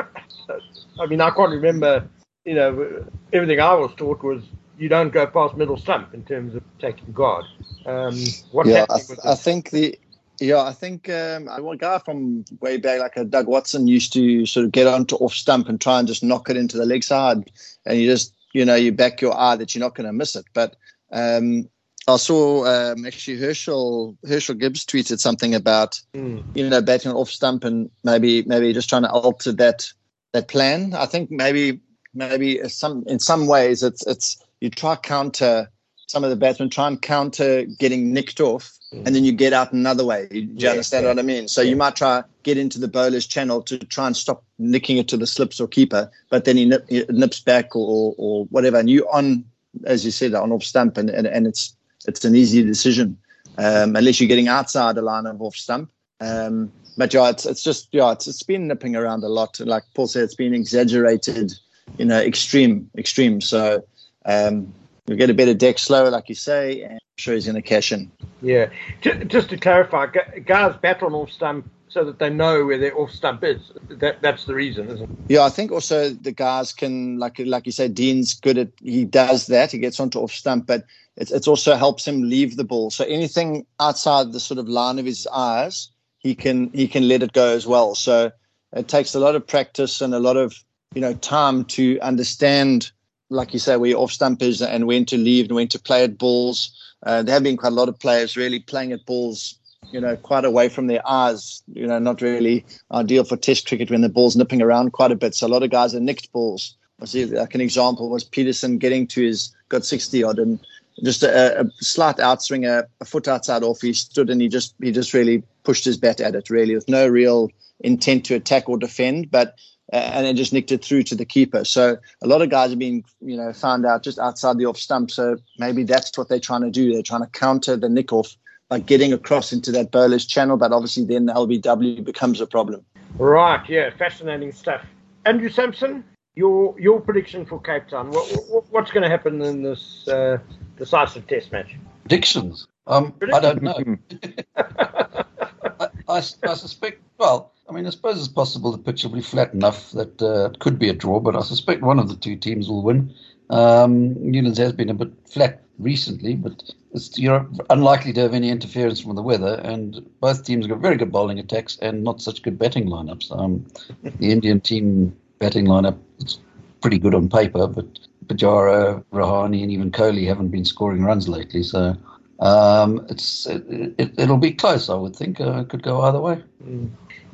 I 1.01 1.07
mean, 1.07 1.21
I 1.21 1.31
can't 1.31 1.51
remember. 1.51 2.09
You 2.45 2.55
know, 2.55 3.07
everything 3.33 3.61
I 3.61 3.75
was 3.75 3.95
taught 3.97 4.23
was 4.23 4.43
you 4.79 4.89
don't 4.89 5.11
go 5.11 5.27
past 5.27 5.57
middle 5.57 5.77
stump 5.77 6.15
in 6.15 6.25
terms 6.25 6.55
of 6.55 6.63
taking 6.79 7.13
guard. 7.13 7.45
Um, 7.87 8.17
yeah, 8.65 8.87
I, 8.91 9.01
th- 9.01 9.19
I 9.25 9.35
think 9.35 9.71
the 9.71 9.99
yeah, 10.41 10.63
I 10.63 10.73
think 10.73 11.09
um, 11.09 11.49
a 11.49 11.77
guy 11.77 11.99
from 11.99 12.45
way 12.61 12.77
back, 12.77 13.01
like 13.01 13.17
a 13.17 13.25
Doug 13.25 13.47
Watson, 13.47 13.87
used 13.87 14.13
to 14.15 14.47
sort 14.47 14.67
of 14.67 14.73
get 14.73 14.87
onto 14.87 15.17
off 15.17 15.33
stump 15.33 15.69
and 15.69 15.81
try 15.81 15.99
and 15.99 16.09
just 16.09 16.25
knock 16.25 16.51
it 16.51 16.57
into 16.57 16.77
the 16.77 16.87
leg 16.87 17.05
side, 17.05 17.51
and 17.87 17.99
you 17.99 18.07
just 18.07 18.35
you 18.53 18.65
know 18.65 18.75
you 18.75 18.93
back 18.93 19.21
your 19.21 19.37
eye 19.39 19.57
that 19.57 19.75
you're 19.75 19.81
not 19.81 19.95
going 19.95 20.07
to 20.07 20.13
miss 20.13 20.35
it. 20.35 20.45
But 20.53 20.77
um, 21.15 21.69
I 22.07 22.17
saw 22.19 22.67
um, 22.67 23.07
actually 23.07 23.39
Herschel 23.39 24.19
Herschel 24.29 24.57
Gibbs 24.57 24.85
tweeted 24.85 25.19
something 25.21 25.55
about 25.55 26.01
Mm. 26.15 26.45
you 26.55 26.69
know 26.69 26.83
batting 26.83 27.13
off 27.13 27.31
stump 27.31 27.65
and 27.65 27.91
maybe 28.03 28.43
maybe 28.43 28.73
just 28.75 28.89
trying 28.91 29.03
to 29.03 29.11
alter 29.11 29.53
that 29.53 29.91
that 30.33 30.49
plan. 30.49 30.93
I 30.95 31.07
think 31.07 31.31
maybe 31.31 31.81
maybe 32.13 32.69
some 32.69 33.05
in 33.07 33.19
some 33.21 33.47
ways 33.47 33.83
it's 33.83 34.07
it's 34.07 34.37
you 34.61 34.69
try 34.71 34.97
counter 34.97 35.71
some 36.07 36.25
of 36.25 36.31
the 36.31 36.37
batsmen 36.37 36.69
try 36.71 36.87
and 36.89 37.01
counter 37.01 37.65
getting 37.65 38.13
nicked 38.13 38.41
off 38.41 38.71
and 39.07 39.15
then 39.15 39.25
you 39.25 39.33
get 39.33 39.53
out 39.53 39.73
another 39.73 40.05
way. 40.05 40.29
Do 40.29 40.37
you 40.39 40.55
Yeah, 40.59 40.71
understand 40.71 41.05
yeah. 41.05 41.11
what 41.11 41.19
I 41.19 41.23
mean? 41.23 41.49
So 41.49 41.63
Yeah. 41.63 41.71
you 41.71 41.77
might 41.77 41.97
try 41.97 42.23
get 42.43 42.59
into 42.59 42.79
the 42.79 42.89
bowler's 42.89 43.27
channel 43.27 43.63
to 43.63 43.79
try 43.79 44.07
and 44.07 44.17
stop 44.17 44.45
nicking 44.59 44.99
it 44.99 45.09
to 45.09 45.17
the 45.17 45.27
slips 45.27 45.59
or 45.61 45.67
keeper, 45.67 46.11
but 46.31 46.45
then 46.45 46.57
he, 46.59 46.67
nip, 46.67 46.85
he 46.89 47.05
nips 47.09 47.41
back 47.41 47.75
or, 47.75 48.15
or 48.19 48.45
whatever, 48.47 48.79
and 48.79 48.89
you 48.91 49.09
on 49.11 49.45
as 49.85 50.05
you 50.05 50.11
said 50.11 50.35
on 50.35 50.53
off 50.53 50.63
stump, 50.65 50.97
and, 50.97 51.11
and, 51.11 51.27
and 51.27 51.47
it's 51.47 51.77
it's 52.07 52.25
an 52.25 52.35
easy 52.35 52.63
decision 52.63 53.17
um, 53.59 53.97
unless 53.97 54.21
you're 54.21 54.29
getting 54.29 54.49
outside 54.49 54.95
the 54.95 55.03
line 55.03 55.27
of 55.27 55.41
off 55.41 55.57
stump. 55.57 55.91
Um, 56.21 56.73
but 56.97 57.13
yeah, 57.13 57.31
it's 57.31 57.45
it's 57.47 57.63
just 57.63 57.89
yeah, 57.93 58.13
it's 58.13 58.27
it's 58.27 58.43
been 58.43 58.69
nipping 58.69 58.97
around 58.97 59.25
a 59.25 59.29
lot. 59.29 59.59
Like 59.61 59.83
Paul 59.95 60.07
said, 60.07 60.23
it's 60.25 60.35
been 60.35 60.55
exaggerated, 60.55 61.53
you 61.99 62.05
know, 62.05 62.21
extreme, 62.21 62.91
extreme. 62.97 63.41
So 63.41 63.85
um, 64.25 64.73
you'll 65.07 65.19
get 65.19 65.31
a 65.31 65.35
better 65.35 65.55
deck 65.55 65.79
slower, 65.79 66.11
like 66.11 66.29
you 66.29 66.35
say, 66.35 66.83
and 66.83 66.93
I'm 66.95 67.19
sure 67.19 67.35
he's 67.35 67.47
going 67.47 67.57
to 67.57 67.63
cash 67.63 67.93
in. 67.93 68.11
Yeah, 68.43 68.71
Ju- 69.01 69.25
just 69.25 69.51
to 69.51 69.57
clarify, 69.57 70.07
gu- 70.07 70.41
guys 70.41 70.77
bat 70.81 71.03
on 71.03 71.15
off 71.15 71.31
stump 71.31 71.69
so 71.89 72.05
that 72.05 72.19
they 72.19 72.31
know 72.31 72.65
where 72.65 72.79
their 72.79 72.97
off 72.99 73.11
stump 73.11 73.45
is. 73.45 73.61
That 73.89 74.21
that's 74.21 74.45
the 74.45 74.55
reason, 74.55 74.89
isn't 74.89 75.11
it? 75.11 75.17
Yeah, 75.29 75.45
I 75.45 75.51
think 75.51 75.71
also 75.71 76.11
the 76.11 76.33
guys 76.33 76.73
can, 76.73 77.19
like 77.19 77.39
like 77.39 77.67
you 77.67 77.73
said, 77.73 77.95
Dean's 77.95 78.35
good 78.35 78.59
at 78.59 78.69
he 78.81 79.05
does 79.05 79.47
that. 79.47 79.73
He 79.73 79.79
gets 79.79 80.01
onto 80.01 80.19
off 80.19 80.33
stump, 80.33 80.67
but 80.67 80.85
it 81.17 81.31
it's 81.31 81.49
also 81.49 81.77
helps 81.77 82.07
him 82.07 82.29
leave 82.29 82.57
the 82.57 82.65
ball. 82.65 82.91
So 82.91 83.05
anything 83.05 83.67
outside 83.79 84.33
the 84.33 84.41
sort 84.41 84.59
of 84.59 84.69
line 84.69 84.99
of 84.99 85.05
his 85.05 85.27
eyes, 85.29 85.89
he 86.19 86.35
can 86.35 86.71
he 86.73 86.89
can 86.89 87.07
let 87.09 87.23
it 87.23 87.33
go 87.33 87.55
as 87.55 87.67
well. 87.67 87.95
So 87.95 88.33
it 88.73 88.89
takes 88.89 89.15
a 89.15 89.21
lot 89.21 89.37
of 89.37 89.47
practice 89.47 90.01
and 90.01 90.15
a 90.15 90.19
lot 90.19 90.37
of 90.37 90.55
you 90.95 91.01
know 91.01 91.15
time 91.15 91.65
to 91.65 91.99
understand, 92.01 92.91
like 93.31 93.53
you 93.53 93.59
say, 93.59 93.77
where 93.77 93.91
your 93.91 94.01
off 94.01 94.13
stump 94.13 94.43
is 94.43 94.61
and 94.61 94.87
when 94.87 95.05
to 95.07 95.17
leave 95.17 95.47
and 95.47 95.55
when 95.55 95.69
to 95.69 95.79
play 95.79 96.05
at 96.05 96.19
balls. 96.19 96.77
Uh, 97.05 97.23
there 97.23 97.35
have 97.35 97.43
been 97.43 97.57
quite 97.57 97.73
a 97.73 97.75
lot 97.75 97.89
of 97.89 97.99
players 97.99 98.37
really 98.37 98.59
playing 98.59 98.91
at 98.93 99.05
balls, 99.05 99.59
you 99.93 100.01
know, 100.01 100.17
quite 100.17 100.45
away 100.45 100.69
from 100.69 100.87
their 100.87 101.07
eyes. 101.09 101.63
You 101.73 101.87
know, 101.87 101.99
not 101.99 102.23
really 102.23 102.65
ideal 102.93 103.25
for 103.25 103.37
Test 103.37 103.67
cricket 103.67 103.91
when 103.91 104.01
the 104.01 104.09
ball's 104.09 104.37
nipping 104.37 104.63
around 104.63 104.93
quite 104.93 105.13
a 105.13 105.17
bit. 105.17 105.35
So 105.35 105.47
a 105.47 105.49
lot 105.49 105.63
of 105.63 105.71
guys 105.71 105.95
are 105.95 106.01
nicked 106.01 106.33
balls. 106.33 106.77
I 107.01 107.07
see, 107.07 107.25
like 107.27 107.55
an 107.55 107.61
example 107.61 108.09
was 108.09 108.25
Petersen 108.25 108.79
getting 108.79 109.07
to 109.09 109.23
his 109.23 109.55
got 109.69 109.85
60 109.85 110.23
odd 110.23 110.39
and 110.39 110.59
just 111.03 111.23
a, 111.23 111.61
a 111.61 111.71
slight 111.81 112.17
outswing, 112.17 112.69
a, 112.69 112.87
a 113.01 113.05
foot 113.05 113.27
outside 113.27 113.63
off. 113.63 113.81
He 113.81 113.93
stood 113.93 114.31
and 114.31 114.41
he 114.41 114.49
just 114.49 114.75
he 114.81 114.93
just 114.93 115.13
really 115.13 115.43
pushed 115.65 115.85
his 115.85 115.97
bat 115.97 116.21
at 116.21 116.35
it 116.35 116.51
really 116.51 116.75
with 116.75 116.89
no 116.89 117.07
real 117.07 117.51
intent 117.81 118.25
to 118.27 118.35
attack 118.35 118.69
or 118.69 118.79
defend, 118.79 119.31
but 119.31 119.57
uh, 119.93 119.97
and 119.97 120.27
then 120.27 120.37
just 120.37 120.53
nicked 120.53 120.73
it 120.73 120.85
through 120.85 121.03
to 121.03 121.15
the 121.15 121.25
keeper. 121.25 121.65
So 121.65 121.99
a 122.23 122.27
lot 122.27 122.43
of 122.43 122.51
guys 122.51 122.71
have 122.71 122.79
been 122.79 123.05
you 123.21 123.37
know 123.37 123.53
found 123.53 123.85
out 123.85 124.05
just 124.05 124.19
outside 124.19 124.59
the 124.59 124.67
off 124.67 124.79
stump. 124.79 125.11
So 125.11 125.37
maybe 125.59 125.83
that's 125.83 126.17
what 126.17 126.29
they're 126.29 126.39
trying 126.39 126.63
to 126.63 126.71
do. 126.71 126.93
They're 126.93 127.03
trying 127.03 127.23
to 127.23 127.31
counter 127.31 127.77
the 127.77 127.89
nick 127.89 128.13
off 128.13 128.37
by 128.69 128.79
getting 128.79 129.13
across 129.13 129.53
into 129.53 129.71
that 129.73 129.91
bowler's 129.91 130.27
channel, 130.27 130.57
but 130.57 130.73
obviously 130.73 131.05
then 131.05 131.27
the 131.27 131.33
LBW 131.33 132.05
becomes 132.05 132.41
a 132.41 132.47
problem. 132.47 132.85
Right. 133.19 133.67
Yeah. 133.69 133.91
Fascinating 133.97 134.53
stuff. 134.53 134.85
Andrew 135.27 135.49
Samson, 135.49 136.05
your 136.35 136.79
your 136.79 137.01
prediction 137.01 137.47
for 137.47 137.61
Cape 137.61 137.89
Town. 137.89 138.11
What, 138.11 138.29
what 138.49 138.65
what's 138.71 138.91
going 138.91 139.05
to 139.05 139.09
happen 139.09 139.41
in 139.43 139.63
this 139.63 140.07
uh, 140.09 140.39
decisive 140.77 141.27
Test 141.27 141.53
match? 141.53 141.77
Predictions. 142.03 142.67
Um, 142.87 143.15
I 143.33 143.41
don't 143.41 143.63
know. 143.63 143.79
I, 144.57 145.89
I, 146.09 146.17
I 146.17 146.21
suspect. 146.21 147.01
Well, 147.19 147.53
I 147.69 147.73
mean, 147.73 147.87
I 147.87 147.91
suppose 147.91 148.19
it's 148.19 148.29
possible 148.29 148.73
the 148.73 148.79
pitch 148.79 149.05
will 149.05 149.13
be 149.13 149.23
flat 149.23 149.55
enough 149.55 149.93
that 149.93 150.21
uh, 150.21 150.51
it 150.51 150.59
could 150.59 150.79
be 150.79 150.91
a 150.91 150.93
draw, 150.93 151.21
but 151.21 151.37
I 151.37 151.41
suspect 151.41 151.83
one 151.83 151.99
of 151.99 152.09
the 152.09 152.17
two 152.17 152.37
teams 152.37 152.69
will 152.69 152.83
win. 152.83 153.15
Um, 153.51 154.15
Newlands 154.31 154.59
has 154.59 154.73
been 154.73 154.91
a 154.91 154.95
bit 154.95 155.13
flat 155.29 155.63
recently, 155.79 156.35
but 156.35 156.63
it's, 156.93 157.19
you're 157.19 157.47
unlikely 157.71 158.13
to 158.15 158.21
have 158.21 158.35
any 158.35 158.49
interference 158.49 159.01
from 159.01 159.17
the 159.17 159.23
weather, 159.23 159.61
and 159.65 160.05
both 160.21 160.45
teams 160.45 160.67
got 160.67 160.79
very 160.79 160.97
good 160.97 161.13
bowling 161.13 161.39
attacks 161.39 161.79
and 161.83 162.05
not 162.05 162.23
such 162.23 162.43
good 162.43 162.59
batting 162.59 162.87
lineups. 162.87 163.37
Um, 163.39 163.67
the 164.03 164.31
Indian 164.31 164.61
team 164.61 165.17
batting 165.39 165.67
lineup 165.67 165.99
is 166.21 166.39
pretty 166.81 166.99
good 166.99 167.15
on 167.15 167.29
paper, 167.29 167.67
but 167.67 167.87
Pujara, 168.27 169.05
Rahane, 169.13 169.63
and 169.63 169.71
even 169.71 169.91
Kohli 169.91 170.27
haven't 170.27 170.49
been 170.49 170.65
scoring 170.65 171.05
runs 171.05 171.29
lately, 171.29 171.63
so. 171.63 171.97
Um, 172.41 173.07
it's 173.09 173.47
it, 173.47 173.95
it, 173.97 174.13
it'll 174.19 174.39
be 174.39 174.51
close, 174.53 174.91
I 174.91 174.95
would 174.95 175.15
think. 175.15 175.41
Uh, 175.41 175.61
it 175.61 175.69
could 175.69 175.85
go 175.85 176.01
either 176.03 176.21
way. 176.21 176.43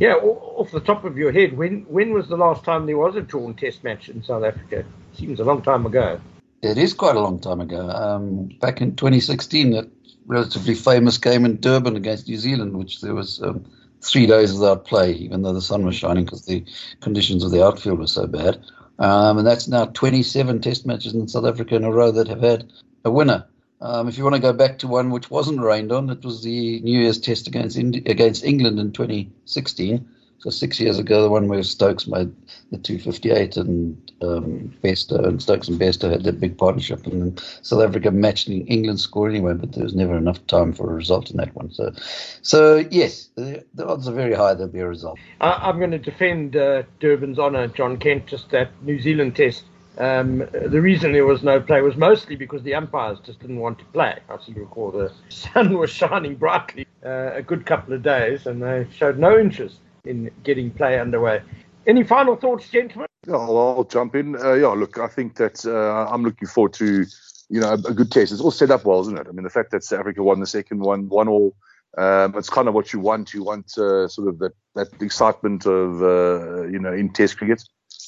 Yeah. 0.01 0.15
Off 0.15 0.71
the 0.73 0.81
top 0.81 1.05
of 1.05 1.19
your 1.19 1.31
head, 1.31 1.57
when 1.57 1.83
when 1.83 2.13
was 2.13 2.29
the 2.29 2.37
last 2.37 2.65
time 2.65 2.87
there 2.87 2.97
was 2.97 3.17
a 3.17 3.21
drawn 3.21 3.55
Test 3.55 3.85
match 3.85 4.09
in 4.09 4.23
South 4.23 4.45
Africa? 4.45 4.85
Seems 5.13 5.41
a 5.41 5.45
long 5.45 5.61
time 5.63 5.85
ago. 5.85 6.19
It 6.63 6.79
is 6.79 6.95
quite 6.95 7.17
a 7.17 7.21
long 7.21 7.39
time 7.39 7.61
ago. 7.61 7.89
Um, 7.89 8.47
back 8.61 8.81
in 8.81 8.97
2016, 8.97 9.71
that 9.73 9.89
relatively 10.27 10.75
famous 10.75 11.19
game 11.19 11.45
in 11.45 11.61
Durban 11.61 11.97
against 11.97 12.29
New 12.29 12.37
Zealand, 12.39 12.77
which 12.77 13.03
there 13.03 13.15
was 13.15 13.43
um, 13.43 13.65
three 14.01 14.27
days 14.27 14.53
without 14.53 14.87
play, 14.87 15.13
even 15.13 15.43
though 15.43 15.53
the 15.53 15.61
sun 15.61 15.85
was 15.85 15.97
shining 15.97 16.25
because 16.25 16.47
the 16.47 16.65
conditions 17.01 17.45
of 17.45 17.51
the 17.51 17.65
outfield 17.65 17.99
were 17.99 18.07
so 18.07 18.27
bad. 18.27 18.63
Um, 18.99 19.39
and 19.39 19.47
that's 19.47 19.69
now 19.69 19.87
27 19.87 20.61
Test 20.61 20.87
matches 20.87 21.15
in 21.15 21.29
South 21.29 21.47
Africa 21.47 21.77
in 21.77 21.85
a 21.85 21.93
row 21.93 22.11
that 22.11 22.29
have 22.29 22.43
had 22.43 22.73
a 23.05 23.11
winner. 23.11 23.47
Um, 23.81 24.09
if 24.09 24.19
you 24.19 24.25
want 24.25 24.37
to 24.37 24.43
go 24.43 24.53
back 24.53 24.79
to 24.79 24.89
one 24.89 25.11
which 25.11 25.31
wasn't 25.31 25.61
rained 25.61 25.91
on, 25.91 26.11
it 26.11 26.25
was 26.25 26.43
the 26.43 26.81
New 26.81 27.01
Year's 27.01 27.19
Test 27.19 27.47
against 27.47 27.79
Indi- 27.79 28.03
against 28.07 28.45
England 28.45 28.79
in 28.79 28.93
2016. 28.93 30.07
So 30.41 30.49
six 30.49 30.81
years 30.81 30.99
ago, 30.99 31.23
the 31.23 31.29
one 31.29 31.49
where 31.49 31.63
Stokes 31.63 32.07
made 32.07 32.35
the 32.71 32.79
258 32.79 33.59
and 33.59 34.13
um, 34.23 34.75
Bairstow 34.83 35.27
and 35.27 35.43
Stokes 35.43 35.69
and 35.69 35.79
Bairstow 35.79 36.11
had 36.11 36.23
that 36.25 36.41
big 36.41 36.57
partnership, 36.57 37.07
and 37.07 37.39
South 37.61 37.83
Africa 37.83 38.11
matched 38.11 38.49
in 38.49 38.67
England 38.67 39.01
score 39.01 39.29
anyway, 39.29 39.53
but 39.53 39.73
there 39.73 39.85
was 39.85 39.95
never 39.95 40.17
enough 40.17 40.47
time 40.47 40.73
for 40.73 40.91
a 40.91 40.95
result 40.95 41.31
in 41.31 41.37
that 41.37 41.55
one. 41.55 41.71
So, 41.71 41.93
so 42.41 42.87
yes, 42.91 43.29
the, 43.37 43.67
the 43.75 43.87
odds 43.87 44.09
are 44.09 44.15
very 44.15 44.35
high 44.35 44.55
there'll 44.55 44.73
be 44.73 44.81
a 44.81 44.89
result. 44.89 45.19
I, 45.43 45.51
I'm 45.51 45.79
going 45.79 45.91
to 45.91 45.99
defend 45.99 46.57
uh, 46.57 46.85
Durban's 47.01 47.39
honour, 47.39 47.69
Jon 47.69 47.99
Kent, 47.99 48.27
just 48.27 48.49
that 48.51 48.71
New 48.83 48.99
Zealand 48.99 49.37
Test. 49.37 49.65
Um, 49.99 50.39
the 50.53 50.81
reason 50.81 51.13
there 51.13 51.27
was 51.27 51.43
no 51.43 51.61
play 51.61 51.83
was 51.83 51.97
mostly 51.97 52.37
because 52.37 52.63
the 52.63 52.75
umpires 52.75 53.19
just 53.21 53.41
didn't 53.41 53.59
want 53.59 53.79
to 53.81 53.85
play. 53.87 54.19
I 54.29 54.37
to 54.37 54.53
recall 54.55 54.91
the 54.91 55.13
sun 55.29 55.77
was 55.77 55.91
shining 55.91 56.37
brightly 56.37 56.87
uh, 57.05 57.33
a 57.35 57.43
good 57.43 57.67
couple 57.67 57.95
of 57.95 58.03
days, 58.03 58.47
and 58.47 58.63
they 58.63 58.87
showed 58.95 59.19
no 59.19 59.39
interest 59.39 59.77
in 60.05 60.31
getting 60.45 60.71
play 60.71 60.99
underway. 60.99 61.43
Any 61.87 62.05
final 62.05 62.37
thoughts, 62.37 62.69
gentlemen? 62.69 63.09
Yeah, 63.27 63.35
I'll, 63.35 63.59
I'll 63.59 63.85
jump 63.85 64.15
in. 64.15 64.37
Uh, 64.37 64.55
yeah, 64.55 64.69
look, 64.69 64.99
I 64.99 65.09
think 65.09 65.37
that 65.37 65.67
uh, 65.67 66.11
I'm 66.11 66.23
looking 66.23 66.49
forward 66.49 66.73
to, 66.75 67.05
you 67.49 67.61
know, 67.61 67.71
a, 67.71 67.75
a 67.75 67.95
good 67.95 68.11
test. 68.11 68.33
It's 68.33 68.41
all 68.41 68.51
set 68.51 68.71
up 68.71 68.85
well, 68.85 69.01
isn't 69.01 69.19
it? 69.19 69.27
I 69.29 69.33
mean, 69.33 69.45
the 69.45 69.51
fact 69.51 69.71
that 69.73 69.85
South 69.85 70.01
Africa 70.01 70.23
won 70.23 70.41
the 70.41 70.47
second 70.47 70.81
one, 70.81 71.09
one 71.09 71.29
all, 71.29 71.55
um, 71.99 72.37
it's 72.37 72.49
kind 72.49 72.69
of 72.69 72.75
what 72.75 72.93
you 72.93 73.01
want. 73.01 73.35
You 73.35 73.43
want 73.43 73.77
uh, 73.77 74.09
sort 74.09 74.29
of 74.29 74.39
that, 74.39 74.53
that 74.75 75.03
excitement 75.03 75.67
of, 75.67 76.03
uh, 76.03 76.67
you 76.69 76.79
know, 76.79 76.93
in 76.93 77.13
Test 77.13 77.39
cricket. 77.39 77.63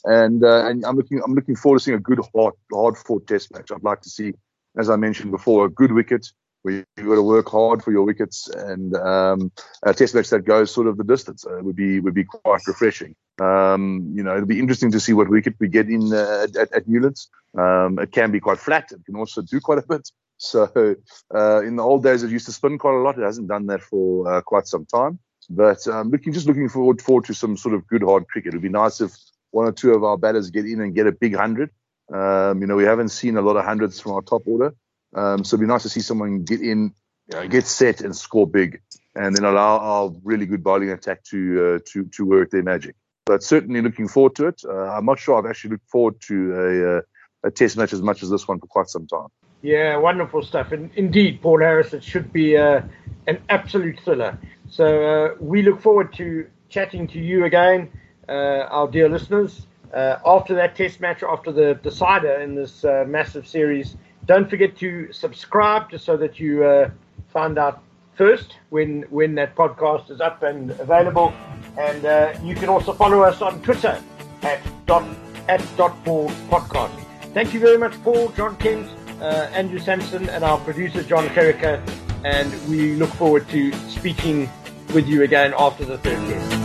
And 0.05 0.45
uh, 0.45 0.67
and 0.67 0.85
I'm 0.85 0.97
looking 0.97 1.21
I'm 1.25 1.35
looking 1.35 1.57
forward 1.57 1.79
to 1.79 1.85
seeing 1.85 1.97
a 1.97 2.01
good 2.01 2.21
hard 2.35 2.55
hard 2.73 2.97
fought 2.97 3.27
Test 3.27 3.53
match. 3.53 3.71
I'd 3.71 3.85
like 3.85 4.01
to 4.03 4.11
see, 4.11 4.35
as 4.77 4.91
I 4.91 4.97
mentioned 4.97 5.31
before, 5.31 5.67
a 5.67 5.71
good 5.71 5.93
wicket 5.93 6.27
where 6.63 6.85
you've 6.97 7.07
got 7.07 7.17
to 7.17 7.23
work 7.23 7.49
hard 7.49 7.83
for 7.83 7.91
your 7.91 8.05
wickets 8.05 8.49
and 8.49 8.95
um, 8.97 9.53
a 9.83 9.93
Test 9.93 10.15
match 10.15 10.31
that 10.31 10.45
goes 10.45 10.73
sort 10.73 10.87
of 10.87 10.97
the 10.97 11.05
distance 11.05 11.45
uh, 11.45 11.59
would 11.61 11.77
be 11.77 12.01
would 12.01 12.15
be 12.15 12.25
quite 12.25 12.67
refreshing. 12.67 13.15
Um, 13.41 14.13
you 14.15 14.23
know, 14.23 14.35
it'll 14.35 14.47
be 14.47 14.59
interesting 14.59 14.93
to 14.93 15.01
see 15.01 15.13
what 15.13 15.29
wicket 15.29 15.55
we 15.59 15.69
get 15.69 15.89
in 15.89 16.13
uh, 16.13 16.47
at, 16.59 16.73
at 16.73 16.89
Newlands. 16.89 17.29
Um, 17.57 17.99
it 17.99 18.13
can 18.13 18.31
be 18.31 18.41
quite 18.41 18.59
flat. 18.59 18.91
It 18.93 19.05
can 19.05 19.17
also 19.17 19.43
do 19.43 19.61
quite 19.61 19.79
a 19.79 19.87
bit. 19.87 20.09
So 20.39 20.97
uh, 21.33 21.63
in 21.63 21.77
the 21.77 21.85
old 21.85 22.03
days, 22.03 22.25
it 22.25 22.33
used 22.33 22.47
to 22.47 22.53
spin 22.53 22.77
quite 22.77 22.95
a 22.95 22.99
lot. 22.99 23.17
It 23.17 23.23
hasn't 23.23 23.47
done 23.47 23.67
that 23.67 23.81
for 23.81 24.29
uh, 24.29 24.41
quite 24.41 24.67
some 24.67 24.87
time. 24.87 25.21
But 25.49 25.87
um, 25.87 26.11
looking, 26.11 26.33
just 26.33 26.49
looking 26.49 26.69
forward 26.69 27.01
forward 27.01 27.27
to 27.27 27.35
some 27.35 27.57
sort 27.57 27.77
of 27.77 27.87
good 27.87 28.03
hard 28.03 28.27
cricket. 28.27 28.49
It'd 28.49 28.61
be 28.61 28.69
nice 28.69 29.01
if 29.01 29.15
one 29.53 29.67
or 29.67 29.73
two 29.73 29.93
of 29.93 30.03
our 30.03 30.19
batters 30.19 30.51
get 30.51 30.67
in 30.67 30.81
and 30.81 30.95
get 30.95 31.07
a 31.07 31.13
big 31.13 31.37
hundred. 31.37 31.71
Um, 32.13 32.61
you 32.61 32.67
know, 32.67 32.77
we 32.77 32.85
haven't 32.85 33.11
seen 33.11 33.37
a 33.37 33.43
lot 33.43 33.57
of 33.57 33.65
hundreds 33.65 34.01
from 34.01 34.13
our 34.13 34.23
top 34.23 34.43
order. 34.47 34.75
Um, 35.15 35.45
so 35.45 35.55
it'd 35.55 35.61
be 35.61 35.67
nice 35.67 35.85
to 35.85 35.89
see 35.89 36.01
someone 36.01 36.43
get 36.45 36.61
in, 36.61 36.95
know, 37.31 37.47
get 37.47 37.67
set 37.67 38.01
and 38.01 38.17
score 38.17 38.47
big, 38.47 38.81
and 39.15 39.37
then 39.37 39.45
allow 39.45 39.79
our 39.79 40.13
really 40.25 40.47
good 40.47 40.65
bowling 40.65 40.91
attack 40.91 41.23
to 41.25 41.77
uh, 41.77 41.79
to 41.93 42.05
to 42.17 42.25
work 42.25 42.51
their 42.51 42.63
magic. 42.63 42.97
But 43.25 43.43
certainly 43.43 43.83
looking 43.83 44.09
forward 44.09 44.35
to 44.37 44.49
it. 44.49 44.63
Uh, 44.65 44.73
I'm 44.73 45.05
not 45.05 45.19
sure 45.19 45.39
I've 45.39 45.49
actually 45.49 45.73
looked 45.73 45.89
forward 45.89 46.21
to 46.23 46.53
a, 46.55 46.99
uh, 46.99 47.01
a 47.45 47.51
test 47.51 47.77
match 47.77 47.93
as 47.93 48.03
much 48.03 48.23
as 48.23 48.31
this 48.31 48.49
one 48.49 48.59
for 48.59 48.67
quite 48.67 48.89
some 48.89 49.07
time. 49.07 49.29
Yeah, 49.63 49.97
wonderful 49.99 50.43
stuff. 50.43 50.73
And 50.73 50.91
indeed, 50.97 51.41
Paul 51.41 51.61
Harris, 51.61 51.93
it 51.93 52.03
should 52.03 52.33
be 52.33 52.57
uh, 52.57 52.83
an 53.29 53.39
absolute 53.49 54.01
thriller. 54.01 54.39
So 54.69 54.87
uh, 55.05 55.35
we 55.39 55.63
look 55.63 55.81
forward 55.81 56.15
to 56.15 56.49
chatting 56.69 57.07
to 57.09 57.21
you 57.21 57.45
again, 57.45 57.91
uh, 57.93 58.02
our 58.29 58.89
dear 58.89 59.09
listeners, 59.09 59.67
uh, 59.93 60.19
after 60.25 60.55
that 60.55 60.77
test 60.77 61.01
match, 61.01 61.23
after 61.23 61.53
the 61.53 61.75
decider 61.83 62.35
in 62.41 62.55
this 62.55 62.85
uh, 62.85 63.05
massive 63.07 63.47
series. 63.47 63.97
Don't 64.27 64.49
forget 64.49 64.77
to 64.79 65.13
subscribe 65.13 65.91
just 65.91 66.05
so 66.05 66.17
that 66.17 66.39
you 66.39 66.65
uh, 66.65 66.91
find 67.29 67.59
out 67.59 67.83
first 68.15 68.57
when 68.71 69.03
when 69.11 69.35
that 69.35 69.57
podcast 69.57 70.11
is 70.11 70.21
up 70.21 70.43
and 70.43 70.71
available. 70.73 71.33
And 71.79 72.47
you 72.47 72.55
can 72.55 72.69
also 72.69 72.93
follow 72.93 73.23
us 73.23 73.43
on 73.43 73.61
Twitter 73.63 74.01
at 74.43 74.61
dot 74.87 75.05
at 75.49 75.65
dot 75.77 76.05
Ball 76.05 76.29
podcast. 76.51 76.97
Thank 77.35 77.55
you 77.55 77.61
very 77.61 77.79
much, 77.79 78.01
Paul, 78.05 78.29
Jon 78.31 78.57
Kent, 78.57 78.89
uh, 79.21 79.49
Andrew 79.53 79.79
Samson, 79.79 80.29
and 80.29 80.45
our 80.45 80.59
producer, 80.59 81.03
John 81.03 81.29
Kerricker. 81.29 81.83
And 82.25 82.53
we 82.69 82.95
look 82.95 83.11
forward 83.11 83.49
to 83.49 83.73
speaking 83.89 84.49
with 84.95 85.09
you 85.09 85.23
again 85.23 85.55
after 85.59 85.85
the 85.85 85.99
third 85.99 86.19
test. 86.29 86.62